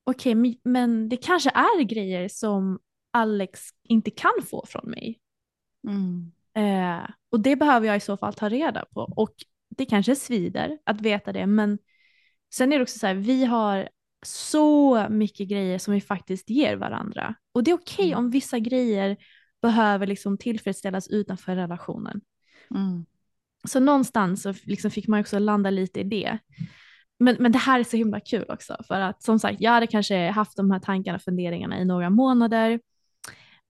okej, 0.04 0.36
okay, 0.36 0.56
men 0.64 1.08
det 1.08 1.16
kanske 1.16 1.50
är 1.50 1.82
grejer 1.82 2.28
som 2.28 2.78
Alex 3.12 3.60
inte 3.88 4.10
kan 4.10 4.42
få 4.50 4.64
från 4.68 4.90
mig. 4.90 5.20
Mm. 5.88 6.32
Eh, 6.56 7.10
och 7.30 7.40
det 7.40 7.56
behöver 7.56 7.86
jag 7.86 7.96
i 7.96 8.00
så 8.00 8.16
fall 8.16 8.34
ta 8.34 8.48
reda 8.48 8.84
på. 8.84 9.00
Och 9.16 9.34
det 9.68 9.86
kanske 9.86 10.16
svider 10.16 10.78
att 10.84 11.00
veta 11.00 11.32
det, 11.32 11.46
men 11.46 11.78
sen 12.54 12.72
är 12.72 12.76
det 12.76 12.82
också 12.82 12.98
så 12.98 13.06
här, 13.06 13.14
vi 13.14 13.44
har 13.44 13.88
så 14.26 15.06
mycket 15.08 15.48
grejer 15.48 15.78
som 15.78 15.94
vi 15.94 16.00
faktiskt 16.00 16.50
ger 16.50 16.76
varandra. 16.76 17.34
Och 17.52 17.64
det 17.64 17.70
är 17.70 17.74
okej 17.74 17.94
okay 17.94 18.06
mm. 18.06 18.18
om 18.18 18.30
vissa 18.30 18.58
grejer 18.58 19.16
behöver 19.62 20.06
liksom 20.06 20.38
tillfredsställas 20.38 21.08
utanför 21.08 21.56
relationen. 21.56 22.20
Mm. 22.74 23.06
Så 23.66 23.80
någonstans 23.80 24.42
så 24.42 24.54
liksom 24.62 24.90
fick 24.90 25.08
man 25.08 25.20
också 25.20 25.38
landa 25.38 25.70
lite 25.70 26.00
i 26.00 26.04
det. 26.04 26.38
Men, 27.18 27.36
men 27.40 27.52
det 27.52 27.58
här 27.58 27.80
är 27.80 27.84
så 27.84 27.96
himla 27.96 28.20
kul 28.20 28.44
också 28.48 28.76
för 28.88 29.00
att 29.00 29.22
som 29.22 29.38
sagt 29.38 29.60
jag 29.60 29.70
hade 29.70 29.86
kanske 29.86 30.30
haft 30.30 30.56
de 30.56 30.70
här 30.70 30.80
tankarna 30.80 31.16
och 31.16 31.22
funderingarna 31.22 31.80
i 31.80 31.84
några 31.84 32.10
månader 32.10 32.80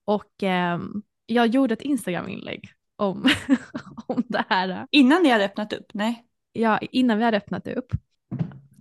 och 0.05 0.43
eh, 0.43 0.79
jag 1.25 1.47
gjorde 1.47 1.73
ett 1.73 1.81
Instagram-inlägg 1.81 2.69
om, 2.95 3.29
om 4.07 4.23
det 4.27 4.43
här. 4.49 4.87
Innan 4.91 5.23
ni 5.23 5.29
hade 5.29 5.45
öppnat 5.45 5.73
upp? 5.73 5.93
Nej. 5.93 6.25
Ja, 6.53 6.77
innan 6.77 7.17
vi 7.17 7.23
hade 7.23 7.37
öppnat 7.37 7.67
upp. 7.67 7.91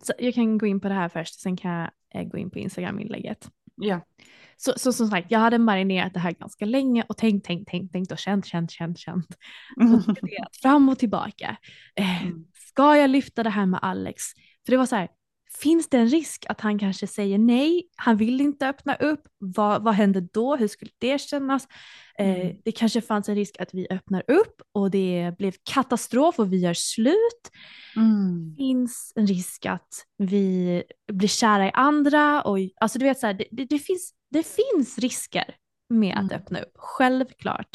Så 0.03 0.13
jag 0.19 0.35
kan 0.35 0.59
gå 0.59 0.67
in 0.67 0.81
på 0.81 0.89
det 0.89 0.95
här 0.95 1.09
först, 1.09 1.41
sen 1.41 1.57
kan 1.57 1.71
jag 1.71 1.91
eh, 2.15 2.25
gå 2.25 2.39
in 2.39 2.51
på 2.51 2.59
Instagram-inlägget. 2.59 3.51
Ja. 3.75 4.01
Så, 4.57 4.73
så 4.77 4.93
som 4.93 5.09
sagt, 5.09 5.31
jag 5.31 5.39
hade 5.39 5.59
marinerat 5.59 6.15
det 6.15 6.21
här 6.21 6.33
ganska 6.33 6.65
länge 6.65 7.05
och 7.09 7.17
tänkt, 7.17 7.47
tänkt, 7.47 7.71
tänkt, 7.71 7.93
tänkt 7.93 8.13
och 8.13 8.19
känt, 8.19 8.47
känt, 8.47 8.71
känt, 8.71 8.99
känt. 8.99 9.37
Och 9.77 10.19
fram 10.63 10.89
och 10.89 10.99
tillbaka. 10.99 11.57
Eh, 11.97 12.27
mm. 12.27 12.45
ska 12.55 12.97
jag 12.97 13.11
lyfta 13.11 13.43
det 13.43 13.51
här 13.51 13.67
med 13.67 13.81
Alex? 13.83 14.23
För 14.67 14.71
det 14.71 14.77
var 14.77 14.87
så 14.87 14.97
här, 14.97 15.09
finns 15.59 15.89
det 15.89 15.99
en 15.99 16.09
risk 16.09 16.47
att 16.49 16.61
han 16.61 16.79
kanske 16.79 17.07
säger 17.07 17.39
nej, 17.39 17.89
han 17.97 18.17
vill 18.17 18.41
inte 18.41 18.69
öppna 18.69 18.95
upp, 18.95 19.21
vad, 19.39 19.83
vad 19.83 19.95
händer 19.95 20.29
då, 20.33 20.57
hur 20.57 20.69
skulle 20.69 20.91
det 20.99 21.21
kännas? 21.21 21.69
Eh, 22.19 22.41
mm. 22.41 22.57
det 22.65 22.73
kanske 22.73 23.01
fanns 23.01 23.29
en 23.29 23.35
risk 23.35 23.61
att 23.61 23.75
vi 23.75 23.87
öppnar 23.91 24.23
upp 24.31 24.63
och 24.73 24.91
det 24.91 25.35
blev 25.39 25.53
katastrof 25.63 26.39
och 26.39 26.53
vi 26.53 26.57
gör 26.57 26.75
slut. 26.75 27.51
Mm. 27.97 28.55
Finns 28.57 29.13
en 29.17 29.27
risk 29.27 29.67
att 29.67 29.89
vi 30.19 30.83
blir 31.13 31.29
kära 31.29 31.67
i 31.67 31.71
andra 31.75 32.43
och 32.43 32.59
alltså 32.81 32.99
du 32.99 33.05
vet 33.05 33.19
så 33.19 33.27
här, 33.27 33.35
det, 33.35 33.45
det, 33.51 33.65
det, 33.65 33.79
finns, 33.79 34.15
det 34.35 34.47
finns 34.47 34.99
risker 34.99 35.55
med 35.89 36.13
mm. 36.13 36.27
att 36.27 36.33
öppna 36.33 36.61
upp, 36.61 36.73
självklart. 36.77 37.69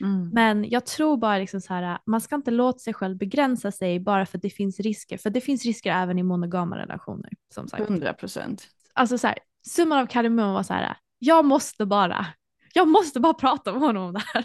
Mm. 0.00 0.28
Men 0.28 0.70
jag 0.70 0.86
tror 0.86 1.16
bara 1.16 1.38
liksom 1.38 1.60
så 1.60 1.74
här, 1.74 1.98
man 2.06 2.20
ska 2.20 2.34
inte 2.34 2.50
låta 2.50 2.78
sig 2.78 2.94
själv 2.94 3.16
begränsa 3.16 3.72
sig 3.72 4.00
bara 4.00 4.26
för 4.26 4.38
att 4.38 4.42
det 4.42 4.50
finns 4.50 4.80
risker. 4.80 5.18
För 5.18 5.30
det 5.30 5.40
finns 5.40 5.64
risker 5.64 5.92
även 5.92 6.18
i 6.18 6.22
monogama 6.22 6.78
relationer. 6.78 7.30
Som 7.54 7.68
sagt. 7.68 7.82
100 7.82 8.12
procent. 8.12 8.68
Alltså 8.94 9.18
så 9.18 9.26
här, 9.26 9.38
summan 9.66 9.98
av 9.98 10.06
kardemumman 10.06 10.54
var 10.54 10.62
så 10.62 10.74
här, 10.74 10.96
jag 11.18 11.44
måste 11.44 11.86
bara, 11.86 12.26
jag 12.74 12.88
måste 12.88 13.20
bara 13.20 13.34
prata 13.34 13.72
med 13.72 13.80
honom 13.80 14.02
om 14.02 14.12
det 14.12 14.22
här. 14.34 14.44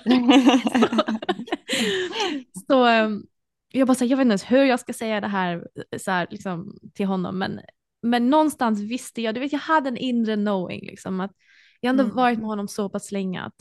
så 2.68 3.04
um, 3.06 3.26
jag 3.72 3.88
bara 3.88 3.96
så 3.96 4.04
här, 4.04 4.12
jag 4.12 4.18
vet 4.18 4.26
inte 4.26 4.32
ens 4.32 4.52
hur 4.52 4.64
jag 4.64 4.80
ska 4.80 4.94
säga 4.94 5.22
det 5.22 5.28
här, 5.28 5.68
så 5.98 6.12
här 6.12 6.28
liksom, 6.30 6.78
till 6.94 7.06
honom. 7.06 7.40
Men, 7.40 7.60
men 8.02 8.30
någonstans 8.30 8.80
visste 8.80 9.22
jag, 9.22 9.36
du 9.36 9.40
vet 9.40 9.52
jag 9.52 9.60
hade 9.60 9.90
en 9.90 9.98
inre 9.98 10.36
knowing 10.36 10.82
liksom 10.82 11.20
att 11.20 11.32
jag 11.80 11.90
ändå 11.90 12.04
Mm. 12.04 12.16
varit 12.16 12.40
med 12.40 12.48
honom 12.48 12.68
så 12.68 12.90
pass 12.90 13.12
länge 13.12 13.42
att 13.42 13.56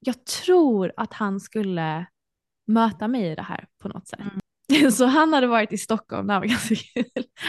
jag 0.00 0.24
tror 0.24 0.92
att 0.96 1.12
han 1.12 1.40
skulle 1.40 2.06
möta 2.66 3.08
mig 3.08 3.32
i 3.32 3.34
det 3.34 3.42
här 3.42 3.66
på 3.82 3.88
något 3.88 4.08
sätt. 4.08 4.20
Så 4.92 5.04
han 5.06 5.32
hade 5.32 5.46
varit 5.46 5.72
i 5.72 5.78
Stockholm, 5.78 6.26
det 6.26 6.34
var 6.34 6.46
ganska 6.46 6.74
kul. 6.94 7.04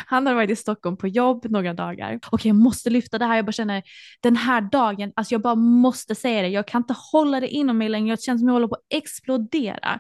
Han 0.08 0.26
hade 0.26 0.36
varit 0.36 0.50
i 0.50 0.56
Stockholm 0.56 0.98
på 0.98 1.08
jobb 1.08 1.46
några 1.50 1.74
dagar. 1.74 2.20
Okej, 2.32 2.50
jag 2.50 2.56
måste 2.56 2.90
lyfta 2.90 3.18
det 3.18 3.26
här. 3.26 3.36
Jag 3.36 3.46
bara 3.46 3.52
känner 3.52 3.84
den 4.22 4.36
här 4.36 4.62
dagen, 4.62 5.12
alltså 5.16 5.34
jag 5.34 5.42
bara 5.42 5.56
måste 5.56 6.16
säga 6.16 6.42
det. 6.42 6.48
Jag 6.48 6.68
kan 6.68 6.82
inte 6.82 6.96
hålla 7.12 7.40
det 7.40 7.48
inom 7.48 7.78
mig 7.78 7.90
längre. 7.90 8.10
Jag 8.10 8.22
känner 8.22 8.38
som 8.40 8.48
jag 8.48 8.54
håller 8.54 8.68
på 8.68 8.76
att 8.76 8.86
explodera. 8.90 10.00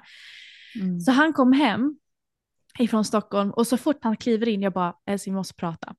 Mm. 0.81 0.99
Så 0.99 1.11
han 1.11 1.33
kom 1.33 1.53
hem 1.53 1.95
ifrån 2.79 3.05
Stockholm 3.05 3.51
och 3.51 3.67
så 3.67 3.77
fort 3.77 3.97
han 4.01 4.17
kliver 4.17 4.47
in, 4.49 4.61
jag 4.61 4.73
bara, 4.73 4.93
älskling 5.09 5.33
vi 5.35 5.37
måste 5.37 5.53
prata. 5.53 5.87
Ah! 5.87 5.93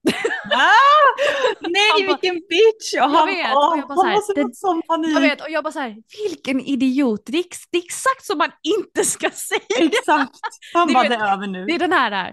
Nej, 1.61 2.07
bara- 2.07 2.07
vilken 2.07 2.35
bitch! 2.35 2.95
Och 3.03 3.11
han, 3.11 3.27
vet, 3.27 3.57
och 3.57 3.79
jag 3.79 3.89
bara 3.89 3.95
han 3.95 3.97
så 3.97 4.05
här, 4.07 4.15
måste 4.15 4.33
det-. 4.35 5.11
Jag 5.15 5.21
vet, 5.21 5.41
och 5.41 5.51
jag 5.51 5.65
bara 5.65 5.73
så 5.73 5.79
här, 5.79 5.97
vilken 6.29 6.61
idiot. 6.61 7.23
Det 7.27 7.39
är, 7.39 7.45
det 7.73 7.79
är 7.79 7.83
exakt 7.85 8.25
som 8.25 8.39
man 8.39 8.51
inte 8.79 9.05
ska 9.05 9.31
säga. 9.31 9.61
Exakt. 9.89 10.39
Han 10.75 10.93
bara, 10.93 11.09
det 11.09 11.15
är 11.15 11.33
över 11.33 11.47
nu. 11.47 11.65
Det 11.65 11.75
är 11.75 11.79
den 11.79 11.93
här 11.93 12.11
där, 12.11 12.33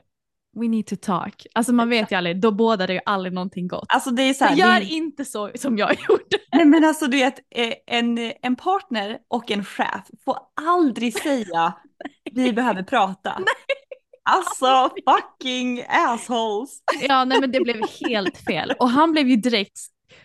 we 0.62 0.68
need 0.68 0.88
to 0.88 0.96
talk. 1.02 1.46
Alltså 1.56 1.74
man 1.74 1.89
vet 1.89 2.12
ju 2.12 2.16
aldrig, 2.16 2.42
då 2.42 2.52
båda 2.52 2.88
det 2.88 2.94
ju 2.94 3.00
aldrig 3.06 3.34
någonting 3.34 3.68
gott. 3.68 3.86
Alltså 3.88 4.10
det 4.12 4.24
är 4.24 4.34
så 4.34 4.46
här, 4.46 4.56
gör 4.56 4.80
det 4.80 4.86
inte 4.86 5.26
så 5.26 5.52
som 5.56 5.78
jag 5.78 5.92
gjorde. 6.10 6.38
Nej 6.54 6.66
men 6.66 6.86
alltså 6.86 7.08
du 7.08 7.18
vet, 7.18 7.39
eh, 7.56 7.74
en, 7.88 8.18
en 8.42 8.56
partner 8.56 9.18
och 9.30 9.52
en 9.52 9.66
chef 9.66 10.06
får 10.26 10.38
aldrig 10.62 11.18
säga 11.22 11.74
vi 12.32 12.54
behöver 12.54 12.84
prata. 12.84 13.39
Alltså 14.24 14.90
fucking 15.06 15.84
assholes. 15.90 16.80
Ja, 17.02 17.26
nej 17.26 17.40
men 17.42 17.52
det 17.52 17.60
blev 17.60 17.82
helt 18.10 18.38
fel. 18.38 18.74
Och 18.80 18.90
han 18.90 19.12
blev 19.12 19.28
ju 19.28 19.36
direkt, 19.36 19.80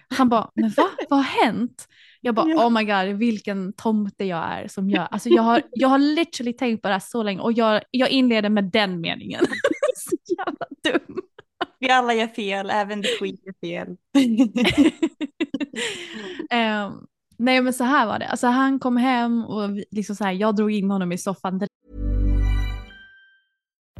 han 0.09 0.29
bara, 0.29 0.51
men 0.55 0.71
va? 0.71 0.89
Vad 1.09 1.19
har 1.19 1.45
hänt? 1.45 1.89
Jag 2.21 2.35
bara, 2.35 2.47
oh 2.47 2.71
my 2.71 2.85
god, 2.85 3.19
vilken 3.19 3.73
tomte 3.73 4.25
jag 4.25 4.45
är 4.45 4.69
som 4.69 4.91
gör. 4.91 5.09
Alltså 5.11 5.29
jag 5.29 5.43
har, 5.43 5.63
jag 5.71 5.89
har 5.89 5.99
literally 5.99 6.53
tänkt 6.53 6.83
på 6.83 6.89
det 6.89 6.95
här 6.95 7.01
så 7.01 7.23
länge 7.23 7.41
och 7.41 7.53
jag, 7.53 7.83
jag 7.91 8.11
inleder 8.11 8.49
med 8.49 8.65
den 8.65 9.01
meningen. 9.01 9.45
så 9.97 10.17
jävla 10.37 10.67
dum. 10.85 11.17
Vi 11.79 11.91
alla 11.91 12.15
gör 12.15 12.27
fel, 12.27 12.71
även 12.71 13.03
the 13.03 13.09
queen 13.19 13.37
gör 13.45 13.55
fel. 13.61 13.97
Ehm, 16.51 16.93
nej 17.39 17.61
men 17.61 17.73
så 17.73 17.85
här 17.85 18.07
var 18.07 18.19
det. 18.19 18.27
Alltså 18.29 18.47
han 18.47 18.79
kom 18.79 18.97
hem 18.97 19.45
och 19.45 19.71
liksom 19.91 20.17
så 20.17 20.25
här, 20.25 20.33
jag 20.33 20.57
drog 20.57 20.73
in 20.73 20.91
honom 20.91 21.13
i 21.13 21.19
soffan 21.19 21.59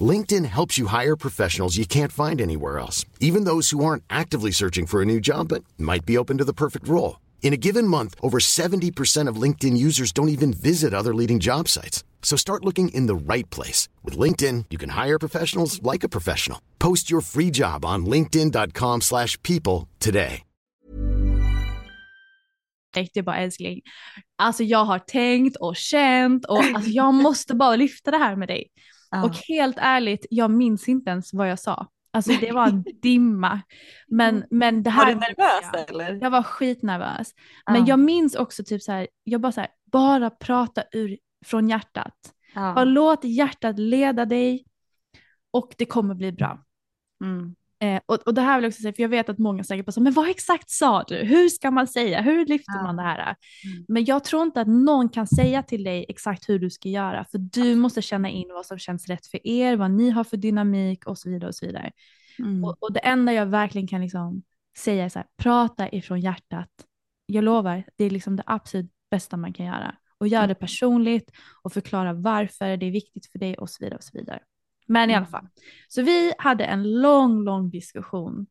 LinkedIn 0.00 0.44
helps 0.44 0.76
you 0.76 0.86
hire 0.86 1.16
professionals 1.16 1.78
you 1.78 1.86
can't 1.86 2.12
find 2.12 2.40
anywhere 2.40 2.78
else, 2.78 3.06
even 3.18 3.44
those 3.44 3.70
who 3.70 3.82
aren't 3.82 4.04
actively 4.10 4.50
searching 4.50 4.84
for 4.86 5.00
a 5.00 5.06
new 5.06 5.20
job 5.20 5.48
but 5.48 5.64
might 5.78 6.04
be 6.04 6.18
open 6.18 6.36
to 6.36 6.44
the 6.44 6.52
perfect 6.52 6.86
role. 6.86 7.18
In 7.40 7.54
a 7.54 7.56
given 7.56 7.88
month, 7.88 8.14
over 8.20 8.38
70% 8.38 9.30
of 9.30 9.42
LinkedIn 9.42 9.76
users 9.76 10.12
don't 10.12 10.28
even 10.28 10.52
visit 10.52 10.92
other 10.92 11.14
leading 11.14 11.38
job 11.38 11.68
sites. 11.68 12.04
So 12.20 12.36
start 12.36 12.64
looking 12.64 12.90
in 12.90 13.06
the 13.06 13.34
right 13.34 13.48
place. 13.48 13.88
With 14.04 14.18
LinkedIn, 14.18 14.66
you 14.68 14.76
can 14.76 14.90
hire 14.90 15.18
professionals 15.18 15.80
like 15.82 16.04
a 16.04 16.08
professional. 16.10 16.60
Post 16.78 17.10
your 17.10 17.22
free 17.22 17.50
job 17.50 17.84
on 17.86 18.04
linkedin.com/people 18.04 19.00
slash 19.00 19.42
people 19.42 19.88
today. 19.98 20.44
Jag 23.12 23.24
bara 23.24 23.36
älskling, 23.36 23.80
alltså 24.38 24.62
jag 24.64 24.84
har 24.84 24.98
tänkt 24.98 25.56
och 25.56 25.76
känt 25.76 26.44
och 26.44 26.58
alltså 26.58 26.90
jag 26.90 27.14
måste 27.14 27.54
bara 27.54 27.76
lyfta 27.76 28.10
det 28.10 28.18
här 28.18 28.36
med 28.36 28.48
dig. 28.48 28.66
Och 29.24 29.36
helt 29.48 29.76
ärligt, 29.78 30.26
jag 30.30 30.50
minns 30.50 30.88
inte 30.88 31.10
ens 31.10 31.34
vad 31.34 31.50
jag 31.50 31.58
sa. 31.58 31.86
Alltså 32.10 32.32
det 32.40 32.52
var 32.52 32.68
en 32.68 32.84
dimma. 33.02 33.60
Men, 34.06 34.44
men 34.50 34.82
det 34.82 34.90
här... 34.90 35.04
Var 35.06 35.12
du 35.12 35.18
nervös 35.20 35.90
eller? 35.90 36.18
Jag 36.22 36.30
var 36.30 36.42
skitnervös. 36.42 37.32
Men 37.66 37.80
Ja. 37.80 37.84
jag 37.88 37.98
minns 37.98 38.34
också 38.34 38.64
typ 38.64 38.82
så 38.82 38.92
här, 38.92 39.08
jag 39.24 39.40
bara 39.40 39.52
så 39.52 39.60
här, 39.60 39.70
bara 39.92 40.30
prata 40.30 40.82
ur, 40.92 41.18
från 41.46 41.68
hjärtat. 41.68 42.14
Bara 42.54 42.74
Ja. 42.80 42.84
låt 42.84 43.24
hjärtat 43.24 43.78
leda 43.78 44.24
dig 44.24 44.64
och 45.50 45.74
det 45.78 45.84
kommer 45.84 46.14
bli 46.14 46.32
bra. 46.32 46.64
Mm. 47.24 47.54
Eh, 47.80 48.00
och, 48.06 48.14
och 48.26 48.34
det 48.34 48.40
här 48.40 48.56
vill 48.56 48.64
jag 48.64 48.68
också 48.70 48.82
säga, 48.82 48.92
för 48.92 49.02
jag 49.02 49.08
vet 49.08 49.28
att 49.28 49.38
många 49.38 49.64
säger 49.64 49.82
på 49.82 49.92
så, 49.92 50.00
men 50.00 50.12
vad 50.12 50.30
exakt 50.30 50.70
sa 50.70 51.02
du? 51.02 51.16
Hur 51.16 51.48
ska 51.48 51.70
man 51.70 51.88
säga? 51.88 52.20
Hur 52.20 52.46
lyfter 52.46 52.74
Ja. 52.76 52.82
man 52.82 52.96
det 52.96 53.02
här? 53.02 53.18
Mm. 53.18 53.84
Men 53.88 54.04
jag 54.04 54.24
tror 54.24 54.42
inte 54.42 54.60
att 54.60 54.68
någon 54.68 55.08
kan 55.08 55.26
säga 55.26 55.62
till 55.62 55.84
dig 55.84 56.06
exakt 56.08 56.48
hur 56.48 56.58
du 56.58 56.70
ska 56.70 56.88
göra, 56.88 57.24
för 57.24 57.38
du 57.38 57.74
måste 57.74 58.02
känna 58.02 58.28
in 58.28 58.48
vad 58.48 58.66
som 58.66 58.78
känns 58.78 59.06
rätt 59.08 59.26
för 59.26 59.46
er, 59.46 59.76
vad 59.76 59.90
ni 59.90 60.10
har 60.10 60.24
för 60.24 60.36
dynamik 60.36 61.06
och 61.06 61.18
så 61.18 61.30
vidare 61.30 61.48
och 61.48 61.54
så 61.54 61.66
vidare. 61.66 61.92
Mm. 62.38 62.64
Och, 62.64 62.76
och 62.80 62.92
det 62.92 63.00
enda 63.00 63.32
jag 63.32 63.46
verkligen 63.46 63.88
kan 63.88 64.00
liksom 64.00 64.42
säga 64.78 65.04
är 65.04 65.08
så 65.08 65.18
här, 65.18 65.26
prata 65.36 65.88
ifrån 65.88 66.20
hjärtat. 66.20 66.70
Jag 67.26 67.44
lovar, 67.44 67.84
det 67.96 68.04
är 68.04 68.10
liksom 68.10 68.36
det 68.36 68.42
absolut 68.46 68.90
bästa 69.10 69.36
man 69.36 69.52
kan 69.52 69.66
göra. 69.66 69.94
Och 70.18 70.28
göra 70.28 70.46
det 70.46 70.54
personligt 70.54 71.30
och 71.62 71.72
förklara 71.72 72.12
varför 72.12 72.76
det 72.76 72.86
är 72.86 72.90
viktigt 72.90 73.26
för 73.26 73.38
dig 73.38 73.58
och 73.58 73.70
så 73.70 73.84
vidare 73.84 73.96
och 73.96 74.04
så 74.04 74.18
vidare. 74.18 74.40
Men 74.88 75.10
i 75.10 75.14
alla 75.14 75.26
fall, 75.26 75.48
så 75.88 76.02
vi 76.02 76.32
hade 76.38 76.64
en 76.64 77.00
lång, 77.00 77.44
lång 77.44 77.70
diskussion. 77.70 78.46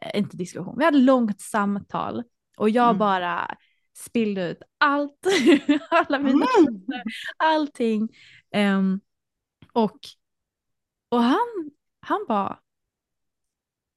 Eh, 0.00 0.18
inte 0.18 0.36
diskussion, 0.36 0.78
vi 0.78 0.84
hade 0.84 0.98
långt 0.98 1.40
samtal 1.40 2.22
och 2.56 2.70
jag 2.70 2.84
Mm. 2.88 2.98
bara 2.98 3.56
spillde 3.96 4.50
ut 4.50 4.62
allt, 4.78 5.26
alla 5.90 6.18
mina 6.18 6.46
känslor, 6.56 7.02
allting. 7.36 8.08
Ehm, 8.50 9.00
och, 9.72 9.98
och 11.08 11.22
han, 11.22 11.70
han 12.00 12.24
bara, 12.28 12.58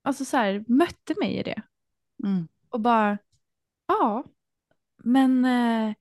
alltså 0.02 0.26
så 0.26 0.38
här, 0.38 0.66
mötte 0.68 1.16
mig 1.20 1.38
i 1.38 1.44
det. 1.44 1.62
Mm. 2.24 2.48
Och 2.70 2.80
bara, 2.80 3.18
ja, 3.88 4.24
men 5.04 5.46
eh, 5.46 5.94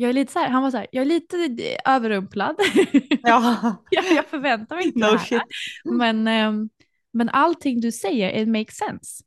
jag 0.00 0.10
är 0.10 0.12
lite 0.12 0.32
så 0.32 0.38
här, 0.38 0.48
han 0.48 0.62
var 0.62 0.70
så 0.70 0.76
här, 0.76 0.86
jag 0.92 1.02
är 1.02 1.06
lite 1.06 1.36
överrumplad. 1.84 2.56
Ja. 3.22 3.76
jag, 3.90 4.04
jag 4.12 4.26
förväntar 4.26 4.76
mig 4.76 4.86
inte 4.86 4.98
No 4.98 5.04
det 5.04 5.18
här. 5.18 5.26
shit. 5.26 5.42
Men, 5.84 6.28
ehm, 6.28 6.68
men 7.12 7.28
allting 7.28 7.80
du 7.80 7.92
säger, 7.92 8.42
it 8.42 8.48
makes 8.48 8.76
sense. 8.76 9.24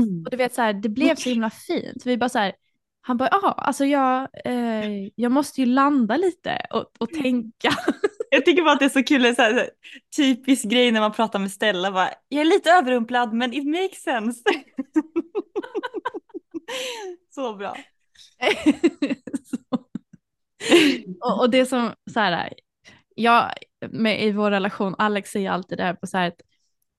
Mm. 0.00 0.22
Och 0.24 0.30
du 0.30 0.36
vet 0.36 0.54
så 0.54 0.62
här, 0.62 0.72
det 0.72 0.88
blev 0.88 1.14
så 1.14 1.28
himla 1.28 1.50
fint. 1.50 2.06
Vi 2.06 2.16
bara 2.16 2.28
så 2.28 2.38
här, 2.38 2.52
han 3.00 3.16
bara, 3.16 3.28
ja, 3.32 3.52
alltså 3.52 3.84
jag, 3.84 4.28
eh, 4.44 4.90
jag 5.14 5.32
måste 5.32 5.60
ju 5.60 5.66
landa 5.66 6.16
lite 6.16 6.66
och, 6.70 6.84
och 6.98 7.10
tänka. 7.10 7.70
Jag 8.30 8.44
tycker 8.44 8.62
bara 8.62 8.72
att 8.72 8.78
det 8.78 8.84
är 8.84 8.88
så 8.88 9.02
kul, 9.02 9.36
så 9.36 9.42
här, 9.42 9.70
typisk 10.16 10.64
grej 10.64 10.92
när 10.92 11.00
man 11.00 11.12
pratar 11.12 11.38
med 11.38 11.52
Stella. 11.52 11.92
Bara, 11.92 12.10
jag 12.28 12.40
är 12.40 12.44
lite 12.44 12.70
överrumplad 12.70 13.32
men 13.32 13.54
it 13.54 13.66
makes 13.66 14.02
sense. 14.02 14.42
så 17.34 17.54
bra. 17.54 17.76
Och, 21.20 21.40
och 21.40 21.50
det 21.50 21.66
som, 21.66 21.92
så 22.12 22.20
här, 22.20 22.52
jag, 23.14 23.50
med, 23.90 24.22
i 24.24 24.32
vår 24.32 24.50
relation, 24.50 24.94
Alex 24.98 25.30
säger 25.30 25.50
alltid 25.50 25.78
det 25.78 25.84
här 25.84 25.94
på 25.94 26.06
så 26.06 26.18
här 26.18 26.28
att 26.28 26.40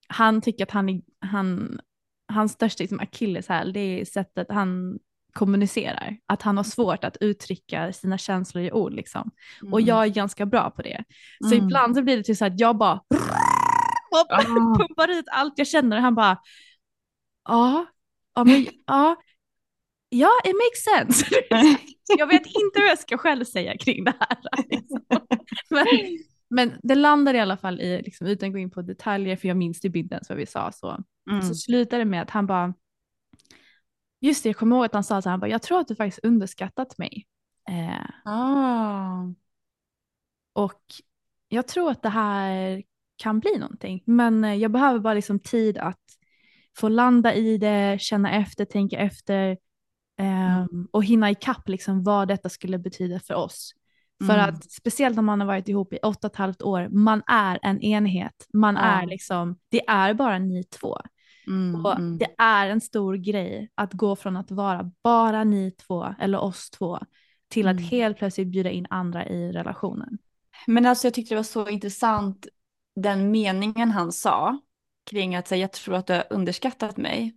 han 0.08 0.40
tycker 0.40 0.64
att 0.64 0.70
han, 0.70 0.88
är- 0.88 1.02
han 1.20 1.80
hans 2.32 2.52
största 2.52 2.82
liksom, 2.82 3.00
akilleshäl, 3.00 3.72
det 3.72 3.80
är 3.80 4.04
sättet 4.04 4.46
han 4.50 4.98
kommunicerar. 5.32 6.16
Att 6.26 6.42
han 6.42 6.56
har 6.56 6.64
svårt 6.64 7.04
att 7.04 7.16
uttrycka 7.20 7.92
sina 7.92 8.18
känslor 8.18 8.64
i 8.64 8.72
ord 8.72 8.92
liksom. 8.92 9.30
Och 9.72 9.80
jag 9.80 10.04
är 10.04 10.08
ganska 10.08 10.46
bra 10.46 10.70
på 10.70 10.82
det. 10.82 11.04
Så 11.48 11.54
Mm. 11.54 11.64
ibland 11.64 11.96
så 11.96 12.02
blir 12.02 12.16
det 12.16 12.22
till 12.22 12.36
så 12.38 12.44
att 12.44 12.60
jag 12.60 12.76
bara 12.78 13.00
Ah. 14.30 14.42
pumpar 14.78 15.08
ut 15.10 15.24
allt 15.32 15.54
jag 15.56 15.66
känner 15.66 15.96
och 15.96 16.02
han 16.02 16.14
bara 16.14 16.38
ja, 17.48 17.86
ja, 18.34 18.44
men, 18.44 18.66
ja, 18.86 19.16
ja, 20.18 20.30
it 20.44 20.54
makes 20.54 20.84
sense. 20.84 21.26
jag 22.18 22.26
vet 22.26 22.46
inte 22.46 22.80
hur 22.80 22.86
jag 22.86 22.98
ska 22.98 23.18
själv 23.18 23.44
säga 23.44 23.76
kring 23.78 24.04
det 24.04 24.14
här. 24.20 24.38
Liksom. 24.68 25.00
Men, 25.70 25.86
Men 26.50 26.72
det 26.82 26.94
landar 26.94 27.34
i 27.34 27.40
alla 27.40 27.56
fall 27.56 27.80
i, 27.80 28.02
liksom, 28.02 28.26
utan 28.26 28.46
att 28.48 28.52
gå 28.52 28.58
in 28.58 28.70
på 28.70 28.82
detaljer, 28.82 29.36
för 29.36 29.48
jag 29.48 29.56
minns 29.56 29.80
typ 29.80 29.96
inte 29.96 30.14
ens 30.14 30.28
vad 30.28 30.38
vi 30.38 30.46
sa, 30.46 30.72
så, 30.72 31.04
Mm. 31.30 31.42
så 31.42 31.54
slutade 31.54 32.00
det 32.00 32.10
med 32.10 32.22
att 32.22 32.30
han 32.30 32.46
bara, 32.46 32.74
just 34.20 34.42
det, 34.42 34.48
jag 34.48 34.56
kommer 34.56 34.76
ihåg 34.76 34.84
att 34.84 34.94
han 34.94 35.04
sa 35.04 35.22
så 35.22 35.28
här, 35.28 35.30
han 35.32 35.40
bara, 35.40 35.50
jag 35.50 35.62
tror 35.62 35.80
att 35.80 35.88
du 35.88 35.96
faktiskt 35.96 36.24
underskattat 36.24 36.98
mig. 36.98 37.26
Eh, 37.70 38.32
Ah. 38.32 39.24
och 40.52 40.82
jag 41.48 41.68
tror 41.68 41.90
att 41.90 42.02
det 42.02 42.08
här 42.08 42.82
kan 43.16 43.40
bli 43.40 43.58
någonting, 43.58 44.02
men 44.06 44.44
eh, 44.44 44.54
jag 44.54 44.70
behöver 44.70 44.98
bara 44.98 45.14
liksom 45.14 45.40
tid 45.40 45.78
att 45.78 46.00
få 46.76 46.88
landa 46.88 47.34
i 47.34 47.58
det, 47.58 47.96
känna 48.00 48.32
efter, 48.32 48.64
tänka 48.64 48.98
efter 48.98 49.58
ehm, 50.18 50.88
och 50.90 51.04
hinna 51.04 51.30
ikapp 51.30 51.68
liksom 51.68 52.02
vad 52.02 52.28
detta 52.28 52.48
skulle 52.48 52.78
betyda 52.78 53.20
för 53.20 53.34
oss. 53.34 53.72
För 54.26 54.34
Mm. 54.38 54.48
att 54.54 54.70
speciellt 54.72 55.18
om 55.18 55.24
man 55.24 55.40
har 55.40 55.46
varit 55.46 55.68
ihop 55.68 55.92
i 55.92 55.98
åtta 56.02 56.26
och 56.26 56.32
ett 56.32 56.38
halvt 56.38 56.62
år, 56.62 56.88
man 56.88 57.22
är 57.26 57.58
en 57.62 57.80
enhet. 57.80 58.46
Man 58.52 58.74
Ja. 58.74 58.80
är 58.82 59.06
liksom, 59.06 59.58
det 59.68 59.88
är 59.88 60.14
bara 60.14 60.38
ni 60.38 60.64
två. 60.64 60.98
Mm, 61.46 61.84
Och 61.86 61.96
mm. 61.96 62.18
det 62.18 62.34
är 62.38 62.68
en 62.68 62.80
stor 62.80 63.14
grej 63.14 63.70
att 63.74 63.92
gå 63.92 64.16
från 64.16 64.36
att 64.36 64.50
vara 64.50 64.90
bara 65.02 65.44
ni 65.44 65.70
två 65.70 66.14
eller 66.18 66.38
oss 66.38 66.70
två 66.70 66.98
till 67.48 67.68
att 67.68 67.76
Mm. 67.76 67.84
helt 67.84 68.18
plötsligt 68.18 68.48
bjuda 68.48 68.70
in 68.70 68.86
andra 68.90 69.26
i 69.28 69.52
relationen. 69.52 70.18
Men 70.66 70.86
alltså 70.86 71.06
jag 71.06 71.14
tyckte 71.14 71.34
det 71.34 71.38
var 71.38 71.42
så 71.42 71.68
intressant 71.68 72.46
den 72.96 73.30
meningen 73.30 73.90
han 73.90 74.12
sa 74.12 74.58
kring 75.10 75.36
att 75.36 75.48
säga 75.48 75.60
jag 75.60 75.72
tror 75.72 75.94
att 75.94 76.06
du 76.06 76.12
har 76.12 76.24
underskattat 76.30 76.96
mig. 76.96 77.36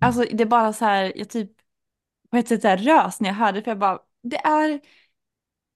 Alltså 0.00 0.24
det 0.32 0.42
är 0.42 0.46
bara 0.46 0.72
så 0.72 0.84
här, 0.84 1.12
jag 1.16 1.28
typ 1.28 1.50
på 2.30 2.36
ett 2.36 2.48
sätt 2.48 2.62
så 2.62 2.68
här 2.68 2.76
rös 2.76 3.20
när 3.20 3.28
jag 3.28 3.36
hörde 3.36 3.62
för 3.62 3.70
jag 3.70 3.78
bara, 3.78 3.98
det 4.22 4.36
är, 4.36 4.80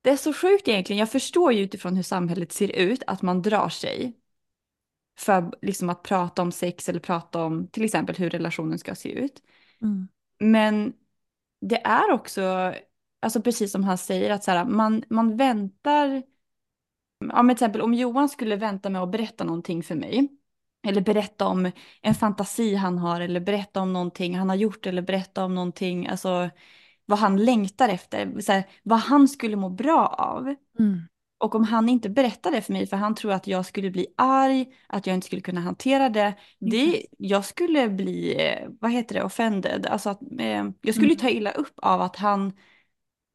det 0.03 0.11
är 0.11 0.17
så 0.17 0.33
sjukt 0.33 0.69
egentligen. 0.69 1.01
Jag 1.01 1.11
förstår 1.11 1.53
ju 1.53 1.63
utifrån 1.63 1.97
hur 1.97 2.03
samhället 2.03 2.53
ser 2.53 2.77
ut 2.77 3.03
att 3.07 3.23
man 3.23 3.43
drar 3.43 3.69
sig 3.69 4.19
för 5.19 5.55
liksom 5.63 5.91
att 5.91 6.03
prata 6.03 6.43
om 6.43 6.53
sex 6.53 6.89
eller 6.89 7.01
prata 7.01 7.45
om 7.45 7.67
till 7.69 7.85
exempel 7.85 8.17
hur 8.17 8.31
relationen 8.31 8.79
ska 8.79 8.95
se 8.95 9.13
ut. 9.13 9.43
Mm. 9.83 10.09
Men 10.39 10.93
det 11.61 11.87
är 11.87 12.13
också, 12.13 12.75
alltså 13.21 13.43
precis 13.43 13.73
som 13.73 13.85
han 13.85 13.99
säger, 13.99 14.31
att 14.31 14.45
så 14.45 14.51
här, 14.51 14.65
man, 14.65 15.05
man 15.09 15.37
väntar. 15.37 16.23
Ja, 17.19 17.43
men 17.43 17.57
till 17.57 17.65
exempel 17.65 17.81
om 17.81 17.95
Johan 17.95 18.29
skulle 18.29 18.57
vänta 18.57 18.91
med 18.91 19.03
att 19.03 19.13
berätta 19.13 19.45
någonting 19.45 19.83
för 19.83 19.95
mig. 19.95 20.29
Eller 20.87 21.01
berätta 21.01 21.47
om 21.47 21.71
en 22.03 22.15
fantasi 22.15 22.75
han 22.75 22.99
har 22.99 23.21
eller 23.21 23.41
berätta 23.41 23.81
om 23.81 23.93
någonting 23.93 24.39
han 24.39 24.49
har 24.49 24.57
gjort 24.57 24.87
eller 24.87 25.03
berätta 25.03 25.45
om 25.45 25.55
någonting, 25.55 26.07
alltså 26.09 26.51
vad 27.07 27.19
han 27.19 27.37
längtar 27.45 27.89
efter, 27.89 28.41
så 28.41 28.53
här, 28.53 28.65
vad 28.83 28.99
han 28.99 29.29
skulle 29.29 29.57
må 29.57 29.69
bra 29.71 30.07
av. 30.07 30.55
Mm. 30.79 31.01
Och 31.39 31.55
om 31.55 31.65
han 31.65 31.89
inte 31.89 32.09
berättar 32.11 32.51
det 32.51 32.63
för 32.63 32.73
mig 32.73 32.87
för 32.87 32.97
han 32.97 33.15
tror 33.15 33.33
att 33.33 33.47
jag 33.47 33.67
skulle 33.67 33.91
bli 33.91 34.07
arg, 34.17 34.67
att 34.87 35.07
jag 35.07 35.15
inte 35.15 35.27
skulle 35.27 35.43
kunna 35.43 35.61
hantera 35.61 36.09
det, 36.09 36.35
det 36.59 37.07
jag 37.19 37.45
skulle 37.45 37.89
bli, 37.89 38.35
eh, 38.47 38.69
vad 38.81 38.91
heter 38.91 39.15
det, 39.15 39.23
offended. 39.23 39.87
Alltså 39.87 40.11
att, 40.11 40.23
eh, 40.41 40.65
jag 40.83 40.95
skulle 40.95 41.07
Mm. 41.07 41.17
ta 41.17 41.29
illa 41.29 41.51
upp 41.51 41.75
av 41.77 42.01
att 42.01 42.17
han, 42.17 42.53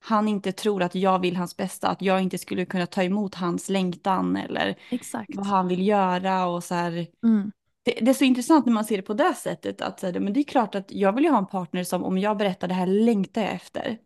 han 0.08 0.28
inte 0.28 0.52
tror 0.52 0.84
att 0.84 0.96
jag 0.96 1.20
vill 1.20 1.36
hans 1.36 1.58
bästa, 1.58 1.88
att 1.88 2.02
jag 2.02 2.22
inte 2.22 2.38
skulle 2.38 2.66
kunna 2.66 2.86
ta 2.86 3.04
emot 3.04 3.36
hans 3.36 3.70
längtan 3.70 4.38
eller 4.38 4.76
Exakt. 4.92 5.36
vad 5.36 5.46
han 5.46 5.68
vill 5.68 5.88
göra 5.88 6.46
och 6.46 6.64
så 6.64 6.76
här. 6.76 7.08
Mm. 7.24 7.52
Det, 7.84 7.92
det 8.02 8.12
är 8.12 8.14
så 8.14 8.24
intressant 8.24 8.66
när 8.66 8.74
man 8.74 8.86
ser 8.86 8.98
det 8.98 9.04
på 9.04 9.14
det 9.14 9.34
sättet 9.34 9.82
att 9.82 10.00
så 10.00 10.06
här, 10.06 10.20
men 10.20 10.34
det 10.34 10.40
är 10.40 10.44
klart 10.44 10.76
att 10.76 10.92
jag 10.92 11.14
vill 11.14 11.24
ju 11.24 11.30
ha 11.30 11.38
en 11.38 11.48
partner 11.48 11.84
som 11.84 12.04
om 12.04 12.18
jag 12.18 12.38
berättar 12.38 12.68
det 12.68 12.74
här 12.74 12.88
längtar 12.88 13.42
jag 13.42 13.52
efter. 13.52 13.98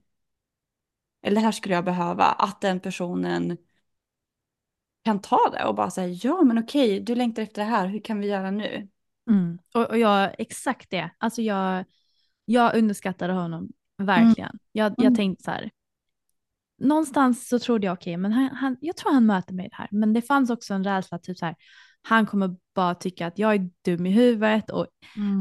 Eller 1.23 1.35
det 1.35 1.45
här 1.45 1.51
skulle 1.51 1.75
jag 1.75 1.85
behöva, 1.85 2.23
att 2.25 2.61
den 2.61 2.79
personen 2.79 3.57
kan 5.05 5.21
ta 5.21 5.49
det 5.51 5.65
och 5.65 5.75
bara 5.75 5.91
säga 5.91 6.07
ja 6.23 6.41
men 6.41 6.57
okej, 6.57 6.99
du 6.99 7.15
längtar 7.15 7.41
efter 7.41 7.61
det 7.61 7.67
här, 7.67 7.87
hur 7.87 7.99
kan 7.99 8.19
vi 8.19 8.27
göra 8.27 8.51
nu? 8.51 8.87
Mm. 9.29 9.59
Och, 9.73 9.89
och 9.89 9.97
jag, 9.97 10.35
exakt 10.37 10.89
det. 10.89 11.09
Alltså 11.17 11.41
jag, 11.41 11.85
jag 12.45 12.75
underskattade 12.75 13.33
honom 13.33 13.69
verkligen. 13.97 14.59
Jag, 14.71 14.93
jag 14.97 15.01
Mm. 15.01 15.15
tänkte 15.15 15.43
så 15.43 15.51
här, 15.51 15.71
någonstans 16.81 17.47
så 17.49 17.59
trodde 17.59 17.85
jag 17.87 17.93
okej, 17.93 18.17
men 18.17 18.31
han, 18.31 18.49
han, 18.55 18.77
jag 18.81 18.97
tror 18.97 19.13
han 19.13 19.25
möter 19.25 19.53
mig 19.53 19.69
här. 19.71 19.87
Men 19.91 20.13
det 20.13 20.21
fanns 20.21 20.49
också 20.49 20.73
en 20.73 20.83
rädsla, 20.83 21.17
typ 21.19 21.37
så 21.37 21.45
här, 21.45 21.55
han 22.01 22.25
kommer 22.25 22.55
bara 22.75 22.95
tycka 22.95 23.27
att 23.27 23.39
jag 23.39 23.53
är 23.55 23.69
dum 23.85 24.05
i 24.05 24.11
huvudet 24.11 24.69
och 24.69 24.87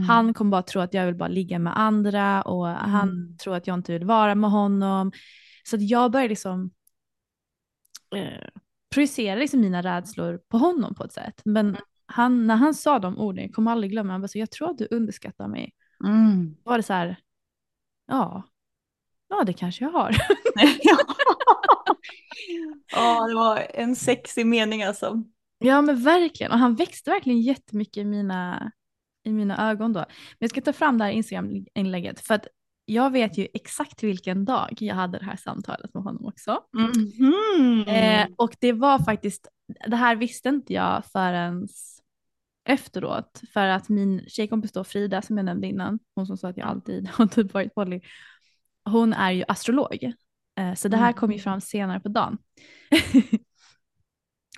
han 0.09 0.35
kommer 0.35 0.51
bara 0.51 0.63
tro 0.63 0.81
att 0.81 0.95
jag 0.95 1.07
vill 1.07 1.15
bara 1.15 1.29
ligga 1.29 1.59
med 1.59 1.79
andra 1.79 2.43
och 2.43 2.67
han 2.67 3.09
Mm. 3.09 3.37
tror 3.37 3.55
att 3.57 3.67
jag 3.67 3.75
inte 3.79 3.93
vill 3.93 4.05
vara 4.05 4.35
med 4.35 4.51
honom. 4.51 5.13
Så 5.65 5.77
att 5.77 5.83
jag 5.83 6.11
började 6.13 6.29
liksom 6.29 6.71
eh, 8.17 8.49
projicera 8.95 9.35
liksom 9.41 9.61
mina 9.61 9.83
rädslor 9.83 10.41
på 10.49 10.59
honom 10.59 10.95
på 10.95 11.05
ett 11.05 11.13
sätt. 11.13 11.41
Men 11.45 11.77
han, 12.07 12.47
när 12.47 12.57
han 12.57 12.75
sa 12.75 12.99
de 12.99 13.19
orden, 13.19 13.45
jag 13.45 13.55
kommer 13.55 13.71
aldrig 13.71 13.91
glömma, 13.93 14.13
han 14.13 14.21
bara 14.21 14.29
så, 14.29 14.39
jag 14.39 14.51
tror 14.51 14.71
att 14.71 14.79
du 14.79 14.89
underskattar 14.91 15.49
mig. 15.49 15.73
Mm. 16.05 16.57
Var 16.65 16.77
det 16.77 16.83
så 16.83 16.93
här, 16.93 17.17
ja, 18.07 18.43
ja 19.29 19.45
det 19.45 19.53
kanske 19.53 19.85
jag 19.85 19.91
har. 19.93 20.17
ja, 22.93 23.27
det 23.29 23.35
var 23.35 23.67
en 23.75 23.97
sexig 23.97 24.47
mening 24.47 24.83
alltså. 24.83 25.23
Ja 25.59 25.83
men 25.83 26.03
verkligen, 26.03 26.53
och 26.53 26.59
han 26.59 26.75
växte 26.75 27.11
verkligen 27.11 27.41
jättemycket 27.41 27.97
i 27.97 28.05
mina, 28.05 28.73
i 29.25 29.33
mina 29.33 29.71
ögon 29.71 29.93
då. 29.93 30.01
Men 30.01 30.09
jag 30.39 30.51
ska 30.51 30.61
ta 30.61 30.73
fram 30.73 30.99
det 30.99 31.05
här 31.05 31.11
Instagram-inlägget 31.11 32.21
för 32.21 32.35
att 32.35 32.47
jag 32.85 33.11
vet 33.11 33.39
ju 33.39 33.49
exakt 33.55 34.03
vilken 34.03 34.45
dag 34.45 34.77
jag 34.81 34.95
hade 34.95 35.19
det 35.19 35.25
här 35.25 35.37
samtalet 35.37 35.95
med 35.95 36.03
honom 36.03 36.27
också. 36.27 36.59
Mhm. 36.73 37.85
Eh, 37.89 38.27
och 38.37 38.57
det 38.61 38.73
var 38.73 38.99
faktiskt, 38.99 39.49
det 39.87 39.97
här 39.97 40.17
visste 40.17 40.49
inte 40.49 40.73
jag 40.73 41.05
förrän 41.13 41.69
efteråt. 42.65 43.43
För 43.53 43.67
att 43.67 43.89
min 43.89 44.25
tjejkompis 44.27 44.73
då 44.73 44.85
Frida 44.85 45.23
som 45.23 45.37
jag 45.37 45.45
nämnde 45.45 45.67
innan, 45.67 45.99
hon 46.15 46.27
som 46.27 46.37
sa 46.37 46.49
att 46.49 46.57
jag 46.57 46.69
alltid 46.69 47.09
har 47.13 47.27
typ 47.27 47.55
varit 47.55 47.75
poly, 47.75 48.01
hon 48.85 49.13
är 49.13 49.31
ju 49.31 49.45
astrolog. 49.49 50.13
Eh, 50.59 50.75
så 50.75 50.89
det 50.89 50.97
här 50.97 51.13
kom 51.13 51.33
ju 51.33 51.39
fram 51.39 51.61
senare 51.61 52.01
på 52.01 52.09
dagen. 52.09 52.39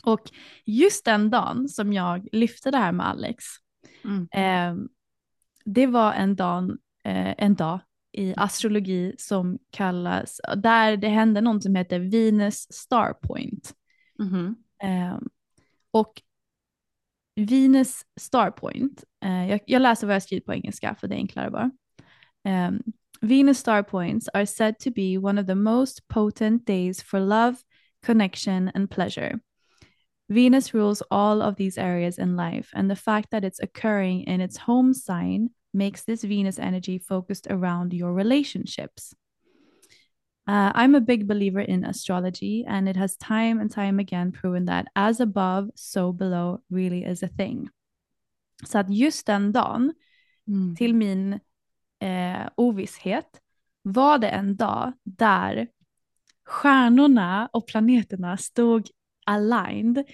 och 0.05 0.21
just 0.67 1.05
den 1.05 1.31
dagen 1.31 1.69
som 1.69 1.93
jag 1.93 2.29
lyfte 2.33 2.71
det 2.71 2.79
här 2.79 2.93
med 2.93 3.07
Alex, 3.09 3.45
Mm. 4.05 4.29
eh, 4.33 4.85
det 5.65 5.87
var 5.87 6.13
en 6.13 6.37
dag, 6.37 6.71
eh, 7.05 7.35
en 7.39 7.55
dag 7.55 7.81
i 8.13 8.35
astrologi 8.37 9.15
som 9.19 9.59
kallas, 9.71 10.41
där 10.57 10.97
det 10.97 11.09
hände 11.09 11.41
något 11.41 11.63
som 11.63 11.75
heter 11.75 11.99
Venus 12.01 12.73
Star 12.73 13.13
Point. 13.13 13.75
Mhm. 14.19 14.57
Eh, 14.83 15.19
och 15.91 16.23
Venus 17.37 18.03
Star 18.21 18.51
Point, 18.51 19.05
eh, 19.25 19.51
jag, 19.51 19.61
jag 19.67 19.83
läser 19.83 20.07
vad 20.07 20.17
jag 20.17 20.23
skrivit 20.23 20.47
på 20.47 20.55
engelska 20.55 20.95
för 20.95 21.09
det 21.09 21.15
är 21.15 21.19
enklare 21.19 21.51
bara. 21.51 21.71
Venus 23.23 23.59
star 23.59 23.85
points 23.85 24.29
are 24.35 24.47
said 24.47 24.79
to 24.81 24.91
be 24.91 25.17
one 25.17 25.39
of 25.39 25.47
the 25.47 25.55
most 25.55 26.09
potent 26.09 26.65
days 26.65 27.01
for 27.01 27.21
love, 27.21 27.65
connection, 28.03 28.73
and 28.75 28.91
pleasure. 28.91 29.41
Venus 30.29 30.75
rules 30.75 31.03
all 31.11 31.43
of 31.43 31.57
these 31.57 31.79
areas 31.79 32.19
in 32.19 32.37
life, 32.37 32.71
and 32.75 32.91
the 32.91 32.97
fact 32.97 33.31
that 33.31 33.45
it's 33.45 33.61
occurring 33.61 34.25
in 34.25 34.41
its 34.41 34.57
home 34.57 34.93
sign 34.95 35.51
makes 35.73 36.05
this 36.05 36.25
Venus 36.25 36.59
energy 36.59 36.99
focused 36.99 37.47
around 37.49 37.93
your 37.93 38.13
relationships. 38.13 39.15
Uh, 40.49 40.73
I'm 40.75 40.97
a 40.97 41.01
big 41.01 41.29
believer 41.29 41.61
in 41.61 41.85
astrology, 41.85 42.65
and 42.67 42.89
it 42.89 42.97
has 42.97 43.17
time 43.17 43.61
and 43.61 43.71
time 43.71 44.01
again 44.01 44.33
proven 44.33 44.65
that 44.65 44.87
as 44.97 45.21
above, 45.21 45.71
so 45.77 46.13
below 46.13 46.61
really 46.71 47.05
is 47.05 47.23
a 47.23 47.29
thing. 47.29 47.71
Så 48.65 48.79
att 48.79 48.89
just 48.91 49.27
den 49.27 49.53
dagen, 49.53 49.93
Mm. 50.49 50.75
till 50.77 50.95
min 50.95 51.41
eh, 52.03 52.49
ovisshet, 52.57 53.41
var 53.83 54.19
det 54.19 54.29
en 54.29 54.57
dag 54.57 54.93
där 55.05 55.69
stjärnorna 56.45 57.49
och 57.53 57.67
planeterna 57.67 58.37
stod 58.37 58.89
aligned. 59.27 60.05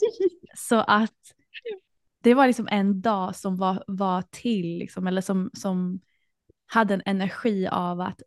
Så 0.56 0.76
att 0.76 1.34
det 2.22 2.34
var 2.34 2.46
liksom 2.46 2.68
en 2.70 3.00
dag 3.00 3.36
som 3.36 3.56
var, 3.56 3.84
var 3.86 4.22
till, 4.30 4.78
liksom, 4.78 5.06
eller 5.06 5.20
som, 5.20 5.50
som 5.52 6.00
hade 6.66 6.94
en 6.94 7.02
energi 7.06 7.68
av 7.68 8.00
att 8.00 8.22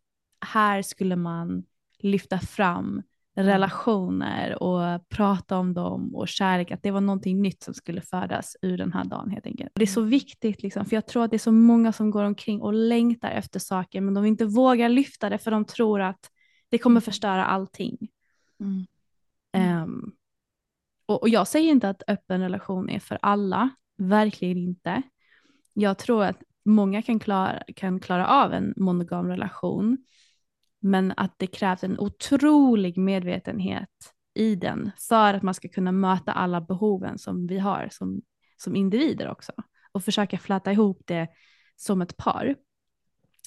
här 0.46 0.82
skulle 0.82 1.16
man 1.16 1.64
lyfta 2.00 2.40
fram 2.40 3.04
relationer 3.36 4.64
och 4.64 5.10
prata 5.10 5.58
om 5.58 5.74
dem 5.74 6.16
och 6.16 6.28
kärlek, 6.28 6.72
att 6.72 6.84
det 6.84 6.92
var 6.92 7.02
någonting 7.02 7.42
nytt 7.42 7.64
som 7.64 7.74
skulle 7.74 8.02
födas 8.02 8.58
ur 8.62 8.78
den 8.78 8.94
här 8.94 9.06
dagen 9.06 9.30
helt 9.30 9.46
enkelt. 9.46 9.72
Det 9.76 9.84
är 9.84 9.88
så 9.88 10.02
viktigt, 10.02 10.64
liksom, 10.64 10.86
för 10.86 10.96
jag 10.96 11.08
tror 11.08 11.24
att 11.24 11.32
det 11.32 11.38
är 11.38 11.40
så 11.40 11.52
många 11.52 11.94
som 11.94 12.12
går 12.12 12.24
omkring 12.24 12.62
och 12.62 12.74
längtar 12.74 13.32
efter 13.32 13.60
saker, 13.60 14.02
men 14.02 14.14
de 14.14 14.26
inte 14.26 14.46
vågar 14.46 14.90
lyfta 14.90 15.30
det 15.30 15.38
för 15.38 15.52
de 15.52 15.66
tror 15.66 16.02
att 16.02 16.30
det 16.70 16.78
kommer 16.78 17.02
förstöra 17.02 17.46
allting. 17.46 17.98
Mm. 18.60 18.86
Ehm, 19.54 20.12
och, 21.06 21.22
och 21.22 21.30
jag 21.30 21.48
säger 21.48 21.72
inte 21.72 21.90
att 21.90 22.04
öppen 22.08 22.42
relation 22.42 22.90
är 22.90 23.00
för 23.00 23.20
alla, 23.22 23.70
verkligen 23.98 24.58
inte. 24.58 25.02
Jag 25.74 25.98
tror 25.98 26.24
att 26.24 26.38
många 26.66 27.02
kan 27.02 27.20
klara, 27.20 27.64
kan 27.76 28.00
klara 28.00 28.28
av 28.28 28.54
en 28.54 28.74
monogam 28.78 29.28
relation, 29.28 29.98
men 30.82 31.14
att 31.18 31.34
det 31.38 31.48
krävs 31.48 31.84
en 31.84 32.00
otrolig 32.00 32.98
medvetenhet 32.98 33.90
i 34.34 34.56
den 34.56 34.92
för 35.10 35.34
att 35.34 35.44
man 35.44 35.54
ska 35.54 35.68
kunna 35.68 35.92
möta 35.92 36.32
alla 36.32 36.62
behoven 36.62 37.18
som 37.18 37.48
vi 37.48 37.60
har 37.60 37.88
som, 37.92 38.22
som 38.58 38.76
individer 38.76 39.30
också 39.30 39.52
och 39.92 40.04
försöka 40.04 40.38
fläta 40.38 40.72
ihop 40.72 41.02
det 41.06 41.28
som 41.76 42.02
ett 42.02 42.18
par. 42.18 42.56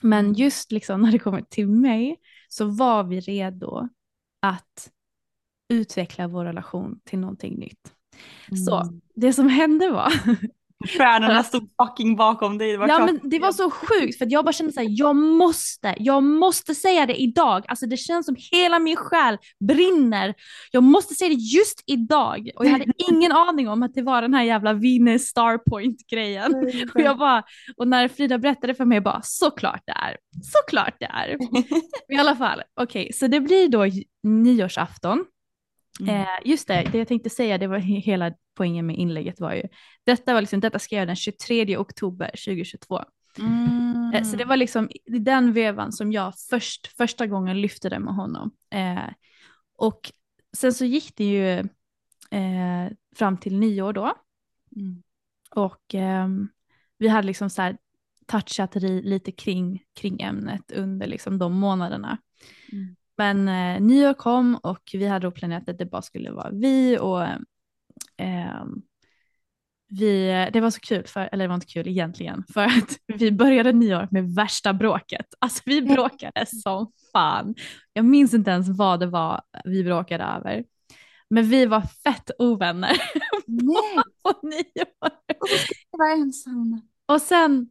Men 0.03 0.33
just 0.33 0.73
liksom 0.73 1.01
när 1.03 1.13
det 1.13 1.19
kommer 1.19 1.43
till 1.43 1.69
mig 1.69 2.17
så 2.49 2.65
var 2.65 3.05
vi 3.05 3.21
redo 3.21 3.89
att 4.41 4.91
utveckla 5.69 6.29
vår 6.29 6.45
relation 6.45 7.01
till 7.05 7.19
någonting 7.19 7.59
nytt. 7.59 7.93
Mm. 8.49 8.57
Så 8.57 9.01
det 9.15 9.33
som 9.33 9.49
hände 9.49 9.91
var 9.91 10.13
Stjärnorna 10.87 11.43
stod 11.43 11.71
fucking 11.83 12.17
bakom 12.17 12.59
dig. 12.59 12.77
Det 12.77 12.87
ja 12.87 13.07
men 13.07 13.21
det 13.23 13.39
var 13.39 13.53
så 13.53 13.71
sjukt 13.71 14.19
för 14.19 14.27
jag 14.31 14.45
bara 14.45 14.53
kände 14.53 14.73
såhär, 14.73 14.89
jag 14.91 15.17
måste, 15.17 15.95
jag 15.99 16.23
måste 16.23 16.75
säga 16.75 17.07
det 17.07 17.21
idag. 17.21 17.65
Alltså 17.69 17.87
det 17.87 17.97
känns 17.97 18.27
som 18.27 18.37
hela 18.53 18.79
min 18.79 18.97
själ 18.97 19.39
brinner. 19.69 20.35
Jag 20.71 20.83
måste 20.83 21.15
säga 21.15 21.29
det 21.29 21.35
just 21.35 21.83
idag. 21.87 22.51
Och 22.57 22.67
jag 22.67 22.71
hade 22.71 22.85
ingen 23.11 23.33
aning 23.33 23.69
om 23.69 23.83
att 23.83 23.95
det 23.95 24.03
var 24.03 24.23
den 24.23 24.35
här 24.35 24.43
jävla 24.43 24.73
Venus 24.73 25.23
Starpoint 25.23 26.07
grejen. 26.13 26.55
Och, 26.95 27.01
jag 27.01 27.19
bara, 27.19 27.43
och 27.77 27.89
när 27.89 28.09
Frida 28.09 28.39
berättade 28.39 28.75
för 28.75 28.85
mig, 28.85 28.97
jag 28.97 29.03
bara 29.05 29.21
såklart 29.23 29.83
det 29.87 29.93
är. 29.93 30.17
Såklart 30.43 30.97
det 30.99 31.07
är. 31.07 31.37
I 32.15 32.19
alla 32.19 32.37
fall, 32.37 32.63
okej, 32.81 33.03
okay, 33.03 33.13
så 33.13 33.27
det 33.27 33.41
blir 33.41 33.69
då 33.69 33.87
nyårsafton. 34.23 35.25
Mm. 36.01 36.21
Eh, 36.21 36.29
just 36.45 36.69
det, 36.69 36.89
det 36.93 36.99
jag 36.99 37.09
tänkte 37.09 37.31
säga, 37.31 37.59
det 37.59 37.67
var 37.67 37.79
hela 37.79 38.33
poängen 38.57 38.87
med 38.87 38.97
inlägget 38.97 39.41
var 39.41 39.55
ju, 39.55 39.63
detta 40.05 40.35
var 40.35 40.41
liksom, 40.41 40.61
detta 40.61 40.79
skrev 40.79 40.99
jag 40.99 41.09
den 41.09 41.17
23 41.17 41.77
oktober 41.77 42.27
2022. 42.27 43.05
Mm. 43.39 44.13
Eh, 44.15 44.23
så 44.23 44.37
det 44.37 44.45
var 44.45 44.57
liksom 44.57 44.91
i 45.05 45.19
den 45.19 45.53
vevan 45.53 45.93
som 45.93 46.13
jag 46.13 46.33
först, 46.51 46.87
första 46.87 47.27
gången 47.27 47.61
lyfte 47.61 47.89
det 47.89 47.99
med 47.99 48.15
honom. 48.15 48.51
Eh, 48.71 49.09
och 49.77 50.13
sen 50.57 50.75
så 50.75 50.85
gick 50.85 51.17
det 51.17 51.25
ju 51.25 51.59
eh, 52.39 52.93
fram 53.17 53.37
till 53.37 53.59
nyår 53.59 53.93
då. 53.93 54.13
Mm. 54.77 55.03
Och 55.51 55.95
ehm, 55.95 56.49
vi 56.99 57.09
hade 57.09 57.27
liksom 57.27 57.51
så 57.51 57.63
här 57.63 57.77
touchat 58.27 58.75
lite 58.83 59.33
kring, 59.33 59.83
kring 59.95 60.21
ämnet 60.21 60.73
under 60.73 61.07
liksom 61.07 61.39
de 61.39 61.53
månaderna. 61.53 62.19
Mm. 62.73 62.97
Men 63.17 63.49
eh, 63.49 63.81
nyår 63.81 64.15
kom 64.15 64.57
och 64.57 64.91
vi 64.93 65.07
hade 65.07 65.27
då 65.27 65.31
planerat 65.31 65.69
att 65.69 65.79
det 65.79 65.87
bara 65.87 66.03
skulle 66.03 66.31
vara 66.31 66.51
vi 66.51 66.99
och 66.99 67.23
eh, 68.17 68.65
vi, 69.89 70.49
det 70.53 70.61
var 70.61 70.71
så 70.71 70.81
kul, 70.81 71.07
för, 71.07 71.29
eller 71.33 71.45
det 71.45 71.49
var 71.49 71.55
inte 71.55 71.67
kul 71.67 71.89
egentligen, 71.89 72.45
för 72.55 72.65
att 72.65 72.99
vi 73.19 73.33
började 73.33 73.73
nyår 73.73 74.09
med 74.11 74.35
värsta 74.35 74.73
bråket. 74.73 75.27
Alltså 75.39 75.63
vi 75.67 75.83
bråkade 75.95 76.47
som 76.47 76.93
fan. 77.13 77.55
Jag 77.93 78.05
minns 78.05 78.35
inte 78.35 78.51
ens 78.51 78.69
vad 78.69 79.01
det 79.01 79.07
var 79.07 79.43
vi 79.65 79.85
bråkade 79.85 80.25
över. 80.25 80.65
Men 81.31 81.45
vi 81.45 81.67
var 81.67 81.81
fett 81.81 82.31
ovänner 82.39 82.97
Nej. 83.47 83.77
på, 84.23 84.33
på 84.33 84.47
nyår. 84.47 85.11
Och 85.41 85.49
så 85.49 85.99
vara 85.99 86.13
ensam. 86.13 86.81
Och 87.07 87.23
sen, 87.23 87.71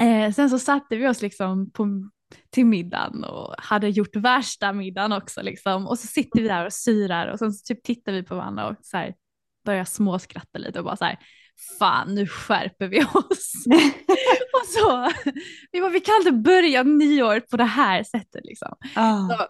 eh, 0.00 0.32
sen 0.32 0.50
så 0.50 0.58
satte 0.58 0.96
vi 0.96 1.08
oss 1.08 1.22
liksom 1.22 1.70
på 1.70 2.10
till 2.50 2.66
middagen 2.66 3.24
och 3.24 3.54
hade 3.58 3.88
gjort 3.88 4.16
värsta 4.16 4.72
middagen 4.72 5.12
också 5.12 5.42
liksom. 5.42 5.86
Och 5.86 5.98
så 5.98 6.06
sitter 6.06 6.42
vi 6.42 6.48
där 6.48 6.66
och 6.66 6.72
syrar 6.72 7.26
och 7.26 7.38
sen 7.38 7.52
så 7.52 7.74
typ 7.74 7.82
tittar 7.82 8.12
vi 8.12 8.22
på 8.22 8.34
varandra 8.34 8.68
och 8.68 8.76
så 8.82 8.96
här 8.96 9.14
börjar 9.64 9.84
småskratta 9.84 10.58
lite 10.58 10.78
och 10.78 10.84
bara 10.84 10.96
så 10.96 11.04
här 11.04 11.18
fan 11.78 12.14
nu 12.14 12.26
skärper 12.26 12.88
vi 12.88 13.04
oss. 13.04 13.64
och 14.52 14.66
så, 14.66 15.10
vi, 15.72 15.80
bara, 15.80 15.90
vi 15.90 16.00
kan 16.00 16.16
inte 16.16 16.32
börja 16.32 16.82
nyår 16.82 17.40
på 17.40 17.56
det 17.56 17.64
här 17.64 18.04
sättet 18.04 18.44
liksom. 18.44 18.76
Oh. 18.96 19.28
Så, 19.28 19.46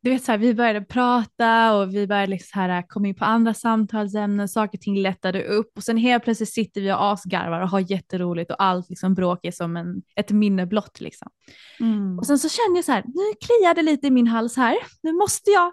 du 0.00 0.10
vet 0.10 0.24
så 0.24 0.32
här, 0.32 0.38
vi 0.38 0.54
började 0.54 0.80
prata 0.80 1.76
och 1.76 1.94
vi 1.94 2.06
började 2.06 2.26
liksom 2.26 2.60
här, 2.60 2.82
komma 2.88 3.08
in 3.08 3.14
på 3.14 3.24
andra 3.24 3.54
samtalsämnen, 3.54 4.48
saker 4.48 4.78
och 4.78 4.82
ting 4.82 4.98
lättade 4.98 5.44
upp 5.44 5.72
och 5.76 5.82
sen 5.82 5.96
helt 5.96 6.24
plötsligt 6.24 6.52
sitter 6.52 6.80
vi 6.80 6.92
och 6.92 7.04
asgarvar 7.04 7.60
och 7.60 7.68
har 7.68 7.90
jätteroligt 7.90 8.50
och 8.50 8.62
allt 8.62 8.88
liksom 8.88 9.14
bråk 9.14 9.38
är 9.42 9.50
som 9.50 9.76
en, 9.76 10.02
ett 10.16 10.30
minne 10.30 10.66
blott 10.66 11.00
liksom. 11.00 11.28
Mm. 11.80 12.18
Och 12.18 12.26
sen 12.26 12.38
så 12.38 12.48
känner 12.48 12.76
jag 12.76 12.84
så 12.84 12.92
här, 12.92 13.04
nu 13.06 13.34
kliar 13.46 13.74
det 13.74 13.82
lite 13.82 14.06
i 14.06 14.10
min 14.10 14.26
hals 14.26 14.56
här, 14.56 14.76
nu 15.02 15.12
måste 15.12 15.50
jag, 15.50 15.72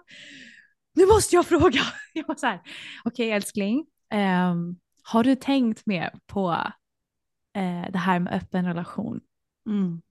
nu 0.94 1.06
måste 1.06 1.36
jag 1.36 1.46
fråga. 1.46 1.80
Jag 2.12 2.28
var 2.28 2.34
så 2.34 2.46
här, 2.46 2.60
okej 3.04 3.26
okay, 3.26 3.30
älskling, 3.30 3.86
um, 4.14 4.78
har 5.02 5.24
du 5.24 5.34
tänkt 5.34 5.86
mer 5.86 6.10
på 6.26 6.50
uh, 7.58 7.90
det 7.90 7.98
här 7.98 8.18
med 8.18 8.34
öppen 8.34 8.64
relation? 8.64 9.20
Mm. 9.68 10.02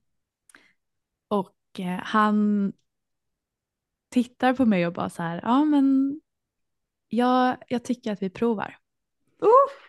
Och 1.28 1.56
uh, 1.78 2.00
han 2.02 2.72
tittar 4.10 4.54
på 4.54 4.66
mig 4.66 4.86
och 4.86 4.92
bara 4.92 5.10
så 5.10 5.22
här, 5.22 5.40
ja 5.42 5.64
men 5.64 6.20
jag, 7.08 7.56
jag 7.68 7.84
tycker 7.84 8.12
att 8.12 8.22
vi 8.22 8.30
provar. 8.30 8.76
Uh. 9.42 9.86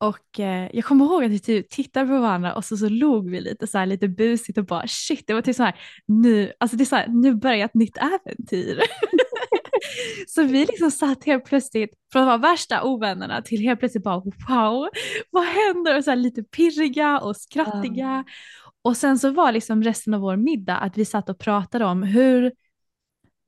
Och 0.00 0.40
eh, 0.40 0.70
jag 0.72 0.84
kommer 0.84 1.04
ihåg 1.04 1.24
att 1.24 1.30
vi 1.30 1.38
typ 1.38 1.70
tittade 1.70 2.06
på 2.06 2.20
varandra 2.20 2.54
och 2.54 2.64
så, 2.64 2.76
så 2.76 2.88
log 2.88 3.30
vi 3.30 3.40
lite 3.40 3.66
så 3.66 3.78
här 3.78 3.86
lite 3.86 4.08
busigt 4.08 4.58
och 4.58 4.64
bara 4.64 4.86
shit 4.86 5.26
det 5.26 5.34
var 5.34 5.42
typ 5.42 5.56
så 5.56 5.62
här 5.62 5.80
nu, 6.06 6.52
alltså 6.60 6.76
det 6.76 6.82
är 6.82 6.86
så 6.86 6.96
här, 6.96 7.08
nu 7.08 7.34
börjar 7.34 7.64
ett 7.64 7.74
nytt 7.74 7.96
äventyr. 7.96 8.80
så 10.28 10.42
vi 10.42 10.66
liksom 10.66 10.90
satt 10.90 11.24
helt 11.24 11.44
plötsligt 11.44 11.90
från 12.12 12.22
att 12.22 12.26
vara 12.26 12.52
värsta 12.52 12.82
ovännerna 12.84 13.42
till 13.42 13.60
helt 13.60 13.80
plötsligt 13.80 14.04
bara 14.04 14.22
wow 14.48 14.88
vad 15.30 15.44
händer 15.44 15.96
och 15.96 16.04
så 16.04 16.10
här 16.10 16.16
lite 16.16 16.42
pirriga 16.42 17.18
och 17.18 17.36
skrattiga. 17.36 18.18
Uh. 18.18 18.24
Och 18.82 18.96
sen 18.96 19.18
så 19.18 19.30
var 19.30 19.52
liksom 19.52 19.82
resten 19.82 20.14
av 20.14 20.20
vår 20.20 20.36
middag 20.36 20.76
att 20.76 20.98
vi 20.98 21.04
satt 21.04 21.28
och 21.28 21.38
pratade 21.38 21.84
om 21.84 22.02
hur 22.02 22.52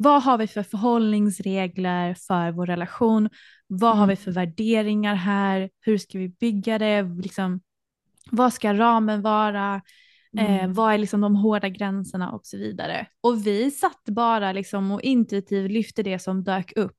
vad 0.02 0.22
har 0.22 0.38
vi 0.38 0.46
för 0.46 0.62
förhållningsregler 0.62 2.14
för 2.14 2.52
vår 2.52 2.66
relation? 2.66 3.28
Vad 3.66 3.90
mm. 3.90 3.98
har 3.98 4.06
vi 4.06 4.16
för 4.16 4.30
värderingar 4.30 5.14
här? 5.14 5.70
Hur 5.80 5.98
ska 5.98 6.18
vi 6.18 6.28
bygga 6.28 6.78
det? 6.78 7.02
Liksom, 7.02 7.60
vad 8.30 8.52
ska 8.52 8.74
ramen 8.74 9.22
vara? 9.22 9.82
Eh, 10.38 10.44
mm. 10.44 10.70
Eh, 10.70 10.74
vad 10.74 10.94
är 10.94 10.98
liksom 10.98 11.20
de 11.20 11.36
hårda 11.36 11.68
gränserna 11.68 12.32
och 12.32 12.46
så 12.46 12.56
vidare. 12.56 13.06
Och 13.20 13.46
vi 13.46 13.70
satt 13.70 14.04
bara 14.04 14.52
liksom 14.52 14.90
och 14.90 15.02
intuitivt 15.02 15.70
lyfte 15.70 16.02
det 16.02 16.18
som 16.18 16.44
dök 16.44 16.72
upp. 16.76 16.98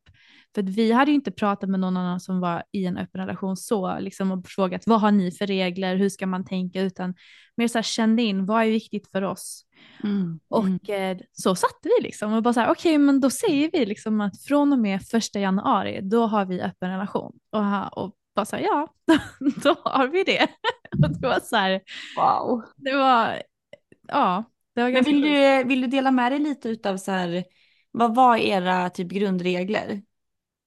För 0.56 0.62
vi 0.62 0.92
hade 0.92 1.12
ju 1.12 1.16
inte 1.16 1.32
pratat 1.32 1.70
med 1.70 1.80
någon 1.80 1.98
annan 1.98 2.20
som 2.20 2.40
var 2.40 2.64
i 2.72 2.86
en 2.86 2.98
öppen 2.98 3.22
relation 3.22 3.58
så 3.58 4.00
liksom 4.00 4.32
och 4.32 4.48
frågat 4.48 4.88
vad 4.88 5.02
har 5.02 5.12
ni 5.12 5.32
för 5.32 5.48
regler, 5.48 5.96
hur 5.96 6.10
ska 6.10 6.28
man 6.28 6.46
tänka, 6.46 6.82
utan 6.82 7.16
mer 7.58 7.68
så 7.68 7.78
här 7.78 7.84
kände 7.84 8.22
in 8.22 8.46
vad 8.46 8.64
är 8.64 8.68
viktigt 8.68 9.12
för 9.12 9.22
oss. 9.22 9.66
Mm. 10.04 10.40
Och 10.48 10.90
mm. 10.90 11.18
Eh, 11.18 11.26
så 11.32 11.56
satte 11.56 11.90
vi 11.98 12.04
liksom 12.04 12.34
och 12.34 12.44
bara 12.44 12.54
så 12.54 12.60
här, 12.60 12.72
okej 12.72 12.96
okay, 12.96 12.98
men 12.98 13.20
då 13.20 13.30
säger 13.30 13.70
vi 13.74 13.86
liksom 13.86 14.22
att 14.22 14.42
från 14.42 14.74
och 14.74 14.80
med 14.80 15.02
första 15.02 15.40
januari 15.40 16.00
då 16.02 16.26
har 16.26 16.46
vi 16.46 16.62
öppen 16.62 16.90
relation. 16.90 17.40
Och, 17.52 18.04
och 18.04 18.16
bara 18.36 18.46
så 18.46 18.56
här, 18.56 18.64
ja 18.64 18.94
då 19.64 19.76
har 19.84 20.08
vi 20.08 20.24
det. 20.24 20.48
och 21.04 21.20
det 21.20 21.28
var 21.28 21.40
så 21.40 21.56
här, 21.56 21.82
wow. 22.18 22.64
Det 22.76 22.96
var, 22.96 23.42
ja. 24.08 24.44
Det 24.76 24.82
var 24.82 24.92
men 24.92 25.04
vill 25.04 25.22
du, 25.22 25.64
vill 25.64 25.82
du 25.82 25.88
dela 25.88 26.12
med 26.12 26.32
dig 26.32 26.40
lite 26.40 26.70
utav 26.70 26.98
så 26.98 27.12
här, 27.12 27.44
vad 27.92 28.16
var 28.16 28.38
era 28.38 28.90
typ 28.90 29.08
grundregler? 29.08 30.02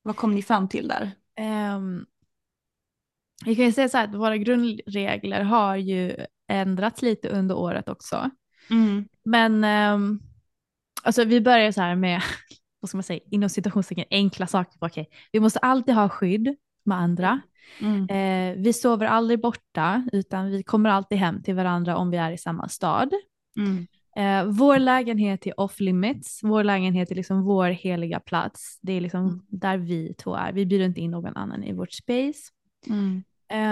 Vad 0.03 0.17
kom 0.17 0.35
ni 0.35 0.43
fram 0.43 0.69
till 0.69 0.89
där? 0.89 1.11
Um, 1.77 2.07
jag 3.45 3.57
kan 3.57 3.65
ju 3.65 3.73
säga 3.73 3.89
så 3.89 3.99
här 3.99 4.09
att 4.09 4.15
våra 4.15 4.37
grundregler 4.37 5.43
har 5.43 5.77
ju 5.77 6.17
ändrats 6.49 7.03
lite 7.03 7.29
under 7.29 7.57
året 7.57 7.89
också. 7.89 8.31
Mm. 8.71 9.09
Men 9.25 9.65
um, 9.95 10.21
alltså 11.03 11.25
vi 11.25 11.41
börjar 11.41 11.73
så 11.73 11.81
här 11.81 11.97
med, 11.97 12.23
vad 12.81 12.89
ska 12.89 12.97
man 12.97 13.03
säga, 13.03 13.21
inom 13.31 13.49
citationstecken 13.49 14.05
enkla 14.11 14.47
saker. 14.47 14.87
Okay, 14.87 15.07
vi 15.33 15.41
måste 15.41 15.59
alltid 15.59 15.95
ha 15.95 16.09
skydd 16.09 16.57
med 16.85 16.99
andra. 16.99 17.41
Mm. 17.81 18.09
Eh, 18.09 18.63
vi 18.63 18.73
sover 18.73 19.07
aldrig 19.07 19.41
borta 19.41 20.05
utan 20.13 20.51
vi 20.51 20.63
kommer 20.63 20.91
alltid 20.91 21.19
hem 21.19 21.43
till 21.43 21.55
varandra 21.55 21.97
om 21.97 22.11
vi 22.11 22.17
är 22.17 22.31
i 22.33 22.39
samma 22.39 22.69
stad. 22.69 23.13
Mm. 23.59 23.87
Eh, 24.17 24.53
vår 24.53 24.79
lägenhet 24.79 25.47
är 25.47 25.61
off 25.61 25.81
limits, 25.81 26.41
vår 26.43 26.65
lägenhet 26.65 27.11
är 27.11 27.15
liksom 27.15 27.43
vår 27.43 27.69
heliga 27.69 28.21
plats. 28.21 28.79
Det 28.83 28.93
är 28.93 29.01
liksom 29.01 29.21
mm. 29.21 29.41
där 29.49 29.79
vi 29.79 30.15
två 30.15 30.35
är. 30.35 30.53
Vi 30.53 30.67
bjuder 30.67 30.85
inte 30.85 31.01
in 31.01 31.11
någon 31.11 31.37
annan 31.37 31.65
i 31.65 31.73
vårt 31.73 31.93
space. 31.93 32.53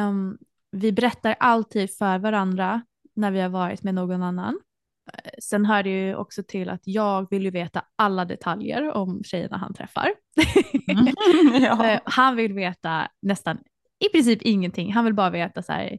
Um, 0.08 0.38
vi 0.70 0.92
berättar 0.92 1.36
alltid 1.40 1.90
för 1.90 2.18
varandra 2.18 2.82
när 3.14 3.30
vi 3.30 3.40
har 3.40 3.48
varit 3.48 3.82
med 3.82 3.94
någon 3.94 4.22
annan. 4.22 4.60
Eh, 5.12 5.30
sen 5.42 5.64
hör 5.64 5.82
det 5.82 5.90
ju 5.90 6.16
också 6.16 6.42
till 6.42 6.68
att 6.68 6.82
jag 6.84 7.30
vill 7.30 7.42
ju 7.42 7.50
veta 7.50 7.84
alla 7.96 8.24
detaljer 8.24 8.92
om 8.92 9.24
tjejerna 9.24 9.56
han 9.56 9.74
träffar. 9.74 10.12
Mm. 10.88 11.14
ja. 11.62 11.90
Eh, 11.90 12.00
han 12.04 12.36
vill 12.36 12.52
veta 12.52 13.08
nästan 13.22 13.58
i 13.98 14.08
princip 14.08 14.42
ingenting. 14.42 14.92
Han 14.92 15.04
vill 15.04 15.14
bara 15.14 15.30
veta 15.30 15.62
så 15.62 15.72
här, 15.72 15.98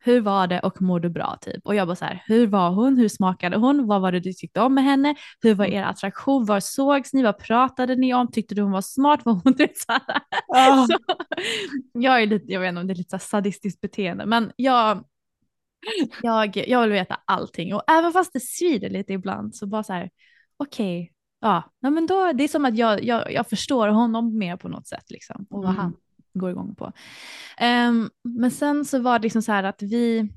hur 0.00 0.20
var 0.20 0.46
det 0.46 0.60
och 0.60 0.82
mår 0.82 1.00
du 1.00 1.08
bra 1.08 1.38
typ? 1.40 1.66
Och 1.66 1.74
jag 1.74 1.88
bara 1.88 1.96
så 1.96 2.04
här, 2.04 2.22
hur 2.26 2.46
var 2.46 2.70
hon? 2.70 2.96
Hur 2.96 3.08
smakade 3.08 3.56
hon? 3.56 3.86
Vad 3.86 4.00
var 4.00 4.12
det 4.12 4.20
du 4.20 4.32
tyckte 4.32 4.60
om 4.60 4.74
med 4.74 4.84
henne? 4.84 5.14
Hur 5.40 5.54
var 5.54 5.64
er 5.64 5.82
attraktion? 5.82 6.44
Var 6.44 6.60
sågs 6.60 7.12
ni? 7.12 7.22
Vad 7.22 7.38
pratade 7.38 7.96
ni 7.96 8.14
om? 8.14 8.30
Tyckte 8.30 8.54
du 8.54 8.62
hon 8.62 8.72
var 8.72 8.80
smart? 8.80 9.20
Var 9.24 9.40
hon 9.44 9.52
det 9.56 9.78
så 9.78 9.92
oh. 10.48 10.86
så, 10.86 10.98
jag 11.92 12.22
är 12.22 12.26
lite, 12.26 12.52
jag 12.52 12.60
vet 12.60 12.68
inte 12.68 12.80
om 12.80 12.86
det 12.86 12.92
är 12.92 12.96
lite 12.96 13.18
sadistiskt 13.18 13.80
beteende, 13.80 14.26
men 14.26 14.52
jag, 14.56 15.04
jag, 16.22 16.56
jag 16.56 16.82
vill 16.82 16.92
veta 16.92 17.20
allting 17.24 17.74
och 17.74 17.82
även 17.90 18.12
fast 18.12 18.32
det 18.32 18.40
svider 18.40 18.90
lite 18.90 19.12
ibland 19.12 19.54
så 19.56 19.66
bara 19.66 19.82
så 19.82 19.92
här, 19.92 20.10
okej, 20.56 21.02
okay, 21.02 21.12
ja, 21.40 21.62
men 21.80 22.06
då, 22.06 22.32
det 22.32 22.44
är 22.44 22.48
som 22.48 22.64
att 22.64 22.76
jag, 22.76 23.04
jag, 23.04 23.32
jag 23.32 23.48
förstår 23.48 23.88
honom 23.88 24.38
mer 24.38 24.56
på 24.56 24.68
något 24.68 24.86
sätt 24.86 25.10
liksom, 25.10 25.46
och 25.50 25.62
vad 25.62 25.70
Mm. 25.70 25.76
han 25.76 25.96
går 26.34 26.50
igång 26.50 26.74
på. 26.74 26.92
Ehm, 27.58 28.10
men 28.22 28.50
sen 28.50 28.84
så 28.84 28.98
var 28.98 29.18
det 29.18 29.22
liksom 29.22 29.42
så 29.42 29.52
här 29.52 29.64
att 29.64 29.82
vi, 29.82 30.28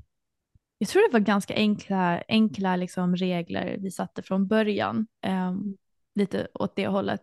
jag 0.78 0.88
tror 0.88 1.08
det 1.08 1.12
var 1.12 1.20
ganska 1.20 1.54
enkla, 1.54 2.22
enkla 2.28 2.76
liksom 2.76 3.16
regler 3.16 3.76
vi 3.80 3.90
satte 3.90 4.22
från 4.22 4.46
början, 4.46 5.06
ehm, 5.22 5.76
lite 6.14 6.48
åt 6.54 6.76
det 6.76 6.86
hållet. 6.86 7.22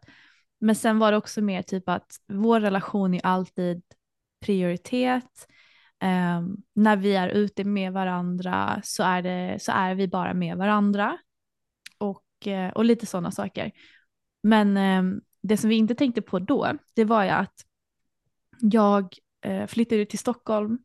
Men 0.60 0.76
sen 0.76 1.00
var 1.00 1.12
det 1.12 1.18
också 1.18 1.42
mer 1.42 1.62
typ 1.62 1.90
att 1.90 2.12
vår 2.28 2.60
relation 2.60 3.14
är 3.14 3.26
alltid 3.26 3.82
prioritet. 4.46 5.48
Ehm, 6.00 6.58
när 6.74 6.98
vi 6.98 7.16
är 7.16 7.30
ute 7.30 7.64
med 7.64 7.94
varandra 7.94 8.82
så 8.84 9.04
är, 9.04 9.22
det, 9.22 9.58
så 9.62 9.72
är 9.72 9.96
vi 9.96 10.08
bara 10.08 10.34
med 10.34 10.58
varandra. 10.58 11.18
Och, 11.98 12.48
eh, 12.48 12.72
och 12.72 12.86
lite 12.86 13.06
sådana 13.06 13.32
saker. 13.32 13.72
Men 14.44 14.78
ehm, 14.78 15.22
det 15.42 15.58
som 15.58 15.70
vi 15.70 15.76
inte 15.76 15.96
tänkte 15.96 16.22
på 16.22 16.40
då, 16.40 16.74
det 16.96 17.06
var 17.06 17.24
ju 17.24 17.30
att 17.30 17.66
jag 18.60 19.16
eh, 19.42 19.68
flyttade 19.68 20.06
till 20.06 20.20
Stockholm 20.20 20.78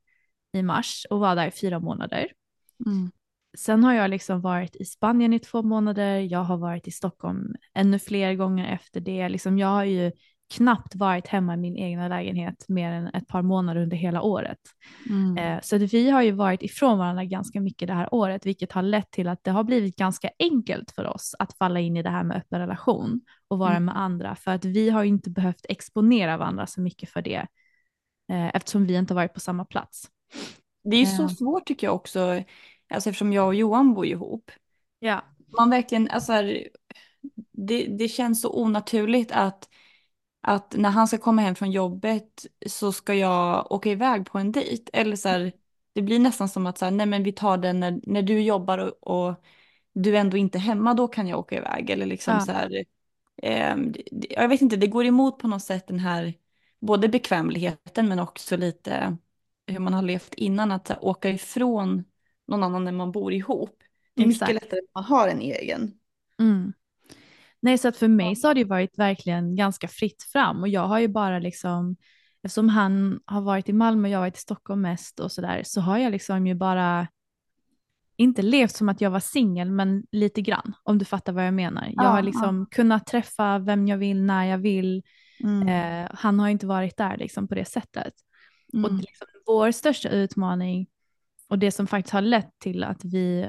i 0.52 0.62
mars 0.62 1.06
och 1.10 1.20
var 1.20 1.36
där 1.36 1.46
i 1.46 1.50
fyra 1.50 1.80
månader. 1.80 2.32
Mm. 2.86 3.10
Sen 3.58 3.84
har 3.84 3.94
jag 3.94 4.10
liksom 4.10 4.40
varit 4.40 4.76
i 4.76 4.84
Spanien 4.84 5.32
i 5.32 5.38
två 5.38 5.62
månader, 5.62 6.18
jag 6.18 6.38
har 6.38 6.56
varit 6.56 6.88
i 6.88 6.90
Stockholm 6.90 7.54
ännu 7.74 7.98
fler 7.98 8.34
gånger 8.34 8.74
efter 8.74 9.00
det. 9.00 9.28
Liksom 9.28 9.58
jag 9.58 9.68
har 9.68 9.84
ju 9.84 10.12
knappt 10.56 10.94
varit 10.94 11.26
hemma 11.26 11.54
i 11.54 11.56
min 11.56 11.76
egna 11.76 12.08
lägenhet 12.08 12.64
mer 12.68 12.92
än 12.92 13.06
ett 13.06 13.28
par 13.28 13.42
månader 13.42 13.80
under 13.82 13.96
hela 13.96 14.22
året. 14.22 14.58
Mm. 15.10 15.38
Eh, 15.38 15.60
så 15.62 15.76
att 15.76 15.82
vi 15.82 16.10
har 16.10 16.22
ju 16.22 16.30
varit 16.30 16.62
ifrån 16.62 16.98
varandra 16.98 17.24
ganska 17.24 17.60
mycket 17.60 17.88
det 17.88 17.94
här 17.94 18.14
året, 18.14 18.46
vilket 18.46 18.72
har 18.72 18.82
lett 18.82 19.10
till 19.10 19.28
att 19.28 19.44
det 19.44 19.50
har 19.50 19.64
blivit 19.64 19.96
ganska 19.96 20.30
enkelt 20.38 20.90
för 20.90 21.06
oss 21.06 21.34
att 21.38 21.58
falla 21.58 21.80
in 21.80 21.96
i 21.96 22.02
det 22.02 22.10
här 22.10 22.24
med 22.24 22.36
öppen 22.36 22.60
relation 22.60 23.20
och 23.48 23.58
vara 23.58 23.70
Mm. 23.70 23.84
med 23.84 23.98
andra, 23.98 24.34
för 24.36 24.50
att 24.50 24.64
vi 24.64 24.90
har 24.90 25.02
ju 25.02 25.08
inte 25.08 25.30
behövt 25.30 25.66
exponera 25.68 26.36
varandra 26.36 26.66
så 26.66 26.80
mycket 26.80 27.10
för 27.10 27.22
det, 27.22 27.46
eh, 28.28 28.56
eftersom 28.56 28.86
vi 28.86 28.94
inte 28.94 29.14
varit 29.14 29.34
på 29.34 29.40
samma 29.40 29.64
plats. 29.64 30.08
Det 30.84 30.96
är 30.96 31.00
ju 31.00 31.06
så 31.06 31.22
Ja. 31.22 31.28
svårt 31.28 31.66
tycker 31.66 31.86
jag 31.86 31.94
också, 31.94 32.20
alltså 32.94 33.10
eftersom 33.10 33.32
jag 33.32 33.46
och 33.46 33.54
Johan 33.54 33.94
bor 33.94 34.06
ihop. 34.06 34.50
Ja, 34.98 35.22
Man 35.58 35.70
verkligen, 35.70 36.08
alltså 36.10 36.32
här, 36.32 36.68
det, 37.52 37.86
det 37.98 38.08
känns 38.08 38.40
så 38.40 38.62
onaturligt 38.62 39.32
att, 39.32 39.68
att 40.44 40.74
när 40.76 40.90
han 40.90 41.08
ska 41.08 41.18
komma 41.18 41.42
hem 41.42 41.54
från 41.54 41.70
jobbet 41.70 42.46
så 42.66 42.92
ska 42.92 43.14
jag 43.14 43.72
åka 43.72 43.90
iväg 43.90 44.26
på 44.26 44.38
en 44.38 44.52
dejt. 44.52 44.90
Eller 44.92 45.16
så 45.16 45.28
här, 45.28 45.52
det 45.92 46.02
blir 46.02 46.18
nästan 46.18 46.48
som 46.48 46.66
att 46.66 46.78
så 46.78 46.84
här, 46.84 46.92
nej 46.92 47.06
men 47.06 47.22
vi 47.22 47.32
tar 47.32 47.58
den 47.58 47.80
när, 47.80 48.00
när 48.02 48.22
du 48.22 48.42
jobbar 48.42 48.78
och, 48.78 49.28
och 49.28 49.34
du 49.92 50.16
är 50.16 50.20
ändå 50.20 50.36
inte 50.36 50.58
hemma, 50.58 50.94
då 50.94 51.08
kan 51.08 51.28
jag 51.28 51.38
åka 51.38 51.56
iväg. 51.56 51.90
Eller 51.90 52.06
liksom 52.06 52.34
Ja. 52.34 52.40
så 52.40 52.52
här, 52.52 52.68
det- 52.68 52.84
jag 54.30 54.48
vet 54.48 54.62
inte, 54.62 54.76
det 54.76 54.86
går 54.86 55.04
emot 55.04 55.38
på 55.38 55.48
något 55.48 55.62
sätt 55.62 55.86
den 55.86 55.98
här, 55.98 56.34
både 56.80 57.08
bekvämligheten 57.08 58.08
men 58.08 58.18
också 58.18 58.56
lite 58.56 59.16
hur 59.66 59.78
man 59.78 59.94
har 59.94 60.02
levt 60.02 60.34
innan, 60.34 60.72
att 60.72 60.88
här, 60.88 61.04
åka 61.04 61.30
ifrån 61.30 62.04
någon 62.46 62.62
annan 62.62 62.84
när 62.84 62.92
man 62.92 63.12
bor 63.12 63.32
ihop. 63.32 63.82
Det 64.14 64.22
är 64.22 64.26
Exakt. 64.26 64.52
mycket 64.52 64.64
lättare 64.64 64.80
om 64.80 64.86
man 64.94 65.04
har 65.04 65.28
en 65.28 65.40
egen. 65.40 65.98
Mm. 66.40 66.72
Nej, 67.64 67.78
så 67.78 67.88
att 67.88 67.96
för 67.96 68.08
mig 68.08 68.36
så 68.36 68.48
har 68.48 68.54
det 68.54 68.60
ju 68.60 68.66
varit 68.66 68.98
verkligen 68.98 69.56
ganska 69.56 69.88
fritt 69.88 70.22
fram 70.32 70.60
och 70.62 70.68
jag 70.68 70.86
har 70.86 70.98
ju 70.98 71.08
bara 71.08 71.38
liksom, 71.38 71.96
eftersom 72.42 72.68
han 72.68 73.20
har 73.24 73.40
varit 73.40 73.68
i 73.68 73.72
Malmö 73.72 74.08
och 74.08 74.12
jag 74.12 74.18
har 74.18 74.22
varit 74.22 74.36
i 74.36 74.40
Stockholm 74.40 74.80
mest 74.80 75.20
och 75.20 75.32
sådär, 75.32 75.62
så 75.64 75.80
har 75.80 75.98
jag 75.98 76.12
liksom 76.12 76.46
ju 76.46 76.54
bara 76.54 77.08
inte 78.16 78.42
levt 78.42 78.76
som 78.76 78.88
att 78.88 79.00
jag 79.00 79.10
var 79.10 79.20
singel, 79.20 79.70
men 79.70 80.02
lite 80.12 80.40
grann, 80.42 80.74
om 80.82 80.98
du 80.98 81.04
fattar 81.04 81.32
vad 81.32 81.46
jag 81.46 81.54
menar. 81.54 81.82
Jag 81.82 82.04
Ja, 82.04 82.08
har 82.08 82.22
liksom 82.22 82.66
kunnat 82.70 83.06
träffa 83.06 83.58
vem 83.58 83.88
jag 83.88 83.98
vill, 83.98 84.22
när 84.22 84.44
jag 84.44 84.58
vill. 84.58 85.02
Mm. 85.40 85.68
Eh, 85.68 86.10
han 86.14 86.38
har 86.40 86.48
inte 86.48 86.66
varit 86.66 86.96
där 86.96 87.16
liksom 87.16 87.48
på 87.48 87.54
det 87.54 87.64
sättet. 87.64 88.14
Och 88.72 88.78
Mm. 88.90 88.96
liksom, 88.96 89.26
vår 89.46 89.70
största 89.70 90.08
utmaning 90.08 90.86
och 91.48 91.58
det 91.58 91.70
som 91.70 91.86
faktiskt 91.86 92.12
har 92.12 92.20
lett 92.20 92.58
till 92.58 92.84
att 92.84 93.04
vi 93.04 93.48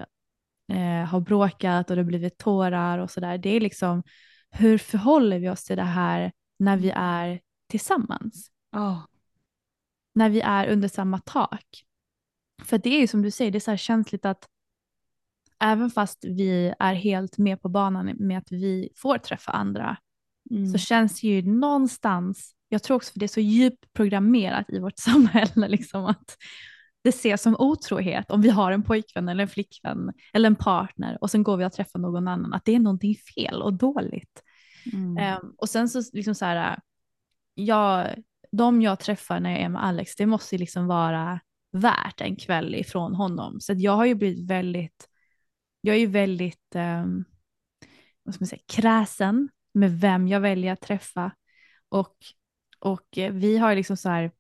eh, 0.72 1.06
har 1.06 1.20
bråkat 1.20 1.90
och 1.90 1.96
det 1.96 2.02
har 2.02 2.08
blivit 2.08 2.38
tårar 2.38 3.00
och 3.00 3.12
sådär, 3.12 3.38
det 3.38 3.50
är 3.50 3.60
liksom 3.60 4.04
hur 4.52 4.78
förhåller 4.78 5.40
vi 5.40 5.50
oss 5.50 5.64
till 5.64 5.78
det 5.78 5.84
här 5.84 6.32
när 6.60 6.78
vi 6.78 6.92
är 6.96 7.40
tillsammans? 7.70 8.52
Ja. 8.72 9.08
När 10.16 10.30
vi 10.30 10.42
är 10.42 10.68
under 10.68 10.88
samma 10.88 11.20
tak? 11.20 11.84
För 12.64 12.78
det 12.78 12.90
är 12.90 13.00
ju 13.00 13.08
som 13.08 13.22
du 13.22 13.32
säger, 13.32 13.52
det 13.52 13.58
är 13.58 13.60
så 13.60 13.72
här 13.72 13.78
känsligt 13.78 14.26
att 14.26 14.48
även 15.60 15.90
fast 15.90 16.26
vi 16.26 16.74
är 16.80 16.94
helt 16.94 17.38
med 17.38 17.62
på 17.62 17.70
banan 17.70 18.16
med 18.20 18.38
att 18.38 18.52
vi 18.52 18.90
får 18.96 19.18
träffa 19.18 19.52
andra 19.52 19.98
Mm. 20.52 20.68
så 20.68 20.78
känns 20.78 21.22
det 21.22 21.28
ju 21.28 21.42
någonstans, 21.42 22.56
jag 22.70 22.84
tror 22.84 22.98
också 22.98 23.12
för 23.12 23.20
det 23.20 23.26
är 23.26 23.28
så 23.28 23.40
djupt 23.40 23.94
programmerat 23.94 24.70
i 24.70 24.80
vårt 24.80 25.00
samhälle, 25.00 25.68
liksom 25.68 26.06
att 26.06 26.38
det 27.06 27.10
ses 27.10 27.42
som 27.42 27.56
otrohet 27.60 28.32
om 28.32 28.42
vi 28.42 28.50
har 28.50 28.72
en 28.72 28.84
pojkvän 28.84 29.30
eller 29.30 29.42
en 29.42 29.48
flickvän 29.48 30.14
eller 30.34 30.48
en 30.48 30.56
partner 30.56 31.18
och 31.22 31.32
sen 31.32 31.44
går 31.44 31.58
vi 31.58 31.66
och 31.66 31.74
träffar 31.74 32.00
någon 32.00 32.28
annan, 32.28 32.54
att 32.54 32.66
det 32.66 32.76
är 32.76 32.80
någonting 32.80 33.16
fel 33.16 33.62
och 33.62 33.74
dåligt. 33.74 34.44
Mm. 34.94 35.18
Ehm, 35.18 35.54
och 35.58 35.70
sen 35.70 35.90
så 35.90 36.02
liksom 36.14 36.36
så 36.36 36.46
här, 36.46 36.80
jag, 37.54 38.08
de 38.52 38.82
jag 38.82 39.00
träffar 39.00 39.40
när 39.40 39.52
jag 39.52 39.60
är 39.60 39.70
med 39.70 39.86
Alex, 39.86 40.16
det 40.16 40.26
måste 40.26 40.58
liksom 40.58 40.88
vara 40.88 41.40
värt 41.72 42.22
en 42.22 42.36
kväll 42.36 42.76
ifrån 42.76 43.16
honom. 43.16 43.60
Så 43.60 43.74
jag 43.74 43.92
har 43.92 44.06
ju 44.06 44.16
blivit 44.16 44.50
väldigt, 44.50 45.10
jag 45.82 45.96
är 45.96 46.00
ju 46.00 46.08
väldigt, 46.08 46.76
um, 46.76 47.26
vad 48.24 48.36
ska 48.36 48.42
man 48.42 48.48
säga, 48.48 48.62
kräsen 48.68 49.50
med 49.74 50.00
vem 50.00 50.28
jag 50.28 50.40
väljer 50.40 50.74
att 50.74 50.82
träffa. 50.82 51.32
Och, 51.90 52.16
och 52.80 53.18
eh, 53.18 53.32
vi 53.32 53.58
har 53.58 53.76
liksom 53.76 53.98
så 53.98 54.10
här, 54.10 54.32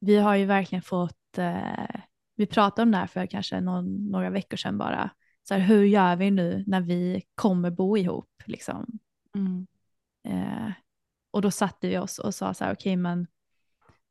vi 0.00 0.16
har 0.16 0.36
ju 0.36 0.44
verkligen 0.44 0.82
fått, 0.82 1.38
eh, 1.38 2.00
vi 2.36 2.46
pratade 2.46 2.82
om 2.82 2.90
det 2.90 2.98
här 2.98 3.06
för 3.06 3.26
kanske 3.26 3.60
någon, 3.60 4.10
några 4.10 4.30
veckor 4.30 4.56
sedan 4.56 4.78
bara, 4.78 5.10
så 5.48 5.54
här, 5.54 5.60
hur 5.60 5.84
gör 5.84 6.16
vi 6.16 6.30
nu 6.30 6.64
när 6.66 6.80
vi 6.80 7.22
kommer 7.34 7.70
bo 7.70 7.96
ihop 7.96 8.42
liksom? 8.44 8.86
Mm. 9.34 9.66
Eh, 10.28 10.72
och 11.30 11.42
då 11.42 11.50
satte 11.50 11.88
vi 11.88 11.98
oss 11.98 12.18
och 12.18 12.34
sa 12.34 12.54
så 12.54 12.64
här, 12.64 12.74
okej 12.74 12.96
men 12.96 13.26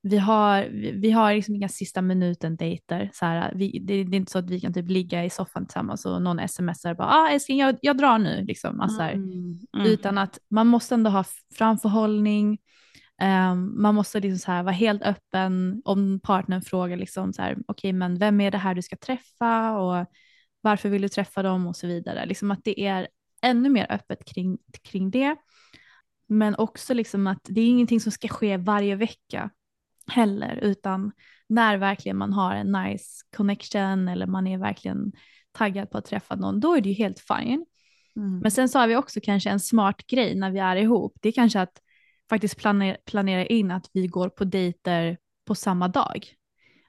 vi 0.01 0.17
har, 0.17 0.63
vi, 0.63 0.91
vi 0.91 1.11
har 1.11 1.33
liksom 1.33 1.55
inga 1.55 1.69
sista 1.69 2.01
minuten 2.01 2.55
dejter. 2.55 3.09
Så 3.13 3.25
här, 3.25 3.53
vi, 3.55 3.79
det, 3.79 4.03
det 4.03 4.15
är 4.15 4.17
inte 4.17 4.31
så 4.31 4.39
att 4.39 4.49
vi 4.49 4.59
kan 4.59 4.73
typ 4.73 4.89
ligga 4.89 5.25
i 5.25 5.29
soffan 5.29 5.65
tillsammans 5.65 6.05
och 6.05 6.21
någon 6.21 6.47
smsar 6.47 6.93
bara, 6.93 7.07
ah 7.07 7.29
älskling 7.29 7.57
jag, 7.57 7.77
jag 7.81 7.97
drar 7.97 8.17
nu. 8.17 8.45
Liksom, 8.45 8.79
alltså. 8.79 9.01
Mm. 9.01 9.59
Mm. 9.75 9.87
Utan 9.87 10.17
att 10.17 10.39
man 10.49 10.67
måste 10.67 10.95
ändå 10.95 11.09
ha 11.09 11.23
framförhållning. 11.55 12.57
Ehm, 13.21 13.81
man 13.81 13.95
måste 13.95 14.19
liksom 14.19 14.39
så 14.39 14.51
här 14.51 14.63
vara 14.63 14.73
helt 14.73 15.03
öppen 15.03 15.81
om 15.85 16.19
partnern 16.23 16.61
frågar 16.61 16.97
liksom 16.97 17.33
så 17.33 17.41
här, 17.41 17.57
okej 17.67 17.93
men 17.93 18.19
vem 18.19 18.41
är 18.41 18.51
det 18.51 18.57
här 18.57 18.75
du 18.75 18.81
ska 18.81 18.95
träffa 18.95 19.77
och 19.77 20.05
varför 20.61 20.89
vill 20.89 21.01
du 21.01 21.09
träffa 21.09 21.43
dem 21.43 21.67
och 21.67 21.75
så 21.75 21.87
vidare. 21.87 22.25
Liksom 22.25 22.51
att 22.51 22.63
det 22.63 22.81
är 22.85 23.07
ännu 23.41 23.69
mer 23.69 23.87
öppet 23.89 24.25
kring, 24.25 24.57
kring 24.83 25.11
det. 25.11 25.35
Men 26.27 26.55
också 26.55 26.93
liksom 26.93 27.27
att 27.27 27.41
det 27.43 27.61
är 27.61 27.67
ingenting 27.67 27.99
som 27.99 28.11
ska 28.11 28.27
ske 28.27 28.57
varje 28.57 28.95
vecka 28.95 29.49
heller, 30.11 30.59
utan 30.61 31.11
när 31.49 31.77
verkligen 31.77 32.17
man 32.17 32.33
har 32.33 32.55
en 32.55 32.71
nice 32.71 33.23
connection 33.37 34.07
eller 34.07 34.27
man 34.27 34.47
är 34.47 34.57
verkligen 34.57 35.11
taggad 35.51 35.91
på 35.91 35.97
att 35.97 36.05
träffa 36.05 36.35
någon, 36.35 36.59
då 36.59 36.75
är 36.75 36.81
det 36.81 36.89
ju 36.89 36.95
helt 36.95 37.19
fine. 37.19 37.65
Mm. 38.15 38.39
Men 38.39 38.51
sen 38.51 38.69
så 38.69 38.79
har 38.79 38.87
vi 38.87 38.95
också 38.95 39.19
kanske 39.23 39.49
en 39.49 39.59
smart 39.59 40.07
grej 40.07 40.35
när 40.35 40.51
vi 40.51 40.59
är 40.59 40.75
ihop. 40.75 41.17
Det 41.21 41.29
är 41.29 41.33
kanske 41.33 41.61
att 41.61 41.81
faktiskt 42.29 42.57
planera, 42.57 42.97
planera 43.05 43.45
in 43.45 43.71
att 43.71 43.89
vi 43.93 44.07
går 44.07 44.29
på 44.29 44.43
dejter 44.43 45.17
på 45.45 45.55
samma 45.55 45.87
dag. 45.87 46.27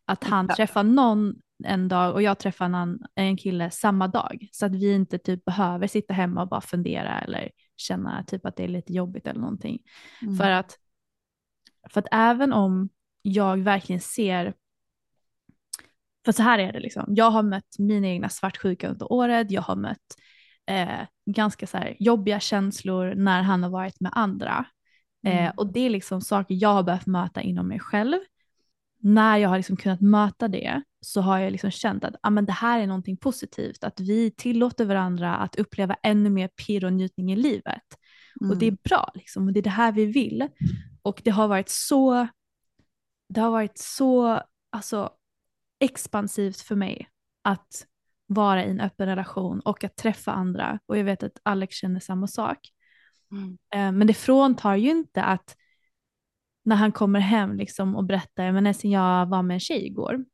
Att 0.05 0.25
han 0.25 0.45
Exakt. 0.45 0.57
träffar 0.57 0.83
någon 0.85 1.35
en 1.65 1.89
dag 1.89 2.15
och 2.15 2.23
jag 2.23 2.39
träffar 2.39 2.65
en, 2.65 2.99
en 3.15 3.37
kille 3.37 3.71
samma 3.71 4.09
dag. 4.09 4.49
Så 4.53 4.67
att 4.67 4.75
vi 4.75 4.95
inte 4.95 5.19
typ 5.19 5.45
behöver 5.45 5.87
sitta 5.87 6.15
hemma 6.15 6.43
och 6.43 6.49
bara 6.49 6.61
fundera 6.61 7.21
eller 7.21 7.51
känna 7.77 8.25
typ 8.25 8.47
att 8.47 8.57
det 8.57 8.65
är 8.65 8.69
lite 8.69 8.93
jobbigt 8.93 9.27
eller 9.27 9.41
någonting. 9.41 9.79
Mm. 10.23 10.37
För, 10.37 10.51
att, 10.51 10.79
för 11.91 12.01
att 12.01 12.09
även 12.11 12.53
om 12.53 12.89
jag 13.23 13.57
verkligen 13.57 14.01
ser 14.01 14.55
för 16.25 16.33
så 16.33 16.43
här 16.43 16.59
är 16.59 16.73
det 16.73 16.81
liksom. 16.81 17.05
Jag 17.09 17.31
har 17.31 17.43
mött 17.43 17.79
mina 17.79 18.07
egna 18.07 18.29
svartsjuka 18.29 18.89
under 18.89 19.13
året. 19.13 19.51
Jag 19.51 19.63
har 19.63 19.77
mött 19.77 20.17
eh, 20.67 21.01
ganska 21.27 21.67
så 21.67 21.79
jobbiga 21.99 22.41
känslor 22.41 23.15
när 23.15 23.43
han 23.43 23.63
har 23.63 23.71
varit 23.71 24.01
med 24.01 24.13
andra. 24.15 24.67
Eh, 25.27 25.39
Mm. 25.41 25.53
och 25.57 25.73
det 25.73 25.81
är 25.81 25.91
liksom 25.91 26.21
saker 26.21 26.55
jag 26.61 26.69
har 26.75 26.83
behövt 26.83 27.07
möta 27.07 27.41
inom 27.43 27.69
mig 27.69 27.79
själv. 27.81 28.19
När 29.01 29.37
jag 29.37 29.49
har 29.49 29.57
liksom 29.57 29.77
kunnat 29.77 30.01
möta 30.01 30.49
det 30.49 30.83
så 31.01 31.21
har 31.21 31.39
jag 31.39 31.51
liksom 31.53 31.71
känt 31.71 32.05
att 32.05 32.15
ah, 32.23 32.31
men 32.31 32.47
det 32.47 32.53
här 32.53 32.81
är 32.81 32.87
någonting 32.87 33.17
positivt. 33.17 33.85
Att 33.85 34.01
vi 34.01 34.31
tillåter 34.31 34.85
varandra 34.85 35.37
att 35.37 35.57
uppleva 35.57 35.97
ännu 36.03 36.31
mer 36.31 36.49
pirr 36.49 36.85
och 36.85 36.93
njutning 36.93 37.33
i 37.33 37.37
livet. 37.37 37.83
Och 38.41 38.57
det 38.57 38.67
är 38.67 38.71
Mm. 38.71 38.79
bra 38.85 39.11
liksom, 39.15 39.47
och 39.47 39.53
det 39.53 39.61
är 39.61 39.63
det 39.63 39.71
här 39.71 39.93
vi 39.93 40.07
vill. 40.07 40.49
Och 41.03 41.21
det 41.25 41.31
har 41.31 41.49
varit 41.49 41.69
så, 41.69 42.29
det 43.29 43.41
har 43.41 43.51
varit 43.51 43.79
så 43.79 44.43
alltså, 44.71 45.11
expansivt 45.81 46.61
för 46.61 46.75
mig 46.75 47.09
att 47.45 47.87
vara 48.27 48.65
i 48.65 48.71
en 48.71 48.81
öppen 48.81 49.07
relation 49.07 49.61
och 49.61 49.85
att 49.85 49.97
träffa 49.97 50.33
andra. 50.33 50.79
Och 50.87 50.99
jag 50.99 51.05
vet 51.05 51.23
att 51.23 51.39
Alex 51.43 51.77
känner 51.77 52.01
samma 52.01 52.27
sak. 52.27 52.59
Mm. 53.33 53.59
Eh, 53.75 53.93
Men 53.99 54.07
det 54.07 54.15
fråntar 54.15 54.77
ju 54.77 54.91
inte 54.91 55.23
att 55.23 55.57
när 56.65 56.77
han 56.77 56.93
kommer 56.93 57.21
hem 57.21 57.57
liksom 57.57 57.97
och 57.97 58.05
berättar, 58.05 58.53
men 58.53 58.65
nästan 58.65 58.91
jag 58.91 59.27
var 59.27 59.43
med 59.43 59.55
en 59.55 59.61
tjej 59.61 59.87
igår, 59.87 60.25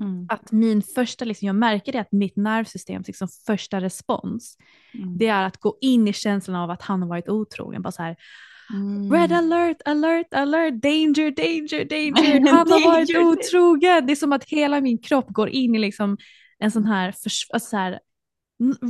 Mm. 0.00 0.26
att 0.28 0.52
min 0.52 0.82
första, 0.82 1.24
liksom, 1.24 1.46
jag 1.46 1.56
märker 1.56 1.92
det 1.92 1.98
att 1.98 2.12
mitt 2.12 2.36
nervsystems 2.36 3.06
liksom, 3.06 3.28
första 3.46 3.80
respons, 3.80 4.56
Mm. 4.94 5.18
det 5.18 5.26
är 5.26 5.42
att 5.44 5.56
gå 5.56 5.78
in 5.80 6.08
i 6.08 6.12
känslan 6.12 6.56
av 6.56 6.70
att 6.70 6.82
han 6.82 7.02
har 7.02 7.08
varit 7.08 7.28
otrogen. 7.28 7.82
Bara 7.82 7.92
så 7.92 8.02
här, 8.02 8.16
Mm. 8.74 9.12
red 9.12 9.32
alert, 9.32 9.76
alert, 9.84 10.34
alert, 10.34 10.74
danger, 10.82 11.30
danger, 11.30 11.84
danger, 11.84 12.50
han 12.56 12.70
har 12.70 12.84
varit 12.92 13.16
otrogen. 13.16 14.06
Det 14.06 14.12
är 14.12 14.16
som 14.16 14.32
att 14.32 14.44
hela 14.44 14.80
min 14.80 14.98
kropp 14.98 15.28
går 15.28 15.48
in 15.48 15.74
i 15.74 15.78
liksom 15.78 16.16
en 16.58 16.70
sån 16.70 16.84
här, 16.84 17.06
alltså 17.06 17.58
så 17.70 17.76
här 17.76 18.00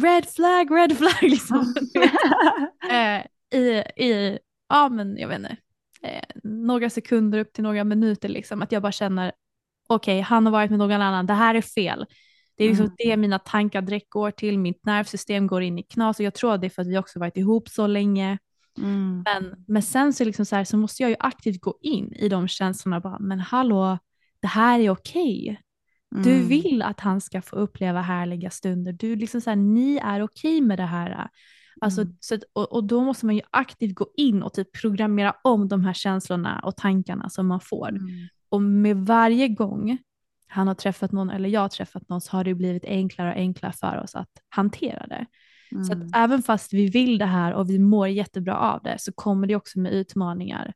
red 0.02 0.26
flag, 0.26 0.70
red 0.70 0.96
flag. 0.98 1.22
Liksom. 1.30 1.74
Eh, 2.90 3.22
i, 3.52 3.82
i, 4.04 4.38
ja 4.68 4.88
men 4.88 5.16
jag 5.16 5.28
vet 5.28 5.38
inte, 5.38 5.56
eh, 6.02 6.22
några 6.44 6.90
sekunder 6.90 7.38
upp 7.38 7.52
till 7.52 7.62
några 7.64 7.84
minuter 7.84 8.28
liksom. 8.28 8.62
Att 8.62 8.72
jag 8.72 8.82
bara 8.82 8.92
känner, 8.92 9.32
okej 9.88 10.20
han 10.20 10.46
har 10.46 10.52
varit 10.52 10.70
med 10.70 10.78
någon 10.78 11.00
annan, 11.02 11.26
det 11.26 11.34
här 11.34 11.54
är 11.54 11.60
fel. 11.62 12.06
Det 12.56 12.64
är 12.64 12.68
liksom 12.68 12.84
Mm. 12.86 12.96
det 12.98 13.16
mina 13.16 13.38
tankar 13.38 13.82
direkt 13.82 14.10
går 14.10 14.30
till, 14.30 14.58
mitt 14.58 14.86
nervsystem 14.86 15.46
går 15.46 15.62
in 15.62 15.78
i 15.78 15.82
knas 15.82 16.18
och 16.20 16.24
jag 16.26 16.34
tror 16.34 16.52
att 16.54 16.60
det 16.60 16.66
är 16.66 16.70
för 16.70 16.82
att 16.82 16.88
vi 16.88 16.98
också 16.98 17.18
varit 17.18 17.36
ihop 17.36 17.68
så 17.68 17.86
länge. 17.86 18.38
Mm. 18.78 19.22
Men, 19.24 19.64
men 19.68 19.82
sen 19.82 20.12
så, 20.12 20.24
liksom 20.24 20.46
så, 20.46 20.56
här, 20.56 20.64
så 20.64 20.76
måste 20.76 21.02
jag 21.02 21.10
ju 21.10 21.16
aktivt 21.18 21.60
gå 21.60 21.78
in 21.80 22.12
i 22.12 22.28
de 22.28 22.48
känslorna. 22.48 23.00
Bara, 23.00 23.18
men 23.18 23.40
hallå, 23.40 23.98
det 24.40 24.46
här 24.48 24.80
är 24.80 24.90
okej. 24.90 25.60
Du 26.10 26.34
Mm. 26.34 26.48
vill 26.48 26.82
att 26.82 27.00
han 27.00 27.20
ska 27.20 27.42
få 27.42 27.56
uppleva 27.56 28.00
härliga 28.00 28.50
stunder. 28.50 28.92
Du 28.92 29.16
liksom 29.16 29.40
så 29.40 29.50
här, 29.50 29.56
ni 29.56 29.96
är 30.02 30.22
okej 30.22 30.60
med 30.60 30.78
det 30.78 30.86
här. 30.86 31.28
Alltså, 31.80 32.00
Mm. 32.00 32.16
så 32.20 32.34
att, 32.34 32.42
och, 32.52 32.72
och 32.72 32.84
då 32.84 33.00
måste 33.04 33.26
man 33.26 33.34
ju 33.34 33.40
aktivt 33.50 33.94
gå 33.94 34.06
in 34.16 34.42
och 34.42 34.52
typ 34.52 34.72
programmera 34.80 35.34
om 35.44 35.68
de 35.68 35.84
här 35.84 35.92
känslorna 35.92 36.60
och 36.64 36.76
tankarna 36.76 37.28
som 37.28 37.46
man 37.46 37.60
får. 37.60 37.88
Mm. 37.88 38.08
Och 38.48 38.62
med 38.62 38.96
varje 38.96 39.48
gång 39.48 39.98
han 40.46 40.66
har 40.68 40.74
träffat 40.74 41.12
någon 41.12 41.30
eller 41.30 41.48
jag 41.48 41.60
har 41.60 41.68
träffat 41.68 42.08
någon 42.08 42.20
så 42.20 42.36
har 42.36 42.44
det 42.44 42.54
blivit 42.54 42.84
enklare 42.84 43.30
och 43.30 43.36
enklare 43.36 43.72
för 43.72 44.00
oss 44.02 44.14
att 44.14 44.30
hantera 44.48 45.06
det. 45.06 45.26
Så 45.86 45.92
att 45.92 45.98
Mm. 45.98 46.10
även 46.14 46.42
fast 46.42 46.72
vi 46.72 46.86
vill 46.90 47.18
det 47.18 47.26
här 47.26 47.52
och 47.54 47.70
vi 47.70 47.78
mår 47.78 48.08
jättebra 48.08 48.56
av 48.56 48.82
det 48.82 48.96
så 49.00 49.12
kommer 49.12 49.46
det 49.46 49.56
också 49.56 49.78
med 49.78 49.92
utmaningar. 49.92 50.72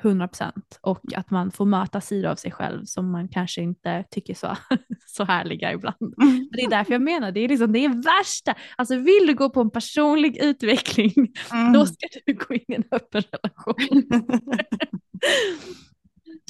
100% 0.00 0.52
och 0.80 1.00
att 1.14 1.30
man 1.30 1.50
får 1.50 1.64
möta 1.64 2.00
sidor 2.00 2.30
av 2.30 2.36
sig 2.36 2.50
själv 2.52 2.84
som 2.84 3.10
man 3.10 3.28
kanske 3.28 3.62
inte 3.62 4.04
tycker 4.10 4.34
så, 4.34 4.56
så 5.06 5.24
härliga 5.24 5.72
ibland. 5.72 5.96
Mm. 6.00 6.36
Men 6.36 6.48
det 6.52 6.62
är 6.62 6.70
därför 6.70 6.92
jag 6.92 7.02
menar, 7.02 7.32
det 7.32 7.40
är, 7.40 7.48
liksom, 7.48 7.72
det 7.72 7.78
är 7.78 8.02
värsta. 8.18 8.54
Alltså 8.76 8.96
vill 8.96 9.26
du 9.26 9.34
gå 9.34 9.50
på 9.50 9.60
en 9.60 9.70
personlig 9.70 10.36
utveckling, 10.36 11.12
Mm. 11.52 11.72
då 11.72 11.86
ska 11.86 12.06
du 12.26 12.34
gå 12.34 12.54
in 12.54 12.64
i 12.68 12.74
en 12.74 12.84
öppen 12.90 13.22
relation. 13.32 14.02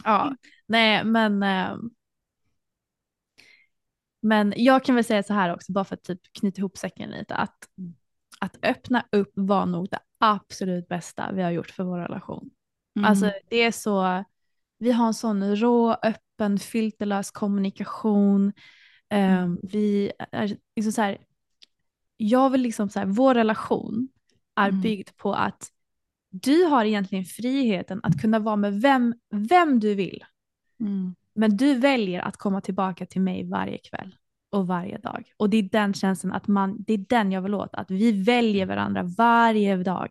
ja, 0.04 0.36
nej 0.66 1.04
men 1.04 1.42
eh, 1.42 1.76
men 4.22 4.54
jag 4.56 4.84
kan 4.84 4.94
väl 4.94 5.04
säga 5.04 5.22
så 5.22 5.34
här 5.34 5.54
också, 5.54 5.72
bara 5.72 5.84
för 5.84 5.94
att 5.94 6.02
typ 6.04 6.20
knyta 6.40 6.58
ihop 6.58 6.78
säcken 6.78 7.10
lite, 7.10 7.34
att, 7.34 7.58
att 8.40 8.56
öppna 8.62 9.04
upp 9.12 9.32
var 9.34 9.66
nog 9.66 9.88
det 9.90 9.98
absolut 10.18 10.88
bästa 10.88 11.32
vi 11.32 11.42
har 11.42 11.50
gjort 11.50 11.70
för 11.70 11.84
vår 11.84 11.98
relation. 11.98 12.50
Mm. 12.96 13.04
Alltså 13.04 13.32
det 13.48 13.62
är 13.62 13.70
så, 13.72 14.24
vi 14.78 14.92
har 14.92 15.06
en 15.06 15.14
sån 15.14 15.56
rå, 15.56 15.92
öppen, 16.02 16.58
filterlös 16.58 17.30
kommunikation. 17.30 18.52
Ehm, 19.10 19.58
vi 19.62 20.12
är 20.32 20.56
liksom 20.76 20.92
så 20.92 21.02
här, 21.02 21.18
jag 22.16 22.50
vill 22.50 22.60
liksom 22.60 22.88
så 22.88 22.98
här, 22.98 23.06
vår 23.06 23.34
relation 23.34 24.08
är 24.56 24.68
Mm. 24.68 24.80
byggd 24.80 25.08
på 25.16 25.34
att 25.34 25.72
du 26.30 26.64
har 26.64 26.84
egentligen 26.84 27.24
friheten 27.24 28.00
att 28.02 28.20
kunna 28.20 28.38
vara 28.38 28.56
med 28.56 28.80
vem, 28.80 29.14
vem 29.30 29.80
du 29.80 29.94
vill. 29.94 30.24
Mm. 30.80 31.14
Men 31.34 31.56
du 31.56 31.74
väljer 31.74 32.20
att 32.20 32.36
komma 32.36 32.60
tillbaka 32.60 33.06
till 33.06 33.20
mig 33.20 33.48
varje 33.48 33.78
kväll 33.78 34.14
och 34.50 34.66
varje 34.66 34.98
dag. 34.98 35.32
Och 35.36 35.50
det 35.50 35.56
är 35.56 35.62
den 35.62 35.94
känslan 35.94 36.32
att 36.32 36.46
man, 36.48 36.84
det 36.86 36.92
är 36.92 37.04
den 37.08 37.32
jag 37.32 37.42
vill 37.42 37.54
åt, 37.54 37.74
att 37.74 37.90
vi 37.90 38.22
väljer 38.22 38.66
varandra 38.66 39.02
varje 39.02 39.76
dag. 39.76 40.08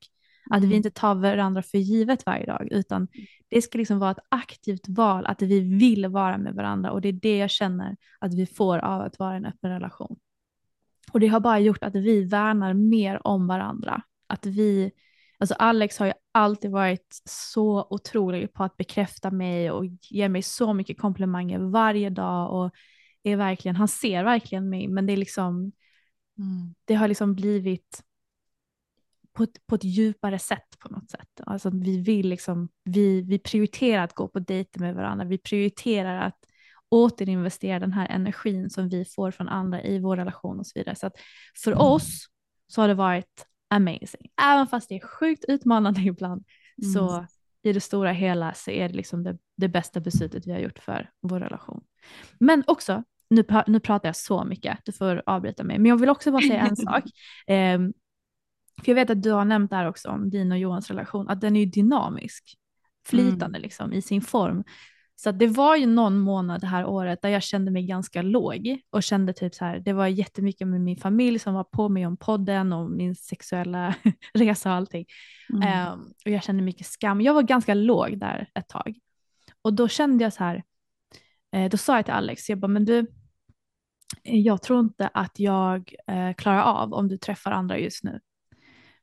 Att 0.50 0.62
vi 0.62 0.66
Mm. 0.66 0.78
inte 0.78 0.92
tar 0.92 1.16
varandra 1.16 1.62
för 1.62 1.78
givet 1.78 2.26
varje 2.26 2.46
dag, 2.46 2.68
utan 2.72 3.08
det 3.50 3.62
ska 3.62 3.78
liksom 3.78 4.00
vara 4.00 4.12
ett 4.12 4.26
aktivt 4.30 4.88
val, 4.88 5.26
att 5.26 5.42
vi 5.42 5.60
vill 5.60 6.08
vara 6.08 6.38
med 6.38 6.54
varandra 6.56 6.92
och 6.92 7.02
det 7.02 7.10
är 7.10 7.14
det 7.14 7.38
jag 7.38 7.50
känner 7.50 7.96
att 8.20 8.34
vi 8.34 8.46
får 8.46 8.78
av 8.78 9.02
att 9.02 9.20
vara 9.20 9.34
i 9.34 9.38
en 9.38 9.46
öppen 9.46 9.72
relation. 9.72 10.18
Och 11.12 11.20
det 11.20 11.28
har 11.28 11.40
bara 11.40 11.60
gjort 11.60 11.84
att 11.84 11.96
vi 11.96 12.24
värnar 12.24 12.74
mer 12.74 13.28
om 13.28 13.48
varandra. 13.48 14.02
Att 14.28 14.46
vi, 14.46 14.92
alltså 15.40 15.56
Alex 15.56 15.98
har 16.00 16.06
ju 16.06 16.14
alltid 16.32 16.72
varit 16.72 17.22
så 17.26 17.88
otrolig 17.90 18.54
på 18.54 18.64
att 18.64 18.78
bekräfta 18.78 19.32
mig 19.32 19.72
och 19.72 19.86
ge 20.10 20.30
mig 20.30 20.42
så 20.42 20.74
mycket 20.74 21.00
komplimanger 21.00 21.60
varje 21.60 22.10
dag 22.10 22.54
och 22.54 22.72
är 23.24 23.36
verkligen, 23.36 23.76
han 23.76 23.88
ser 23.88 24.24
verkligen 24.24 24.70
mig 24.70 24.88
men 24.88 25.06
det 25.06 25.14
är 25.14 25.18
liksom, 25.18 25.72
Mm. 26.38 26.76
det 26.86 26.94
har 26.96 27.08
liksom 27.08 27.36
blivit 27.36 28.04
på 29.36 29.44
ett, 29.44 29.68
på 29.68 29.76
ett 29.76 29.84
djupare 29.84 30.40
sätt 30.40 30.80
på 30.80 30.90
något 30.90 31.10
sätt. 31.10 31.30
Alltså 31.46 31.70
vi 31.70 32.02
vill 32.02 32.30
liksom, 32.30 32.70
vi, 32.84 33.22
vi 33.22 33.40
prioriterar 33.40 34.04
att 34.04 34.14
gå 34.14 34.28
på 34.28 34.40
dejter 34.40 34.80
med 34.80 34.96
varandra, 34.96 35.26
vi 35.26 35.38
prioriterar 35.38 36.28
att 36.28 36.38
återinvestera 36.90 37.80
den 37.80 37.94
här 37.94 38.08
energin 38.08 38.70
som 38.70 38.90
vi 38.90 39.06
får 39.06 39.32
från 39.32 39.50
andra 39.50 39.84
i 39.84 40.00
vår 40.00 40.18
relation 40.18 40.60
och 40.60 40.68
så 40.68 40.72
vidare. 40.76 40.96
Så 40.96 41.08
att 41.08 41.14
för 41.64 41.82
oss 41.82 42.26
så 42.68 42.82
har 42.82 42.88
det 42.88 42.94
varit 42.94 43.46
amazing. 43.68 44.32
Även 44.42 44.68
fast 44.68 44.90
det 44.90 44.96
är 44.96 45.08
sjukt 45.08 45.46
utmanande 45.48 46.02
ibland 46.06 46.46
så 46.94 47.26
i 47.64 47.74
det 47.74 47.82
stora 47.82 48.12
hela 48.12 48.54
så 48.54 48.72
är 48.72 48.90
det 48.90 48.96
liksom 48.96 49.24
det, 49.24 49.38
det 49.58 49.68
bästa 49.68 50.00
beslutet 50.00 50.48
vi 50.48 50.52
har 50.52 50.60
gjort 50.60 50.80
för 50.80 51.10
vår 51.22 51.40
relation. 51.40 51.84
Men 52.40 52.64
också, 52.68 53.04
nu, 53.30 53.46
nu 53.68 53.80
pratar 53.80 54.10
jag 54.10 54.16
så 54.16 54.44
mycket, 54.44 54.80
du 54.86 54.92
får 54.92 55.24
avbryta 55.26 55.64
mig, 55.64 55.80
men 55.80 55.90
jag 55.90 55.98
vill 55.98 56.10
också 56.10 56.32
bara 56.32 56.42
säga 56.42 56.68
en 56.68 56.76
sak. 56.76 57.04
Ehm, 57.48 57.94
för 58.84 58.92
jag 58.92 58.96
vet 58.96 59.10
att 59.10 59.24
du 59.24 59.32
har 59.32 59.46
nämnt 59.46 59.72
där 59.72 59.88
också 59.88 60.10
om 60.10 60.30
din 60.30 60.52
och 60.52 60.58
Johans 60.58 60.90
relation, 60.90 61.30
att 61.30 61.42
den 61.42 61.56
är 61.56 61.60
ju 61.60 61.66
dynamisk, 61.66 62.58
flytande 63.08 63.60
liksom 63.60 63.94
i 63.94 64.02
sin 64.02 64.22
form. 64.22 64.64
Så 65.16 65.32
det 65.32 65.48
var 65.48 65.76
ju 65.76 65.86
någon 65.86 66.20
månad 66.20 66.62
det 66.62 66.68
här 66.68 66.86
året 66.86 67.22
där 67.22 67.30
jag 67.30 67.44
kände 67.44 67.72
mig 67.72 67.84
ganska 67.86 68.22
låg 68.22 68.80
och 68.90 69.04
kände 69.04 69.34
typ 69.34 69.56
så 69.56 69.66
här, 69.66 69.80
det 69.80 69.94
var 69.94 70.08
jättemycket 70.08 70.68
med 70.68 70.82
min 70.82 70.98
familj 70.98 71.40
som 71.40 71.54
var 71.54 71.64
på 71.64 71.90
mig 71.90 72.06
om 72.06 72.18
podden 72.18 72.74
och 72.74 72.92
min 72.92 73.16
sexuella 73.16 73.96
resa 74.34 74.70
och 74.70 74.76
allting. 74.76 75.06
Mm. 75.54 75.68
Ehm, 75.68 76.00
och 76.26 76.32
jag 76.32 76.44
kände 76.44 76.64
mycket 76.64 76.88
skam. 76.88 77.22
Jag 77.22 77.34
var 77.34 77.44
ganska 77.44 77.74
låg 77.74 78.20
där 78.20 78.50
ett 78.54 78.70
tag. 78.70 78.98
Och 79.62 79.74
då 79.74 79.88
kände 79.88 80.24
jag 80.24 80.34
så 80.34 80.44
här, 80.44 80.64
eh, 81.52 81.70
då 81.70 81.78
sa 81.78 81.96
jag 81.96 82.06
till 82.06 82.14
Alex, 82.14 82.50
jag 82.50 82.60
bara, 82.60 82.68
men 82.68 82.86
du, 82.86 83.00
eh, 84.24 84.40
jag 84.40 84.62
tror 84.62 84.80
inte 84.80 85.08
att 85.14 85.40
jag 85.40 85.94
eh, 86.08 86.34
klarar 86.34 86.62
av 86.62 86.94
om 86.94 87.08
du 87.08 87.18
träffar 87.18 87.52
andra 87.52 87.80
just 87.80 88.04
nu. 88.04 88.20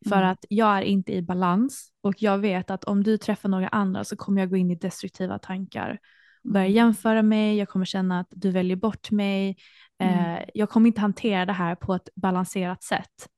För 0.09 0.16
Mm. 0.16 0.30
att 0.30 0.44
jag 0.48 0.78
är 0.78 0.82
inte 0.82 1.12
i 1.12 1.22
balans 1.22 1.88
och 2.00 2.22
jag 2.22 2.38
vet 2.38 2.70
att 2.70 2.84
om 2.84 3.03
du 3.03 3.18
träffar 3.18 3.48
några 3.48 3.68
andra 3.68 4.05
så 4.05 4.16
kommer 4.16 4.40
jag 4.40 4.50
gå 4.50 4.57
in 4.57 4.70
i 4.70 4.74
destruktiva 4.74 5.38
tankar. 5.38 5.98
Börja 6.44 6.66
Mm. 6.66 6.76
jämföra 6.76 7.22
mig, 7.22 7.57
jag 7.57 7.68
kommer 7.68 7.84
känna 7.84 8.20
att 8.20 8.28
du 8.30 8.50
väljer 8.50 8.76
bort 8.76 9.11
mig. 9.11 9.57
Mm. 9.98 10.18
Eh, 10.36 10.44
jag 10.55 10.70
kommer 10.70 10.86
inte 10.86 11.00
hantera 11.00 11.46
det 11.46 11.53
här 11.53 11.74
på 11.74 11.94
ett 11.94 12.09
balanserat 12.14 12.82
sätt. 12.82 13.28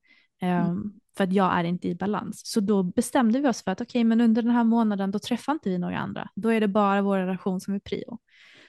Mm. 0.40 0.66
Ehm, 0.66 0.92
För 1.16 1.24
att 1.24 1.32
jag 1.32 1.58
är 1.58 1.64
inte 1.64 1.88
i 1.88 1.94
balans. 1.94 2.40
Så 2.44 2.60
då 2.60 2.82
bestämde 2.82 3.40
vi 3.40 3.48
oss 3.48 3.62
för 3.64 3.70
att 3.70 3.80
okej, 3.80 4.04
men 4.04 4.20
under 4.20 4.42
den 4.42 4.50
här 4.50 4.64
månaden 4.64 5.10
då 5.10 5.18
träffar 5.18 5.52
inte 5.52 5.70
vi 5.70 5.78
några 5.78 5.98
andra. 5.98 6.28
Då 6.34 6.48
är 6.48 6.60
det 6.60 6.68
bara 6.68 7.02
vår 7.02 7.18
relation 7.18 7.60
som 7.60 7.74
är 7.74 7.78
prio. 7.78 8.18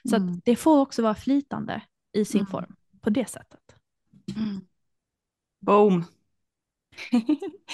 Så 0.10 0.16
Mm. 0.16 0.30
att 0.34 0.46
det 0.46 0.56
får 0.56 0.80
också 0.80 1.02
vara 1.02 1.16
flytande 1.16 1.82
i 2.14 2.26
sin 2.26 2.40
Mm. 2.40 2.52
form 2.52 2.76
på 3.02 3.10
det 3.10 3.30
sättet. 3.30 3.60
Mm. 4.38 4.62
Boom. 5.62 6.04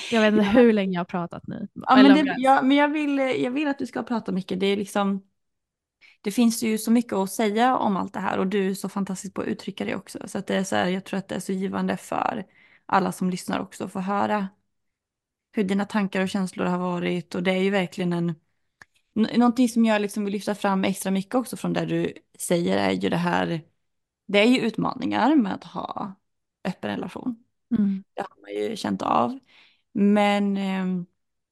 Jag 0.07 0.22
vet 0.22 0.30
inte 0.34 0.43
hur 0.45 0.74
länge 0.74 0.93
jag 0.93 0.99
har 0.99 1.05
pratat 1.05 1.47
nu. 1.47 1.67
Ja, 1.74 1.97
men, 1.97 2.13
det, 2.13 2.19
jag- 2.19 2.36
ja, 2.39 2.61
men 2.61 2.78
jag, 2.78 2.89
vill, 2.89 3.17
jag 3.17 3.51
vill 3.51 3.67
att 3.67 3.80
du 3.80 3.86
ska 3.88 4.03
prata 4.03 4.32
mycket. 4.32 4.59
Det, 4.59 4.65
är 4.65 4.78
liksom, 4.78 5.24
det 6.22 6.32
finns 6.32 6.63
ju 6.63 6.78
så 6.78 6.91
mycket 6.91 7.13
att 7.13 7.32
säga 7.32 7.78
om 7.78 7.97
allt 7.97 8.13
det 8.13 8.19
här 8.19 8.38
och 8.39 8.47
du 8.47 8.69
är 8.69 8.74
så 8.74 8.89
fantastisk 8.89 9.34
på 9.34 9.41
att 9.41 9.47
uttrycka 9.47 9.86
det 9.86 9.95
också. 9.95 10.19
Så, 10.28 10.38
att 10.38 10.47
det 10.47 10.55
är 10.55 10.63
så 10.63 10.76
här, 10.76 10.88
jag 10.89 11.05
tror 11.05 11.17
att 11.19 11.28
det 11.28 11.36
är 11.36 11.39
så 11.39 11.51
givande 11.53 11.97
för 11.97 12.45
alla 12.86 13.11
som 13.11 13.30
lyssnar 13.30 13.59
också 13.59 13.86
att 13.86 13.91
få 13.91 13.99
höra 13.99 14.47
hur 15.51 15.63
dina 15.63 15.86
tankar 15.86 16.22
och 16.22 16.30
känslor 16.30 16.65
har 16.65 16.78
varit. 16.78 17.36
Och 17.36 17.43
det 17.43 17.51
är 17.51 17.63
ju 17.63 17.69
verkligen 17.69 18.13
en... 18.13 18.36
Någonting 19.13 19.69
som 19.69 19.86
jag 19.86 20.01
liksom 20.01 20.26
vill 20.26 20.34
lyfta 20.34 20.55
fram 20.55 20.84
extra 20.86 21.11
mycket 21.11 21.36
också 21.36 21.57
från 21.57 21.74
det 21.74 21.86
du 21.86 22.13
säger 22.39 22.78
är 22.78 22.91
ju 22.91 23.09
det 23.09 23.17
här... 23.17 23.61
Det 24.28 24.39
är 24.39 24.45
ju 24.45 24.59
utmaningar 24.61 25.36
med 25.36 25.53
att 25.55 25.63
ha 25.63 26.15
öppen 26.65 26.91
relation. 26.91 27.40
Mm, 27.72 28.03
Det 28.15 28.22
har 28.22 28.41
man 28.41 28.51
ju 28.69 28.76
känt 28.76 29.01
av. 29.01 29.39
Men 29.93 30.57
eh, 30.57 30.86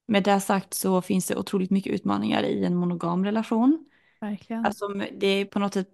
med 0.06 0.22
det 0.22 0.40
sagt 0.40 0.74
så 0.74 1.02
finns 1.02 1.26
det 1.26 1.36
otroligt 1.36 1.70
mycket 1.70 1.92
utmaningar 1.92 2.42
i 2.42 2.64
en 2.64 2.76
monogam 2.76 3.24
relation. 3.24 3.86
verkligen. 4.20 4.64
Alltså 4.64 4.88
det 4.88 5.26
är 5.26 5.44
på 5.44 5.58
något 5.58 5.74
sätt, 5.74 5.88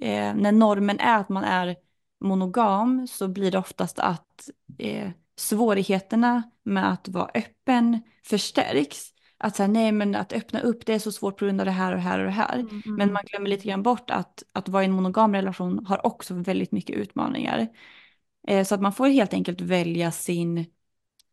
eh, 0.00 0.34
när 0.34 0.52
normen 0.52 1.00
är 1.00 1.18
att 1.18 1.28
man 1.28 1.44
är 1.44 1.76
monogam 2.20 3.06
så 3.06 3.28
blir 3.28 3.50
det 3.50 3.58
oftast 3.58 3.98
att 3.98 4.50
eh, 4.78 5.10
svårigheterna 5.36 6.42
med 6.62 6.92
att 6.92 7.08
vara 7.08 7.30
öppen 7.34 8.00
förstärks. 8.24 9.12
Att 9.38 9.56
säga 9.56 9.66
nej 9.68 9.92
men 9.92 10.14
att 10.14 10.32
öppna 10.32 10.60
upp 10.60 10.86
det 10.86 10.94
är 10.94 10.98
så 10.98 11.12
svårt 11.12 11.38
på 11.38 11.44
grund 11.44 11.60
av 11.60 11.64
det 11.66 11.72
här 11.72 11.92
och 11.92 11.96
det 11.98 12.02
här 12.02 12.18
och 12.18 12.24
det 12.24 12.30
här. 12.30 12.54
Mm, 12.58 12.68
mm, 12.68 12.96
Men 12.96 13.12
man 13.12 13.22
glömmer 13.26 13.48
lite 13.50 13.68
grann 13.68 13.82
bort 13.82 14.10
att, 14.10 14.42
att 14.52 14.68
vara 14.68 14.82
i 14.82 14.86
en 14.86 14.92
monogam 14.92 15.34
relation 15.34 15.86
har 15.86 16.06
också 16.06 16.34
väldigt 16.34 16.72
mycket 16.72 16.96
utmaningar. 16.96 17.68
Eh, 18.46 18.64
så 18.64 18.74
att 18.74 18.80
man 18.80 18.92
får 18.92 19.08
helt 19.08 19.34
enkelt 19.34 19.60
välja 19.60 20.12
sin, 20.12 20.58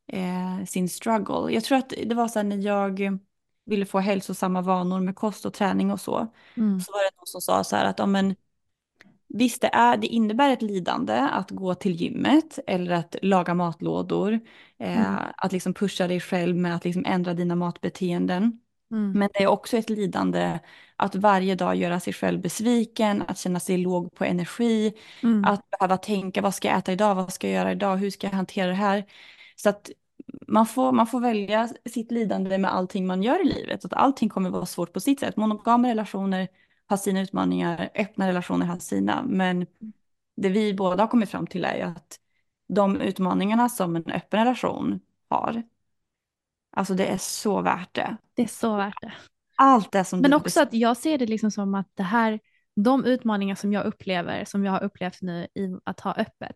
eh, 0.08 0.66
sin 0.68 0.90
struggle. 0.90 1.54
Jag 1.54 1.64
tror 1.64 1.78
att 1.78 1.94
det 2.06 2.16
var 2.16 2.28
så 2.28 2.40
här 2.40 2.44
när 2.44 2.58
jag 2.58 3.20
ville 3.66 3.86
få 3.86 4.00
hälsosamma 4.00 4.62
vanor 4.62 5.00
med 5.02 5.16
kost 5.16 5.46
och 5.46 5.54
träning 5.54 5.92
och 5.92 6.02
så. 6.02 6.34
Mm. 6.58 6.80
Så 6.80 6.92
var 6.92 7.00
det 7.00 7.18
någon 7.18 7.28
som 7.28 7.42
sa 7.42 7.64
så 7.64 7.76
här 7.76 7.86
att 7.86 8.00
ja, 8.00 8.06
men, 8.06 8.36
visst 9.28 9.62
det, 9.62 9.68
är, 9.68 9.98
det 9.98 10.08
innebär 10.08 10.50
ett 10.54 10.62
lidande 10.62 11.14
att 11.14 11.52
gå 11.52 11.76
till 11.76 11.96
gymmet 11.96 12.60
eller 12.68 12.92
att 12.92 13.16
laga 13.22 13.54
matlådor. 13.54 14.34
Eh, 14.80 15.14
Mm. 15.14 15.34
Att 15.38 15.52
liksom 15.52 15.74
pusha 15.74 16.08
dig 16.08 16.20
själv 16.20 16.56
med 16.58 16.76
att 16.76 16.86
liksom 16.86 17.06
ändra 17.06 17.34
dina 17.34 17.56
matbeteenden. 17.56 18.60
Mm. 18.94 19.12
Men 19.12 19.30
det 19.34 19.44
är 19.44 19.48
också 19.48 19.78
ett 19.78 19.90
lidande 19.90 20.60
att 20.96 21.16
varje 21.16 21.56
dag 21.56 21.76
göra 21.76 22.00
sig 22.00 22.14
själv 22.14 22.42
besviken, 22.42 23.24
att 23.28 23.38
känna 23.38 23.60
sig 23.60 23.78
låg 23.78 24.16
på 24.16 24.26
energi, 24.26 24.94
Mm. 25.24 25.46
att 25.46 25.70
behöva 25.70 25.98
tänka 25.98 26.42
vad 26.42 26.56
ska 26.56 26.68
jag 26.68 26.78
äta 26.78 26.92
idag, 26.92 27.16
vad 27.16 27.34
ska 27.34 27.48
jag 27.48 27.56
göra 27.56 27.72
idag, 27.72 27.98
hur 27.98 28.10
ska 28.10 28.28
jag 28.28 28.34
hantera 28.34 28.68
det 28.68 28.74
här. 28.74 29.06
Så 29.56 29.70
att 29.70 29.90
man 30.48 30.66
får, 30.66 30.92
man 30.92 31.08
får 31.08 31.20
välja 31.22 31.70
sitt 31.86 32.12
lidande 32.12 32.58
med 32.58 32.74
allting 32.74 33.08
man 33.08 33.24
gör 33.24 33.42
i 33.42 33.46
livet. 33.54 33.86
Att 33.86 33.94
allting 33.94 34.30
kommer 34.30 34.50
vara 34.50 34.66
svårt 34.66 34.94
på 34.94 35.00
sitt 35.00 35.20
sätt. 35.20 35.38
Monogama 35.38 35.88
relationer 35.90 36.48
har 36.88 36.98
sina 36.98 37.22
utmaningar, 37.22 37.90
öppna 37.96 38.28
relationer 38.28 38.66
har 38.66 38.78
sina. 38.80 39.24
Men 39.24 39.66
det 40.36 40.50
vi 40.50 40.74
båda 40.74 41.04
har 41.04 41.08
kommit 41.08 41.30
fram 41.30 41.48
till 41.48 41.66
är 41.66 41.76
ju 41.76 41.82
att 41.82 42.20
de 42.68 43.02
utmaningarna 43.02 43.70
som 43.70 43.96
en 43.96 44.06
öppen 44.12 44.40
relation 44.40 45.00
har, 45.30 45.64
alltså 46.74 46.94
det 46.94 47.06
är 47.06 47.18
så 47.18 47.62
värt 47.62 47.94
det. 47.96 48.18
Det 48.34 48.42
är 48.44 48.48
så 48.48 48.76
värt 48.76 49.02
det. 49.02 49.14
Allt 49.56 49.92
det 49.92 50.04
som 50.04 50.20
Men 50.20 50.32
du 50.32 50.38
också 50.38 50.62
att 50.62 50.74
jag 50.74 50.98
ser 50.98 51.18
det 51.18 51.26
liksom 51.26 51.52
som 51.52 51.76
att 51.76 51.88
det 51.94 52.04
här, 52.04 52.40
de 52.76 53.06
utmaningar 53.06 53.56
som 53.56 53.74
jag 53.74 53.86
upplever, 53.86 54.46
som 54.46 54.66
jag 54.66 54.72
har 54.72 54.84
upplevt 54.84 55.22
nu 55.22 55.48
i 55.56 55.76
att 55.84 56.00
ha 56.00 56.14
öppet, 56.14 56.56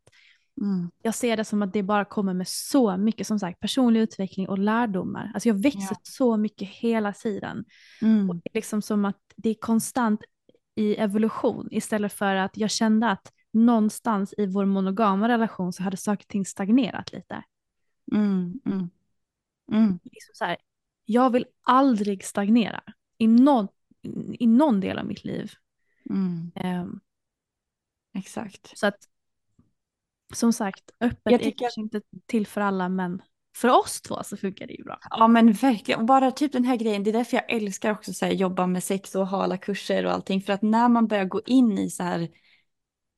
Mm. 0.61 0.91
jag 1.01 1.15
ser 1.15 1.37
det 1.37 1.45
som 1.45 1.61
att 1.61 1.73
det 1.73 1.83
bara 1.83 2.05
kommer 2.05 2.33
med 2.33 2.47
så 2.47 2.97
mycket, 2.97 3.27
som 3.27 3.39
sagt, 3.39 3.59
personlig 3.59 3.99
utveckling 4.01 4.49
och 4.49 4.57
lärdomar. 4.59 5.31
Alltså 5.33 5.49
jag 5.49 5.61
växer 5.61 5.81
Ja. 5.89 5.99
så 6.03 6.37
mycket 6.37 6.69
hela 6.69 7.13
tiden. 7.13 7.65
Mm. 8.01 8.29
Och 8.29 8.35
det 8.35 8.41
är 8.49 8.53
liksom 8.53 8.81
som 8.81 9.05
att 9.05 9.17
det 9.35 9.49
är 9.49 9.53
konstant 9.59 10.21
i 10.75 10.95
evolution 10.95 11.67
istället 11.71 12.13
för 12.13 12.35
att 12.35 12.57
jag 12.57 12.71
kände 12.71 13.09
att 13.09 13.31
någonstans 13.53 14.33
i 14.37 14.45
vår 14.45 14.65
monogama 14.65 15.27
relation 15.29 15.73
så 15.73 15.83
hade 15.83 15.97
saker 15.97 16.23
och 16.23 16.27
ting 16.27 16.45
stagnerat 16.45 17.11
lite. 17.13 17.43
Mm. 18.15 18.59
Mm. 18.65 18.89
Mm. 19.71 19.99
Liksom 20.03 20.31
så 20.33 20.45
här, 20.45 20.57
jag 21.05 21.29
vill 21.29 21.45
aldrig 21.61 22.23
stagnera 22.25 22.83
i 23.17 23.27
någon, 23.27 23.67
i 24.39 24.47
någon 24.47 24.79
del 24.79 24.99
av 24.99 25.05
mitt 25.05 25.25
liv. 25.25 25.51
Mm. 26.09 26.51
Ehm, 26.55 26.99
Exakt. 28.17 28.77
så 28.77 28.87
att 28.87 28.97
som 30.33 30.53
sagt, 30.53 30.91
öppet 30.99 31.19
Jag 31.23 31.33
är 31.33 31.37
tycker- 31.37 31.57
kanske 31.59 31.81
inte 31.81 32.01
till 32.25 32.47
för 32.47 32.61
alla 32.61 32.89
men 32.89 33.21
för 33.55 33.67
oss 33.69 34.01
två 34.01 34.23
så 34.23 34.37
funkar 34.37 34.67
det 34.67 34.73
ju 34.73 34.83
bra. 34.83 34.99
Ja 35.09 35.27
men 35.27 35.53
verkligen, 35.53 35.99
och 35.99 36.05
bara 36.05 36.31
typ 36.31 36.51
den 36.51 36.63
här 36.65 36.75
grejen, 36.75 37.03
det 37.03 37.09
är 37.11 37.13
därför 37.13 37.37
jag 37.37 37.51
älskar 37.51 37.91
också 37.91 38.13
så 38.13 38.25
här, 38.25 38.33
jobba 38.33 38.67
med 38.67 38.83
sex 38.83 39.15
och 39.15 39.27
ha 39.27 39.43
alla 39.43 39.57
kurser 39.57 40.05
och 40.05 40.11
allting. 40.11 40.41
För 40.41 40.53
att 40.53 40.61
när 40.61 40.89
man 40.89 41.07
börjar 41.07 41.25
gå 41.25 41.41
in 41.45 41.77
i 41.77 41.89
så 41.89 42.03
här 42.03 42.29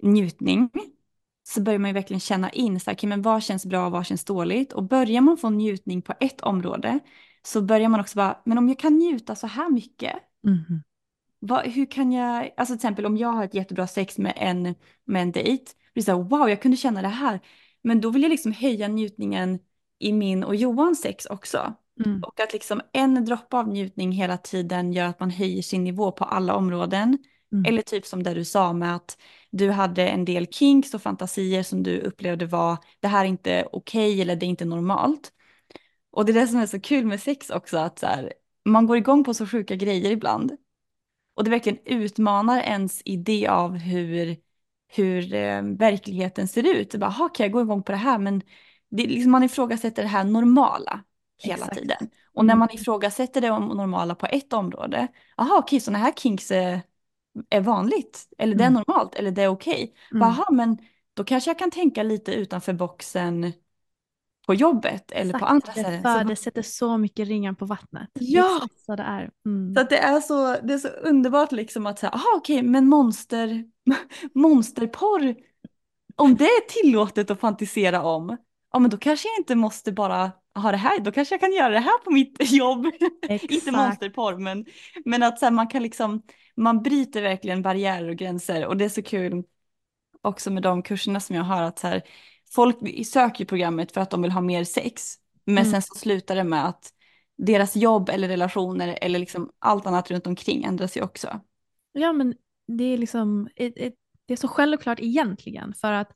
njutning 0.03 0.69
så 1.49 1.61
börjar 1.61 1.79
man 1.79 1.89
ju 1.89 1.93
verkligen 1.93 2.19
känna 2.19 2.49
in 2.49 2.79
så 2.79 2.89
här, 2.89 2.97
okay, 2.97 3.07
men 3.09 3.21
vad 3.21 3.43
känns 3.43 3.65
bra 3.65 3.85
och 3.85 3.91
vad 3.91 4.05
känns 4.05 4.25
dåligt. 4.25 4.73
Och 4.73 4.83
börjar 4.83 5.21
man 5.21 5.37
få 5.37 5.49
njutning 5.49 6.01
på 6.01 6.13
ett 6.19 6.41
område 6.41 6.99
så 7.43 7.61
börjar 7.61 7.89
man 7.89 7.99
också 7.99 8.17
bara, 8.17 8.41
men 8.45 8.57
om 8.57 8.67
jag 8.69 8.79
kan 8.79 8.93
njuta 8.93 9.35
så 9.35 9.47
här 9.47 9.69
mycket, 9.69 10.13
Mhm. 10.43 10.83
vad, 11.39 11.65
hur 11.67 11.85
kan 11.91 12.11
jag, 12.11 12.49
alltså 12.57 12.73
till 12.73 12.77
exempel 12.77 13.05
om 13.05 13.17
jag 13.17 13.29
har 13.29 13.43
ett 13.43 13.53
jättebra 13.53 13.87
sex 13.87 14.17
med 14.17 14.33
en, 14.35 14.75
med 15.05 15.21
en 15.21 15.31
dejt, 15.31 15.71
blir 15.93 16.03
så 16.03 16.11
här, 16.11 16.23
wow 16.23 16.49
jag 16.49 16.61
kunde 16.61 16.77
känna 16.77 17.01
det 17.01 17.07
här. 17.07 17.39
Men 17.81 18.01
då 18.01 18.09
vill 18.09 18.21
jag 18.21 18.29
liksom 18.29 18.51
höja 18.51 18.87
njutningen 18.87 19.59
i 19.99 20.13
min 20.13 20.43
och 20.43 20.55
Johans 20.55 21.01
sex 21.01 21.25
också. 21.25 21.73
Mm. 22.05 22.23
Och 22.23 22.39
att 22.39 22.53
liksom 22.53 22.81
en 22.93 23.25
droppe 23.25 23.57
av 23.57 23.67
njutning 23.67 24.11
hela 24.11 24.37
tiden 24.37 24.93
gör 24.93 25.05
att 25.05 25.19
man 25.19 25.29
höjer 25.29 25.61
sin 25.61 25.83
nivå 25.83 26.11
på 26.11 26.23
alla 26.23 26.55
områden. 26.55 27.17
Mm. 27.53 27.65
Eller 27.65 27.81
typ 27.81 28.05
som 28.05 28.23
det 28.23 28.33
du 28.33 28.45
sa 28.45 28.73
med 28.73 28.95
att 28.95 29.17
du 29.51 29.71
hade 29.71 30.07
en 30.09 30.25
del 30.25 30.47
kinks 30.47 30.93
och 30.93 31.01
fantasier 31.01 31.63
som 31.63 31.83
du 31.83 31.99
upplevde 32.01 32.45
var 32.45 32.77
det 32.99 33.07
här 33.07 33.25
är 33.25 33.29
inte 33.29 33.67
okej 33.71 34.21
eller 34.21 34.35
det 34.35 34.45
är 34.45 34.47
inte 34.47 34.65
normalt. 34.65 35.31
Och 36.11 36.25
det 36.25 36.31
är 36.31 36.33
det 36.33 36.47
som 36.47 36.59
är 36.59 36.65
så 36.65 36.79
kul 36.81 37.05
med 37.05 37.21
sex 37.21 37.49
också 37.49 37.77
att 37.77 37.99
så 37.99 38.05
här, 38.07 38.33
man 38.65 38.87
går 38.87 38.97
igång 38.97 39.23
på 39.23 39.33
så 39.33 39.45
sjuka 39.47 39.75
grejer 39.75 40.11
ibland. 40.11 40.51
Och 41.35 41.43
det 41.43 41.49
verkligen 41.49 41.79
utmanar 41.85 42.61
ens 42.61 43.01
idé 43.05 43.47
av 43.47 43.75
hur, 43.77 44.37
hur 44.87 45.33
eh, 45.33 45.61
verkligheten 45.63 46.47
ser 46.47 46.75
ut. 46.75 46.91
Det 46.91 46.97
bara, 46.97 47.07
"Aha, 47.07 47.29
kan 47.29 47.43
jag 47.43 47.51
gå 47.53 47.61
igång 47.61 47.83
på 47.83 47.91
det 47.91 47.97
här? 47.97 48.17
Men 48.19 48.41
det, 48.89 49.07
liksom, 49.07 49.31
man 49.31 49.43
ifrågasätter 49.43 50.01
det 50.03 50.07
här 50.09 50.23
normala 50.23 51.03
hela 51.37 51.65
Exakt. 51.65 51.79
tiden. 51.79 52.09
Och 52.33 52.45
när 52.45 52.53
Mm. 52.53 52.59
man 52.59 52.71
ifrågasätter 52.71 53.41
det 53.41 53.49
normala 53.49 54.15
på 54.15 54.25
ett 54.25 54.53
område, 54.53 55.07
jaha 55.37 55.57
okej 55.59 55.79
sådana 55.79 55.99
här 55.99 56.11
kinks 56.11 56.51
är, 56.51 56.81
är 57.49 57.61
vanligt, 57.61 58.27
eller 58.37 58.55
det 58.55 58.63
är 58.63 58.67
Mm. 58.67 58.83
normalt, 58.87 59.15
eller 59.15 59.31
det 59.31 59.43
är 59.43 59.47
okej. 59.47 59.93
Mm. 60.11 60.21
Jaha 60.21 60.45
men 60.51 60.77
då 61.13 61.23
kanske 61.23 61.49
jag 61.49 61.59
kan 61.59 61.71
tänka 61.71 62.03
lite 62.03 62.33
utanför 62.33 62.73
boxen 62.73 63.53
på 64.47 64.53
jobbet 64.53 65.11
eller 65.11 65.33
på 65.33 65.37
Exakt, 65.37 65.51
andra 65.51 65.65
det, 65.75 65.79
ställen. 65.81 66.01
för, 66.01 66.23
det 66.23 66.35
sätter 66.35 66.61
så 66.61 66.97
mycket 66.97 67.27
ringar 67.27 67.53
på 67.53 67.65
vattnet. 67.65 68.09
Ja! 68.13 68.67
Så 68.85 68.95
det 68.95 69.03
är. 69.03 69.29
Mm. 69.45 69.73
Så 69.75 69.81
att 69.81 69.89
det 69.89 69.97
är 69.97 70.19
så, 70.19 70.55
det 70.63 70.73
är 70.73 70.77
så 70.77 70.87
underbart 70.87 71.51
liksom 71.51 71.85
att 71.85 71.99
säga, 71.99 72.09
aha 72.09 72.27
okej, 72.37 72.63
men 72.63 72.87
monster, 72.87 73.63
monsterporr, 74.33 75.35
om 76.15 76.35
det 76.35 76.45
är 76.45 76.67
tillåtet 76.83 77.31
att 77.31 77.39
fantisera 77.39 78.03
om, 78.03 78.37
ja 78.73 78.79
men 78.79 78.89
då 78.91 78.97
kanske 78.97 79.27
jag 79.27 79.39
inte 79.39 79.55
måste 79.55 79.91
bara 79.91 80.31
ha 80.55 80.71
det 80.71 80.77
här, 80.77 80.99
då 80.99 81.11
kanske 81.11 81.33
jag 81.33 81.39
kan 81.41 81.53
göra 81.53 81.69
det 81.69 81.79
här 81.79 81.97
på 82.03 82.11
mitt 82.11 82.37
jobb. 82.51 82.85
inte 83.49 83.71
monsterporr, 83.71 84.37
men, 84.37 84.65
men 85.05 85.23
att 85.23 85.39
så 85.39 85.45
här, 85.45 85.51
man 85.51 85.67
kan 85.67 85.83
liksom, 85.83 86.21
man 86.59 86.83
bryter 86.83 87.21
verkligen 87.21 87.61
barriärer 87.61 88.09
och 88.09 88.15
gränser 88.15 88.65
och 88.65 88.77
det 88.77 88.85
är 88.85 88.89
så 88.89 89.03
kul 89.03 89.43
också 90.21 90.51
med 90.51 90.63
de 90.63 90.81
kurserna 90.83 91.19
som 91.19 91.35
jag 91.35 91.43
har 91.43 91.61
att 91.61 91.79
så 91.79 91.87
här, 91.87 92.01
folk 92.55 92.77
söker 93.05 93.45
programmet 93.45 93.91
för 93.91 94.01
att 94.01 94.09
de 94.09 94.21
vill 94.21 94.31
ha 94.31 94.41
mer 94.41 94.63
sex, 94.63 95.15
men 95.45 95.57
Mm. 95.57 95.71
sen 95.71 95.81
så 95.81 95.95
slutar 95.95 96.35
det 96.35 96.43
med 96.43 96.65
att 96.65 96.89
deras 97.37 97.75
jobb 97.75 98.09
eller 98.09 98.27
relationer 98.27 98.97
eller 99.01 99.19
liksom 99.19 99.51
allt 99.59 99.85
annat 99.85 100.11
runt 100.11 100.27
omkring 100.27 100.63
ändras 100.63 100.97
ju 100.97 101.01
också. 101.01 101.39
Ja 101.91 102.13
men 102.13 102.33
det 102.67 102.83
är 102.83 102.97
liksom, 102.97 103.49
det 104.25 104.33
är 104.33 104.35
så 104.35 104.47
självklart 104.47 104.99
egentligen 104.99 105.73
för 105.73 105.91
att 105.91 106.11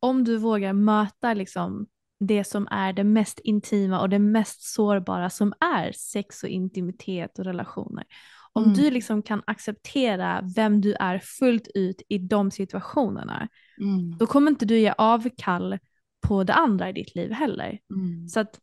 om 0.00 0.24
du 0.24 0.36
vågar 0.38 0.72
möta 0.72 1.34
liksom 1.34 1.86
det 2.26 2.44
som 2.44 2.68
är 2.70 2.92
det 2.92 3.04
mest 3.04 3.38
intima 3.38 4.00
och 4.00 4.08
det 4.08 4.18
mest 4.18 4.62
sårbara 4.74 5.30
som 5.30 5.52
är 5.60 5.92
sex 5.92 6.42
och 6.42 6.48
intimitet 6.48 7.38
och 7.38 7.44
relationer. 7.44 8.04
Om 8.52 8.62
Mm. 8.64 8.74
du 8.76 8.90
liksom 8.90 9.22
kan 9.22 9.42
acceptera 9.46 10.44
vem 10.56 10.80
du 10.80 10.94
är 10.94 11.18
fullt 11.18 11.68
ut 11.74 12.02
i 12.08 12.18
de 12.18 12.50
situationerna, 12.50 13.48
Mm. 13.80 14.18
då 14.18 14.26
kommer 14.26 14.50
inte 14.50 14.64
du 14.66 14.78
ge 14.78 14.94
avkall 14.98 15.78
på 16.26 16.44
det 16.44 16.54
andra 16.54 16.88
i 16.88 16.92
ditt 16.92 17.14
liv 17.14 17.32
heller. 17.32 17.78
Mm. 17.94 18.28
Så 18.28 18.40
att 18.40 18.60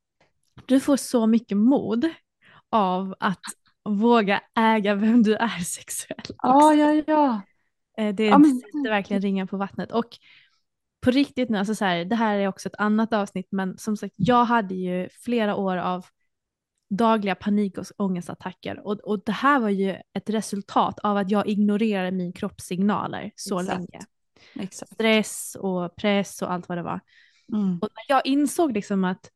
du 0.66 0.80
får 0.80 0.98
så 0.98 1.28
mycket 1.28 1.58
mod 1.58 2.10
av 2.70 3.16
att 3.20 3.40
våga 3.90 4.42
äga 4.60 4.96
vem 4.96 5.24
du 5.24 5.36
är 5.36 5.60
sexuellt. 5.64 6.32
Ja, 6.38 6.74
ja, 6.74 7.04
ja. 7.08 7.42
Eh, 7.98 8.16
Det 8.16 8.26
Ja, 8.26 8.38
men- 8.38 8.56
sätter 8.60 8.90
verkligen 8.90 9.22
ringar 9.22 9.46
på 9.46 9.58
vattnet. 9.58 9.92
Och 9.92 10.06
på 11.02 11.12
riktigt 11.12 11.50
nu, 11.50 11.58
alltså 11.58 11.76
så 11.76 11.86
här, 11.86 12.06
det 12.06 12.16
här 12.16 12.38
är 12.38 12.48
också 12.48 12.70
ett 12.70 12.76
annat 12.78 13.14
avsnitt, 13.14 13.48
men 13.52 13.78
som 13.78 13.98
sagt, 13.98 14.14
jag 14.18 14.46
hade 14.46 14.76
ju 14.76 15.10
flera 15.10 15.56
år 15.56 15.78
av 15.78 16.06
dagliga 16.90 17.36
panik 17.36 17.78
och 17.78 17.86
ångestattacker. 17.98 18.80
Och, 18.88 19.00
och 19.00 19.24
det 19.26 19.32
här 19.32 19.60
var 19.60 19.70
ju 19.70 19.96
ett 20.14 20.30
resultat 20.30 21.00
av 21.00 21.18
att 21.18 21.32
jag 21.32 21.48
ignorerade 21.48 22.12
min 22.12 22.34
kropps 22.34 22.64
signaler 22.64 23.32
så 23.36 23.60
Exakt. 23.60 23.80
länge. 23.80 24.06
Exakt. 24.56 24.94
Stress 24.94 25.58
och 25.60 25.96
press 25.96 26.42
och 26.42 26.52
allt 26.52 26.70
vad 26.70 26.78
det 26.78 26.84
var. 26.84 27.00
Mm. 27.54 27.80
Och 27.82 27.90
när 27.96 28.16
jag 28.16 28.26
insåg 28.26 28.74
liksom 28.74 29.04
att 29.04 29.32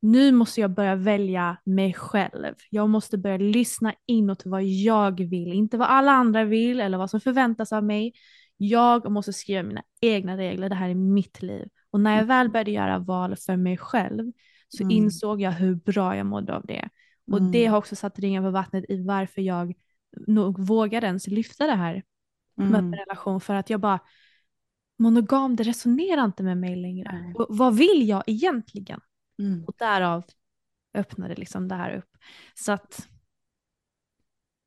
nu 0.00 0.32
måste 0.32 0.60
jag 0.60 0.70
börja 0.70 0.94
välja 0.94 1.56
mig 1.64 1.94
själv. 1.94 2.54
Jag 2.70 2.88
måste 2.88 3.18
börja 3.18 3.36
lyssna 3.36 3.94
inåt 4.06 4.42
vad 4.44 4.64
jag 4.64 5.20
vill, 5.28 5.52
inte 5.52 5.76
vad 5.76 5.88
alla 5.88 6.12
andra 6.12 6.44
vill 6.44 6.80
eller 6.80 6.98
vad 6.98 7.10
som 7.10 7.20
förväntas 7.20 7.72
av 7.72 7.84
mig. 7.84 8.12
Jag 8.56 9.10
måste 9.12 9.32
skriva 9.32 9.62
mina 9.62 9.82
egna 10.00 10.36
regler, 10.36 10.68
det 10.68 10.74
här 10.74 10.88
är 10.88 10.94
mitt 10.94 11.42
liv. 11.42 11.68
Och 11.90 12.00
när 12.00 12.16
jag 12.16 12.24
väl 12.24 12.50
började 12.50 12.70
göra 12.70 12.98
val 12.98 13.36
för 13.36 13.56
mig 13.56 13.76
själv 13.76 14.32
så 14.68 14.82
Mm. 14.82 14.90
insåg 14.96 15.40
jag 15.40 15.50
hur 15.52 15.74
bra 15.74 16.16
jag 16.16 16.26
mådde 16.26 16.56
av 16.56 16.66
det. 16.66 16.88
Och 17.32 17.38
Mm. 17.38 17.52
det 17.52 17.66
har 17.66 17.78
också 17.78 17.96
satt 17.96 18.18
ringar 18.18 18.42
på 18.42 18.50
vattnet 18.50 18.84
i 18.88 19.02
varför 19.04 19.42
jag 19.42 19.74
nog 20.26 20.58
vågar 20.66 21.04
ens 21.04 21.26
lyfta 21.26 21.66
det 21.66 21.74
här 21.74 22.02
med 22.54 22.66
Mm. 22.68 22.74
öppen 22.74 22.94
relation 22.98 23.40
för 23.40 23.54
att 23.54 23.70
jag 23.70 23.80
bara 23.80 24.00
monogam, 24.98 25.56
det 25.56 25.62
resonerar 25.62 26.24
inte 26.24 26.42
med 26.42 26.58
mig 26.58 26.76
längre. 26.76 27.08
Och 27.34 27.46
vad 27.56 27.76
vill 27.76 28.08
jag 28.08 28.22
egentligen? 28.26 29.00
Mm. 29.38 29.64
Och 29.64 29.74
därav 29.78 30.24
öppnade 30.94 31.34
liksom 31.34 31.68
det 31.68 31.74
här 31.74 31.96
upp. 31.96 32.10
Så 32.54 32.72
att 32.72 33.08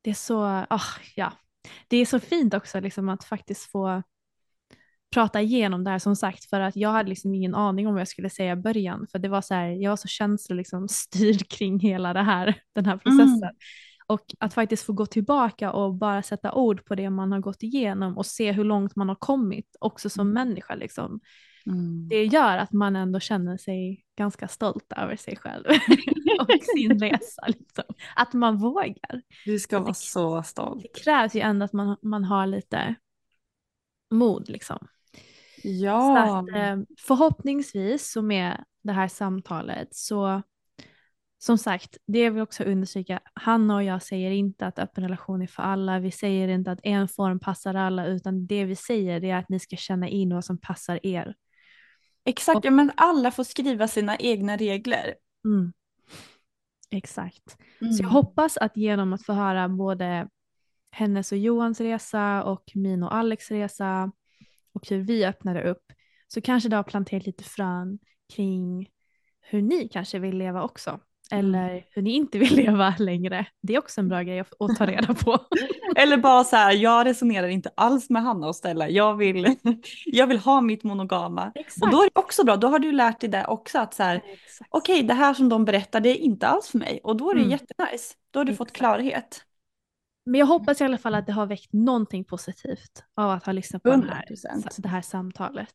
det 0.02 0.10
är 0.10 0.14
så, 0.14 0.42
ah, 0.70 0.80
ja. 1.16 1.32
Det 1.88 1.96
är 1.96 2.06
så 2.06 2.20
fint 2.20 2.54
också 2.54 2.80
liksom 2.80 3.08
att 3.08 3.24
faktiskt 3.24 3.70
få 3.70 4.02
prata 5.14 5.40
igenom 5.40 5.84
det 5.84 5.90
här 5.90 5.98
som 5.98 6.16
sagt 6.16 6.44
för 6.44 6.60
att 6.60 6.76
jag 6.76 6.90
hade 6.90 7.08
liksom 7.08 7.34
ingen 7.34 7.54
aning 7.54 7.86
om 7.86 7.94
vad 7.94 8.00
jag 8.00 8.08
skulle 8.08 8.30
säga 8.30 8.52
i 8.52 8.56
början 8.56 9.06
för 9.12 9.18
det 9.18 9.28
var 9.28 9.40
så 9.40 9.54
här, 9.54 9.68
jag 9.68 9.90
var 9.90 9.96
så 9.96 10.08
känslig 10.08 10.56
liksom 10.56 10.88
styrd 10.90 11.48
kring 11.48 11.80
hela 11.80 12.12
det 12.12 12.22
här, 12.22 12.54
den 12.74 12.86
här 12.86 12.96
processen. 12.96 13.42
Mm. 13.42 13.56
Och 14.06 14.24
att 14.38 14.54
faktiskt 14.54 14.86
få 14.86 14.92
gå 14.92 15.06
tillbaka 15.06 15.72
och 15.72 15.94
bara 15.94 16.22
sätta 16.22 16.52
ord 16.52 16.84
på 16.84 16.94
det 16.94 17.10
man 17.10 17.32
har 17.32 17.40
gått 17.40 17.62
igenom 17.62 18.18
och 18.18 18.26
se 18.26 18.52
hur 18.52 18.64
långt 18.64 18.96
man 18.96 19.08
har 19.08 19.16
kommit 19.16 19.76
också 19.80 20.10
som 20.10 20.32
människa 20.32 20.74
liksom. 20.74 21.20
Mm. 21.66 22.08
Det 22.08 22.24
gör 22.24 22.56
att 22.58 22.72
man 22.72 22.96
ändå 22.96 23.20
känner 23.20 23.56
sig 23.56 24.04
ganska 24.18 24.48
stolt 24.48 24.92
över 24.96 25.16
sig 25.16 25.36
själv 25.36 25.64
och 26.40 26.62
sin 26.76 26.98
resa. 26.98 27.46
Liksom. 27.46 27.84
Att 28.16 28.32
man 28.32 28.58
vågar. 28.58 29.22
Du 29.44 29.58
ska 29.58 29.80
vara 29.80 29.94
så 29.94 30.42
stolt. 30.42 30.82
Det 30.82 31.00
krävs 31.04 31.34
ju 31.34 31.40
ändå 31.40 31.64
att 31.64 31.72
man, 31.72 31.96
man 32.02 32.24
har 32.24 32.46
lite 32.46 32.94
mod 34.10 34.48
liksom. 34.48 34.78
Så 35.62 35.68
Ja. 35.68 36.38
att, 36.38 36.48
eh, 36.48 36.76
förhoppningsvis 36.98 38.12
så 38.12 38.22
med 38.22 38.64
det 38.82 38.92
här 38.92 39.08
samtalet 39.08 39.88
så 39.94 40.42
som 41.42 41.58
sagt, 41.58 41.96
det 42.06 42.18
jag 42.18 42.30
vill 42.30 42.42
också 42.42 42.64
understryka, 42.64 43.20
Hanna 43.34 43.74
och 43.74 43.82
jag 43.82 44.02
säger 44.02 44.30
inte 44.30 44.66
att 44.66 44.78
öppen 44.78 45.04
relation 45.04 45.42
är 45.42 45.46
för 45.46 45.62
alla, 45.62 45.98
vi 45.98 46.10
säger 46.10 46.48
inte 46.48 46.72
att 46.72 46.80
en 46.82 47.08
form 47.08 47.40
passar 47.40 47.74
alla, 47.74 48.06
utan 48.06 48.46
det 48.46 48.64
vi 48.64 48.76
säger 48.76 49.20
det 49.20 49.30
är 49.30 49.36
att 49.36 49.48
ni 49.48 49.60
ska 49.60 49.76
känna 49.76 50.08
in 50.08 50.34
vad 50.34 50.44
som 50.44 50.58
passar 50.58 51.00
er. 51.02 51.34
Exakt, 52.24 52.64
ja, 52.64 52.70
men 52.70 52.92
alla 52.96 53.30
får 53.30 53.44
skriva 53.44 53.88
sina 53.88 54.16
egna 54.16 54.56
regler. 54.56 55.14
Mm. 55.44 55.72
Exakt. 56.90 57.58
Mm. 57.80 57.92
Så 57.92 58.02
jag 58.02 58.08
hoppas 58.08 58.56
att 58.56 58.76
genom 58.76 59.12
att 59.12 59.24
få 59.24 59.32
höra 59.32 59.68
både 59.68 60.28
hennes 60.90 61.32
och 61.32 61.38
Johans 61.38 61.80
resa 61.80 62.44
och 62.44 62.72
min 62.74 63.02
och 63.02 63.14
Alex 63.14 63.50
resa 63.50 64.12
och 64.72 64.88
hur 64.88 64.98
vi 64.98 65.26
öppnade 65.26 65.62
upp 65.62 65.92
så 66.28 66.40
kanske 66.40 66.68
det 66.68 66.76
har 66.76 66.82
planterat 66.82 67.26
lite 67.26 67.44
frön 67.44 67.98
kring 68.34 68.90
hur 69.40 69.62
ni 69.62 69.88
kanske 69.88 70.18
vill 70.18 70.38
leva 70.38 70.62
också. 70.62 71.00
Eller 71.32 71.84
hur 71.90 72.02
ni 72.02 72.10
inte 72.12 72.38
vill 72.38 72.54
leva 72.56 72.94
längre. 72.98 73.46
Det 73.62 73.74
är 73.74 73.78
också 73.78 74.00
en 74.00 74.08
bra 74.08 74.22
grej 74.22 74.40
att, 74.40 74.52
att 74.60 74.76
ta 74.76 74.86
reda 74.86 75.14
på. 75.14 75.38
Eller 75.96 76.16
bara 76.16 76.44
så 76.44 76.56
här, 76.56 76.72
jag 76.72 77.06
resonerar 77.06 77.48
inte 77.48 77.70
alls 77.76 78.10
med 78.10 78.22
Hanna 78.22 78.48
och 78.48 78.56
Stella. 78.56 78.88
Jag 78.88 79.16
vill, 79.16 79.56
jag 80.06 80.26
vill 80.26 80.38
ha 80.38 80.60
mitt 80.60 80.84
monogama. 80.84 81.52
Exakt. 81.54 81.82
Och 81.82 81.90
då 81.90 82.02
är 82.02 82.04
det 82.04 82.20
också 82.20 82.44
bra, 82.44 82.56
då 82.56 82.68
har 82.68 82.78
du 82.78 82.92
lärt 82.92 83.20
dig 83.20 83.30
det 83.30 83.44
också 83.46 83.78
att 83.78 83.94
så 83.94 84.02
här, 84.02 84.22
okej 84.68 85.02
det 85.02 85.14
här 85.14 85.34
som 85.34 85.48
de 85.48 85.64
berättar 85.64 86.00
det 86.00 86.08
är 86.08 86.16
inte 86.20 86.46
alls 86.46 86.68
för 86.68 86.78
mig. 86.78 87.00
Och 87.04 87.16
då 87.16 87.30
är 87.30 87.34
det 87.34 87.40
Mm. 87.40 87.50
jättenice. 87.50 88.14
Då 88.30 88.40
har 88.40 88.44
du 88.44 88.54
fått 88.54 88.68
Exakt. 88.68 88.78
klarhet. 88.78 89.44
Men 90.26 90.38
jag 90.38 90.46
hoppas 90.46 90.80
i 90.80 90.84
alla 90.84 90.98
fall 90.98 91.14
att 91.14 91.26
det 91.26 91.32
har 91.32 91.46
väckt 91.46 91.72
någonting 91.72 92.24
positivt 92.24 93.04
av 93.16 93.30
att 93.30 93.46
ha 93.46 93.52
lyssnat 93.52 93.82
på 93.82 93.90
den 93.90 94.02
här, 94.08 94.24
100%. 94.30 94.74
det 94.82 94.88
här 94.88 95.02
samtalet. 95.02 95.74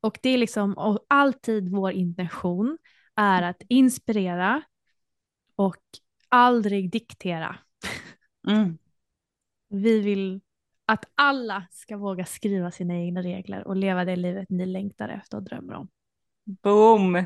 Och 0.00 0.18
det 0.22 0.28
är 0.30 0.38
liksom 0.38 0.72
och 0.74 0.98
alltid 1.08 1.68
vår 1.70 1.92
intention 1.92 2.78
är 3.16 3.42
att 3.42 3.62
inspirera 3.68 4.62
och 5.56 5.82
aldrig 6.28 6.90
diktera. 6.90 7.56
Mm. 8.48 8.78
Vi 9.68 10.00
vill 10.00 10.40
att 10.86 11.04
alla 11.14 11.66
ska 11.70 11.96
våga 11.96 12.24
skriva 12.24 12.70
sina 12.70 12.94
egna 12.94 13.22
regler 13.22 13.66
och 13.66 13.76
leva 13.76 14.04
det 14.04 14.16
livet 14.16 14.50
ni 14.50 14.66
längtar 14.66 15.08
efter 15.08 15.36
och 15.36 15.42
drömmer 15.42 15.74
om. 15.74 15.88
Boom! 16.62 17.24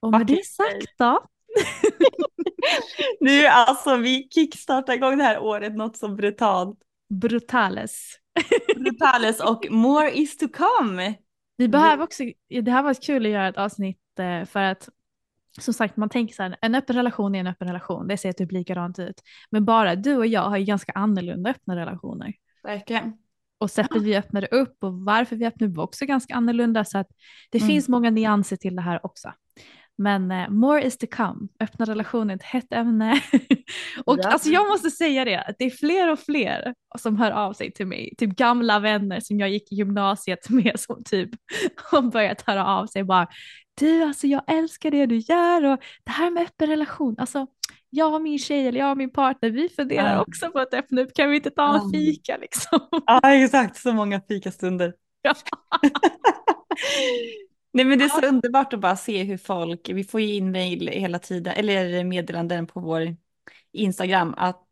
Och 0.00 0.10
med 0.10 0.26
det 0.26 0.44
sagt 0.46 0.98
då, 0.98 1.26
Nu 3.20 3.46
alltså 3.46 3.96
vi 3.96 4.28
kickstartar 4.30 4.94
igång 4.94 5.18
det 5.18 5.24
här 5.24 5.38
året 5.38 5.76
något 5.76 5.96
så 5.96 6.08
brutalt. 6.08 6.78
brutales. 7.08 8.18
Brutales 8.76 9.40
och 9.40 9.66
more 9.70 10.10
is 10.10 10.36
to 10.36 10.46
come. 10.48 11.14
Vi 11.56 11.68
behöver 11.68 12.04
också, 12.04 12.24
det 12.62 12.70
här 12.70 12.82
var 12.82 12.94
kul 12.94 13.26
att 13.26 13.32
göra 13.32 13.48
ett 13.48 13.56
avsnitt 13.56 14.18
eh, 14.18 14.44
för 14.44 14.60
att 14.60 14.88
som 15.60 15.74
sagt 15.74 15.96
man 15.96 16.08
tänker 16.08 16.34
så 16.34 16.42
här, 16.42 16.56
en 16.62 16.74
öppen 16.74 16.96
relation 16.96 17.34
är 17.34 17.40
en 17.40 17.46
öppen 17.46 17.68
relation, 17.68 18.08
det 18.08 18.16
ser 18.16 18.32
typ 18.32 18.52
likadant 18.52 18.98
ut. 18.98 19.22
Men 19.50 19.64
bara 19.64 19.94
du 19.94 20.16
och 20.16 20.26
jag 20.26 20.42
har 20.42 20.56
ju 20.56 20.64
ganska 20.64 20.92
annorlunda 20.92 21.50
öppna 21.50 21.76
relationer. 21.76 22.32
Verkligen. 22.62 23.12
Och 23.58 23.70
sättet 23.70 24.02
vi 24.02 24.16
öppnade 24.16 24.46
upp 24.46 24.76
och 24.84 24.92
varför 24.92 25.36
vi 25.36 25.46
öppnade 25.46 25.70
upp 25.70 25.76
var 25.76 25.84
också 25.84 26.06
ganska 26.06 26.34
annorlunda 26.34 26.84
så 26.84 26.98
att 26.98 27.08
det 27.50 27.58
Mm. 27.58 27.68
finns 27.68 27.88
många 27.88 28.10
nyanser 28.10 28.56
till 28.56 28.76
det 28.76 28.82
här 28.82 29.06
också. 29.06 29.32
Men 29.96 30.30
eh, 30.30 30.48
more 30.50 30.82
is 30.86 30.98
to 30.98 31.06
come, 31.10 31.48
öppna 31.60 31.84
relationer 31.84 32.34
är 32.34 32.36
ett 32.36 32.42
hett 32.42 32.72
ämne. 32.72 33.20
och 34.04 34.18
Ja. 34.22 34.28
alltså 34.28 34.48
jag 34.48 34.68
måste 34.68 34.90
säga 34.90 35.24
det, 35.24 35.36
att 35.40 35.56
det 35.58 35.64
är 35.64 35.70
fler 35.70 36.12
och 36.12 36.18
fler 36.18 36.74
som 36.98 37.16
hör 37.16 37.30
av 37.30 37.52
sig 37.52 37.72
till 37.72 37.86
mig. 37.86 38.14
Typ 38.18 38.30
gamla 38.30 38.78
vänner 38.78 39.20
som 39.20 39.38
jag 39.38 39.50
gick 39.50 39.72
i 39.72 39.74
gymnasiet 39.74 40.50
med 40.50 40.80
som 40.80 41.04
typ 41.04 41.30
har 41.90 42.02
börjat 42.02 42.42
höra 42.42 42.66
av 42.66 42.86
sig 42.86 43.04
bara 43.04 43.28
du 43.74 44.02
alltså 44.02 44.26
jag 44.26 44.42
älskar 44.46 44.90
det 44.90 45.06
du 45.06 45.16
gör 45.18 45.64
och 45.64 45.78
det 46.04 46.10
här 46.10 46.30
med 46.30 46.42
öppen 46.42 46.68
relation, 46.68 47.14
alltså 47.18 47.46
jag 47.90 48.14
och 48.14 48.22
min 48.22 48.38
tjej 48.38 48.68
eller 48.68 48.78
jag 48.80 48.90
och 48.90 48.96
min 48.96 49.10
partner 49.10 49.50
vi 49.50 49.68
funderar 49.68 50.14
Ja. 50.14 50.20
också 50.22 50.50
på 50.50 50.58
att 50.58 50.74
öppna 50.74 51.00
upp, 51.02 51.14
kan 51.14 51.30
vi 51.30 51.36
inte 51.36 51.50
ta 51.50 51.74
en 51.84 51.90
fika 51.90 52.36
liksom? 52.36 52.80
Ja 53.06 53.20
exakt, 53.24 53.76
så 53.76 53.92
många 53.92 54.20
fikastunder. 54.28 54.94
Ja. 55.22 55.34
Nej 57.72 57.84
men 57.84 57.98
det 57.98 58.04
är 58.04 58.08
så 58.08 58.26
underbart 58.26 58.72
att 58.72 58.80
bara 58.80 58.96
se 58.96 59.22
hur 59.22 59.36
folk, 59.36 59.88
vi 59.88 60.04
får 60.04 60.20
ju 60.20 60.34
in 60.34 60.50
mail 60.52 60.88
hela 60.88 61.18
tiden, 61.18 61.54
eller 61.56 62.04
meddelanden 62.04 62.66
på 62.66 62.80
vår 62.80 63.16
Instagram, 63.72 64.34
att 64.36 64.62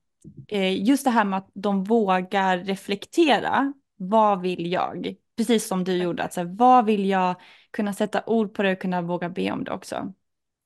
eh, 0.49 0.85
just 0.85 1.05
det 1.05 1.11
här 1.11 1.25
med 1.25 1.39
att 1.39 1.51
de 1.55 1.85
vågar 1.85 2.59
reflektera, 2.59 3.73
vad 3.97 4.41
vill 4.41 4.73
jag? 4.73 5.15
Precis 5.37 5.67
som 5.69 5.85
du 5.85 5.97
gjorde, 5.97 6.23
att 6.23 6.33
så 6.33 6.41
här, 6.41 6.49
vad 6.57 6.85
vill 6.85 7.07
jag 7.09 7.41
kunna 7.71 7.93
sätta 7.93 8.23
ord 8.27 8.55
på 8.55 8.63
det 8.63 8.73
och 8.73 8.81
kunna 8.81 9.03
våga 9.03 9.29
be 9.29 9.51
om 9.53 9.65
det 9.65 9.71
också. 9.71 10.13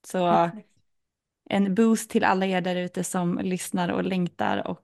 Så 0.07 0.51
en 1.51 1.75
boost 1.75 2.11
till 2.11 2.25
alla 2.25 2.47
er 2.47 2.61
där 2.61 2.77
ute 2.77 3.05
som 3.05 3.39
lyssnar 3.39 3.89
och 3.89 4.05
längtar 4.05 4.67
och 4.67 4.81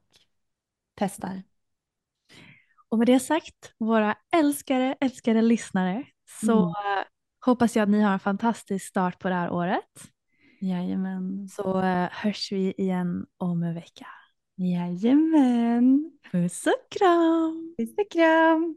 testar. 0.95 1.43
Och 2.89 2.99
med 2.99 3.07
det 3.07 3.21
sagt, 3.21 3.75
våra 3.79 4.15
älskade, 4.37 4.97
älskade 5.01 5.43
lyssnare, 5.43 6.05
så 6.41 6.53
Mm. 6.53 6.75
hoppas 7.45 7.77
jag 7.77 7.83
att 7.83 7.89
ni 7.89 8.01
har 8.01 8.13
en 8.13 8.21
fantastisk 8.21 8.87
start 8.87 9.19
på 9.19 9.29
det 9.29 9.35
här 9.35 9.51
året. 9.51 10.11
Jajamän. 10.61 11.49
Så 11.49 11.83
eh, 11.83 12.09
hörs 12.13 12.53
vi 12.53 12.75
igen 12.79 13.27
om 13.37 13.63
en 13.63 13.75
vecka. 13.75 14.07
Jajamän. 14.57 16.11
Puss 16.33 16.67
och 16.67 16.99
kram! 16.99 17.75
Puss 17.79 17.95
och 17.99 18.11
kram. 18.11 18.77